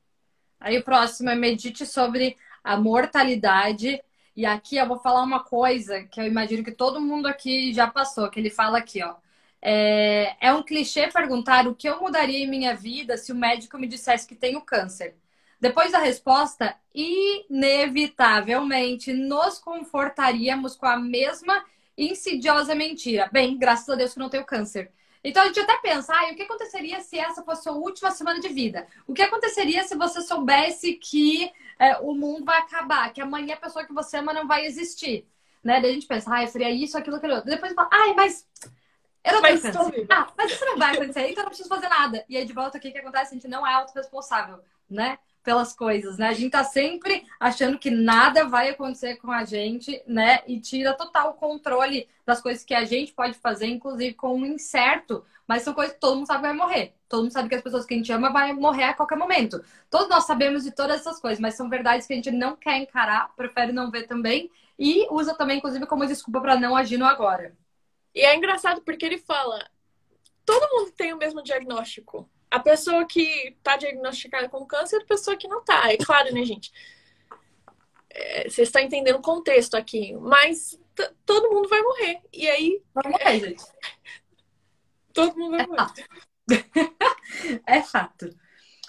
[0.61, 4.01] Aí o próximo é medite sobre a mortalidade
[4.35, 7.87] e aqui eu vou falar uma coisa que eu imagino que todo mundo aqui já
[7.87, 9.17] passou, que ele fala aqui, ó.
[9.61, 13.79] É, é um clichê perguntar o que eu mudaria em minha vida se o médico
[13.79, 15.15] me dissesse que tenho câncer.
[15.61, 21.65] Depois da resposta, inevitavelmente nos confortaríamos com a mesma
[21.97, 23.29] insidiosa mentira.
[23.31, 24.91] Bem, graças a Deus que não tenho câncer.
[25.25, 28.41] Então a gente até pensa, ah, o que aconteceria se essa fosse a última semana
[28.41, 28.87] de vida?
[29.07, 33.59] O que aconteceria se você soubesse que é, o mundo vai acabar, que amanhã a
[33.61, 35.27] pessoa que você ama não vai existir?
[35.63, 35.81] Né?
[35.81, 37.51] Daí a gente pensa, ah, seria isso, aquilo, aquilo outro.
[37.51, 38.49] Depois fala, ai, mas
[39.25, 40.07] eu não tenho câncer.
[40.11, 42.25] Ah, mas isso não vai acontecer, então eu não preciso fazer nada.
[42.29, 43.31] E aí de volta, o que, que acontece?
[43.31, 44.59] A gente não é autorresponsável,
[44.91, 45.19] né?
[45.43, 46.29] Pelas coisas, né?
[46.29, 50.41] A gente tá sempre achando que nada vai acontecer com a gente, né?
[50.47, 55.25] E tira total controle das coisas que a gente pode fazer, inclusive com um incerto.
[55.47, 56.95] Mas são coisas que todo mundo sabe que vai morrer.
[57.09, 59.63] Todo mundo sabe que as pessoas que a gente ama vai morrer a qualquer momento.
[59.91, 62.77] Todos nós sabemos de todas essas coisas, mas são verdades que a gente não quer
[62.79, 67.05] encarar, prefere não ver também e usa também, inclusive, como desculpa para não agir no
[67.05, 67.55] agora.
[68.15, 69.69] E é engraçado porque ele fala:
[70.47, 75.07] todo mundo tem o mesmo diagnóstico a pessoa que está diagnosticada com câncer e a
[75.07, 75.91] pessoa que não está.
[75.91, 76.71] É claro, né, gente?
[78.11, 80.79] É, você está entendendo o contexto aqui, mas
[81.25, 82.21] todo mundo vai morrer.
[82.31, 82.83] E aí.
[82.93, 83.65] Vai morrer, gente.
[85.15, 85.79] Todo mundo vai é morrer.
[85.79, 86.03] Fato.
[87.67, 88.39] é fato.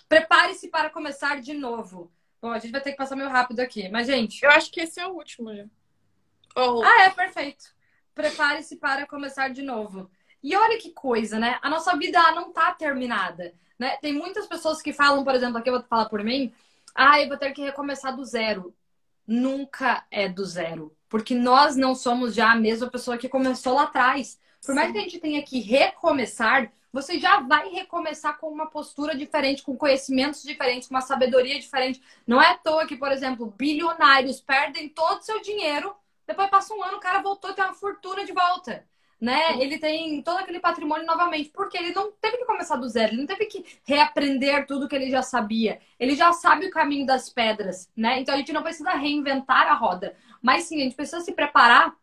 [0.10, 2.12] Prepare-se para começar de novo.
[2.42, 4.44] Bom, a gente vai ter que passar meio rápido aqui, mas, gente.
[4.44, 5.66] Eu acho que esse é o último já.
[6.56, 6.82] Oh.
[6.84, 7.64] Ah, é, perfeito.
[8.14, 10.10] Prepare-se para começar de novo.
[10.44, 11.58] E olha que coisa, né?
[11.62, 13.54] A nossa vida não tá terminada.
[13.80, 13.96] Né?
[13.98, 16.54] Tem muitas pessoas que falam, por exemplo, aqui eu vou falar por mim,
[16.94, 18.76] ah, eu vou ter que recomeçar do zero.
[19.26, 20.96] Nunca é do zero.
[21.08, 24.38] Porque nós não somos já a mesma pessoa que começou lá atrás.
[24.66, 29.16] Por mais que a gente tenha que recomeçar, você já vai recomeçar com uma postura
[29.16, 32.02] diferente, com conhecimentos diferentes, com uma sabedoria diferente.
[32.28, 35.96] Não é à toa que, por exemplo, bilionários perdem todo o seu dinheiro,
[36.28, 38.86] depois passa um ano, o cara voltou e tem uma fortuna de volta
[39.24, 39.58] né?
[39.58, 43.22] Ele tem todo aquele patrimônio novamente, porque ele não teve que começar do zero, ele
[43.22, 45.80] não teve que reaprender tudo que ele já sabia.
[45.98, 48.20] Ele já sabe o caminho das pedras, né?
[48.20, 51.96] Então a gente não precisa reinventar a roda, mas sim, a gente precisa se preparar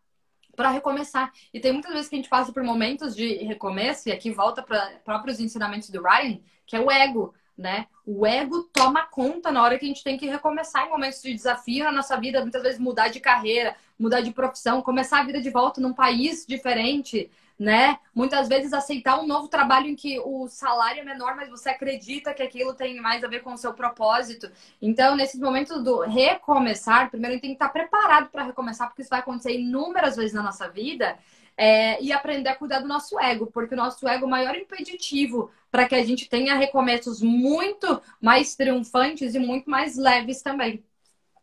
[0.55, 1.31] para recomeçar.
[1.53, 4.63] E tem muitas vezes que a gente passa por momentos de recomeço, e aqui volta
[4.63, 7.85] para próprios ensinamentos do Ryan, que é o ego né?
[8.05, 11.33] O ego toma conta na hora que a gente tem que recomeçar em momentos de
[11.33, 15.39] desafio na nossa vida, muitas vezes mudar de carreira, mudar de profissão, começar a vida
[15.39, 17.99] de volta num país diferente, né?
[18.15, 22.33] Muitas vezes aceitar um novo trabalho em que o salário é menor, mas você acredita
[22.33, 24.51] que aquilo tem mais a ver com o seu propósito.
[24.81, 29.03] Então, nesses momentos do recomeçar, primeiro a gente tem que estar preparado para recomeçar, porque
[29.03, 31.19] isso vai acontecer inúmeras vezes na nossa vida.
[31.63, 34.55] É, e aprender a cuidar do nosso ego, porque o nosso ego é o maior
[34.55, 40.83] impeditivo para que a gente tenha recomeços muito mais triunfantes e muito mais leves também.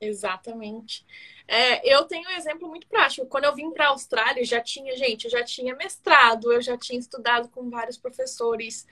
[0.00, 1.06] Exatamente.
[1.46, 3.28] É, eu tenho um exemplo muito prático.
[3.28, 6.76] Quando eu vim para a Austrália, já tinha, gente, eu já tinha mestrado, eu já
[6.76, 8.88] tinha estudado com vários professores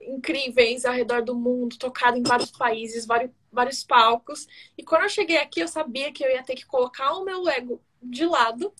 [0.00, 4.48] incríveis ao redor do mundo, tocado em vários países, vários, vários palcos.
[4.78, 7.46] E quando eu cheguei aqui, eu sabia que eu ia ter que colocar o meu
[7.50, 8.72] ego de lado.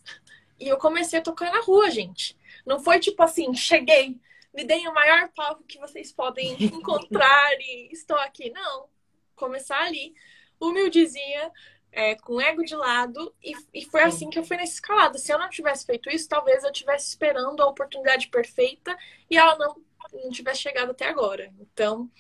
[0.61, 2.37] E eu comecei a tocar na rua, gente.
[2.67, 4.21] Não foi tipo assim, cheguei,
[4.53, 8.51] me deem o maior palco que vocês podem encontrar e estou aqui.
[8.51, 8.89] Não.
[9.35, 10.15] Começar ali,
[10.61, 11.51] humildezinha,
[11.93, 15.19] é, com ego de lado, e, e foi assim que eu fui nessa escalada.
[15.19, 18.97] Se eu não tivesse feito isso, talvez eu estivesse esperando a oportunidade perfeita
[19.29, 19.77] e ela não,
[20.23, 21.53] não tivesse chegado até agora.
[21.59, 22.11] Então,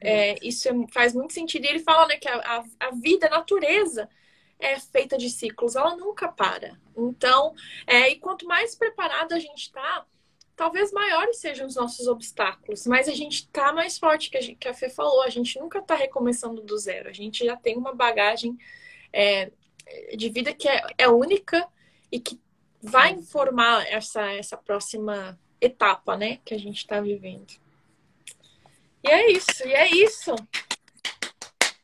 [0.00, 1.64] é, isso é, faz muito sentido.
[1.64, 4.08] E ele fala né, que a, a, a, vida, a natureza,
[4.58, 6.78] é feita de ciclos, ela nunca para.
[6.96, 7.54] Então,
[7.86, 10.06] é, e quanto mais preparado a gente está,
[10.56, 14.56] talvez maiores sejam os nossos obstáculos, mas a gente tá mais forte, que a, gente,
[14.56, 17.76] que a Fê falou, a gente nunca tá recomeçando do zero, a gente já tem
[17.76, 18.56] uma bagagem
[19.12, 19.50] é,
[20.16, 21.66] de vida que é, é, única
[22.10, 22.40] e que
[22.80, 27.54] vai informar essa, essa próxima etapa, né, que a gente está vivendo.
[29.02, 30.34] E é isso, e é isso.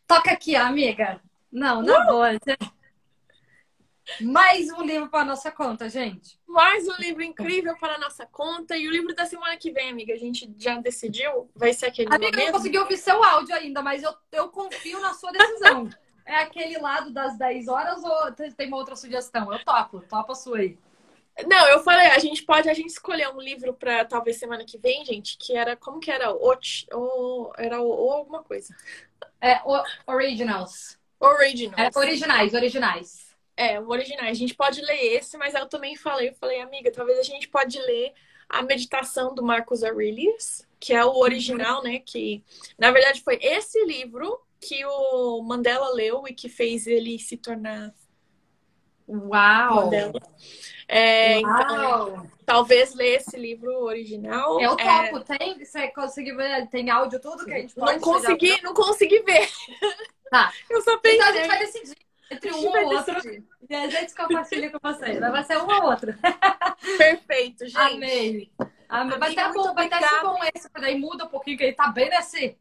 [0.06, 1.20] Toca aqui, amiga.
[1.52, 2.06] Não, não uh!
[2.06, 2.28] boa.
[4.20, 6.38] Mais um livro para nossa conta, gente.
[6.46, 8.76] Mais um livro incrível para nossa conta.
[8.76, 11.50] E o livro da semana que vem, amiga, a gente já decidiu?
[11.54, 15.00] Vai ser aquele Amiga, eu não consegui ouvir seu áudio ainda, mas eu, eu confio
[15.00, 15.88] na sua decisão.
[16.26, 19.52] é aquele lado das 10 horas ou tem uma outra sugestão?
[19.52, 20.78] Eu topo, topa a sua aí.
[21.46, 24.76] Não, eu falei, a gente pode a gente escolher um livro para talvez semana que
[24.76, 26.52] vem, gente, que era como que era o,
[26.92, 28.74] o era o, alguma coisa.
[29.40, 30.99] É, o, originals.
[31.20, 31.94] Originals.
[31.94, 33.36] É, originais, originais.
[33.56, 34.30] É, o originais.
[34.30, 37.46] A gente pode ler esse, mas eu também falei, eu falei, amiga, talvez a gente
[37.46, 38.14] pode ler
[38.48, 42.42] a meditação do Marcos Aurelius, que é o original, né, que
[42.78, 47.94] na verdade foi esse livro que o Mandela leu e que fez ele se tornar
[49.10, 49.90] Uau!
[50.86, 52.08] É, então, Uau.
[52.08, 54.60] Então, talvez ler esse livro original.
[54.60, 55.38] Eu é, topo, é...
[55.38, 55.64] tem?
[55.64, 56.68] Você conseguiu ver?
[56.68, 59.48] Tem áudio, tudo que a gente pode Não consegui, não consegui ver.
[60.30, 60.52] Tá.
[60.70, 61.18] Eu só pensei.
[61.18, 61.96] Então a gente vai decidir
[62.30, 63.44] entre um ou outro.
[63.68, 65.18] E a gente compartilha com vocês.
[65.18, 66.14] Vai ser um ou outro.
[66.98, 67.76] Perfeito, gente.
[67.76, 68.52] Amei.
[68.88, 69.18] Amei.
[69.18, 72.08] Vai ter bom, vai ter bom esse, daí muda um pouquinho, que ele tá bem
[72.10, 72.56] nesse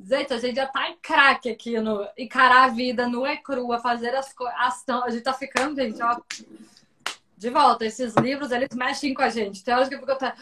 [0.00, 3.80] Gente, a gente já tá em craque aqui no encarar a vida nua e crua,
[3.80, 4.56] fazer as coisas.
[4.56, 6.20] A gente tá ficando, gente, ó.
[7.36, 9.64] De volta, esses livros, eles mexem com a gente.
[9.64, 10.34] Tem horas que eu fico até.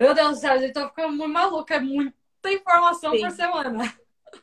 [0.00, 1.74] Meu Deus do céu, a gente tá ficando muito maluca.
[1.74, 2.14] É muita
[2.50, 3.20] informação Sim.
[3.20, 3.94] por semana.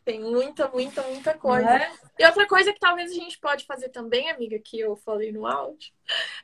[0.03, 1.69] Tem muita, muita, muita coisa.
[1.69, 1.91] É?
[2.17, 5.45] E outra coisa que talvez a gente pode fazer também, amiga, que eu falei no
[5.45, 5.91] áudio,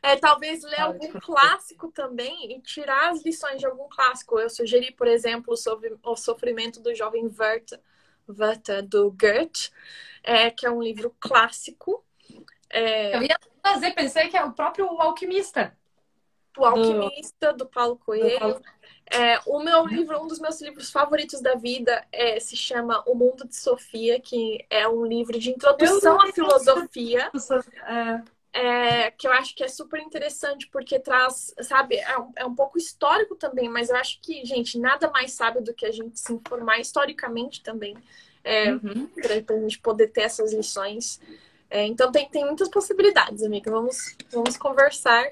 [0.01, 4.39] é talvez ler algum clássico também e tirar as lições de algum clássico.
[4.39, 7.79] Eu sugeri, por exemplo, sobre o sofrimento do jovem Werther,
[8.27, 9.71] Werther do Goethe,
[10.23, 12.03] é, que é um livro clássico.
[12.69, 13.15] É...
[13.15, 15.75] Eu ia fazer, pensei que é o próprio Alquimista.
[16.57, 18.33] O Alquimista, do, do Paulo Coelho.
[18.33, 18.61] Do Paulo...
[19.13, 23.13] É, o meu livro, um dos meus livros favoritos da vida, é, se chama O
[23.13, 27.29] Mundo de Sofia, que é um livro de introdução à filosofia.
[27.85, 28.21] É,
[29.17, 32.77] que eu acho que é super interessante, porque traz, sabe, é um, é um, pouco
[32.77, 36.33] histórico também, mas eu acho que, gente, nada mais sabe do que a gente se
[36.33, 37.95] informar historicamente também,
[38.43, 39.07] é, uhum.
[39.07, 41.19] para a gente poder ter essas lições.
[41.71, 43.71] É, então tem, tem muitas possibilidades, amiga.
[43.71, 45.23] Vamos, vamos conversar.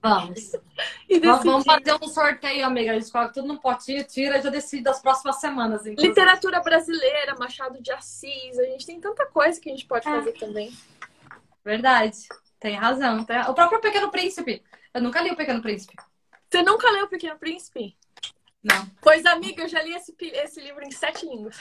[0.00, 0.52] Vamos.
[1.10, 2.92] e vamos fazer um sorteio, amiga.
[2.92, 5.80] A gente coloca tudo no potinho, tira e já decide das próximas semanas.
[5.80, 6.06] Inclusive.
[6.06, 8.56] Literatura brasileira, Machado de Assis.
[8.60, 10.10] A gente tem tanta coisa que a gente pode é.
[10.12, 10.72] fazer também.
[11.64, 12.28] Verdade.
[12.60, 13.24] Tem razão.
[13.48, 14.62] O próprio Pequeno Príncipe.
[14.92, 15.94] Eu nunca li o Pequeno Príncipe.
[16.50, 17.96] Você nunca leu o Pequeno Príncipe?
[18.62, 18.86] Não.
[19.00, 21.56] Pois, amiga, eu já li esse, esse livro em sete línguas.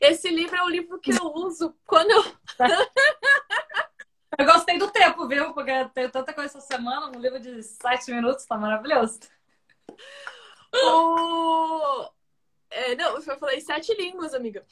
[0.00, 2.22] Esse livro é o livro que eu uso quando eu.
[4.38, 5.54] eu gostei do tempo, viu?
[5.54, 9.20] Porque eu tenho tanta coisa essa semana, um livro de sete minutos, tá maravilhoso.
[10.76, 12.10] O...
[12.74, 14.64] É, não, eu falei sete línguas, amiga.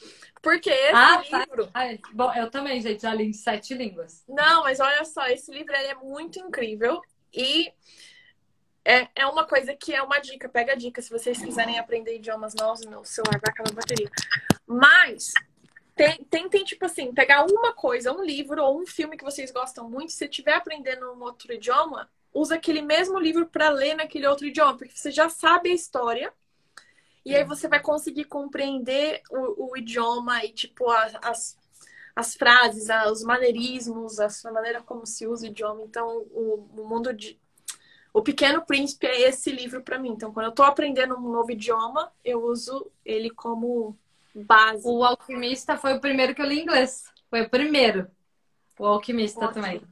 [0.42, 1.38] Porque esse ah, tá.
[1.38, 1.66] livro.
[1.68, 1.80] Tá.
[2.12, 4.24] bom, eu também, gente, já li sete línguas.
[4.28, 7.00] Não, mas olha só, esse livro é muito incrível.
[7.32, 7.72] E
[8.84, 12.16] é, é uma coisa que é uma dica, pega a dica se vocês quiserem aprender
[12.16, 14.10] idiomas novos, meu celular vai acabar a bateria.
[14.66, 15.32] Mas
[16.28, 20.12] tentem, tipo assim, pegar uma coisa, um livro ou um filme que vocês gostam muito,
[20.12, 24.76] se estiver aprendendo um outro idioma, usa aquele mesmo livro para ler naquele outro idioma,
[24.76, 26.32] porque você já sabe a história.
[27.24, 31.58] E aí você vai conseguir compreender o, o idioma e, tipo, as, as,
[32.16, 35.82] as frases, os maneirismos, a maneira como se usa o idioma.
[35.82, 37.38] Então, o, o mundo de,
[38.12, 40.10] o Pequeno Príncipe é esse livro para mim.
[40.10, 43.96] Então, quando eu estou aprendendo um novo idioma, eu uso ele como
[44.34, 44.86] base.
[44.86, 47.04] O Alquimista foi o primeiro que eu li em inglês.
[47.30, 48.10] Foi o primeiro.
[48.78, 49.62] O Alquimista Ótimo.
[49.62, 49.82] também.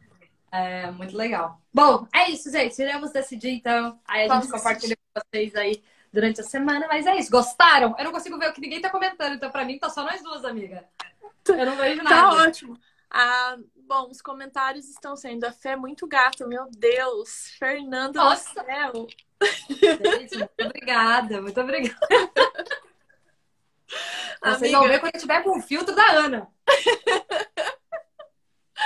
[0.53, 1.61] É, muito legal.
[1.73, 2.81] Bom, é isso, gente.
[2.83, 3.99] Iremos decidir, então.
[4.05, 5.83] Aí a Vamos gente compartilha com vocês aí
[6.13, 6.87] durante a semana.
[6.89, 7.31] Mas é isso.
[7.31, 7.95] Gostaram?
[7.99, 9.35] Eu não consigo ver o que ninguém tá comentando.
[9.35, 10.85] Então, pra mim, tá só nós duas, amiga.
[11.49, 12.17] Eu não vejo nada.
[12.17, 12.79] Tá ótimo.
[13.11, 17.51] Ah, bom, os comentários estão sendo a Fé é muito gata, meu Deus.
[17.59, 18.49] Fernando Nossa.
[18.55, 19.07] do céu.
[19.69, 21.43] Gente, muito obrigada.
[21.43, 21.99] Muito obrigada.
[24.45, 26.49] Vocês vão ver quando eu tiver com o filtro da Ana.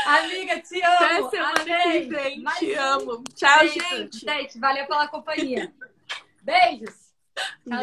[0.07, 1.31] Amiga, te até amo.
[1.31, 2.09] semana Amei.
[2.09, 2.45] vem.
[2.59, 3.25] Te um amo.
[3.35, 4.19] Tchau, gente.
[4.19, 5.73] Gente, valeu pela companhia.
[6.43, 7.04] Beijos.
[7.65, 7.83] 然后。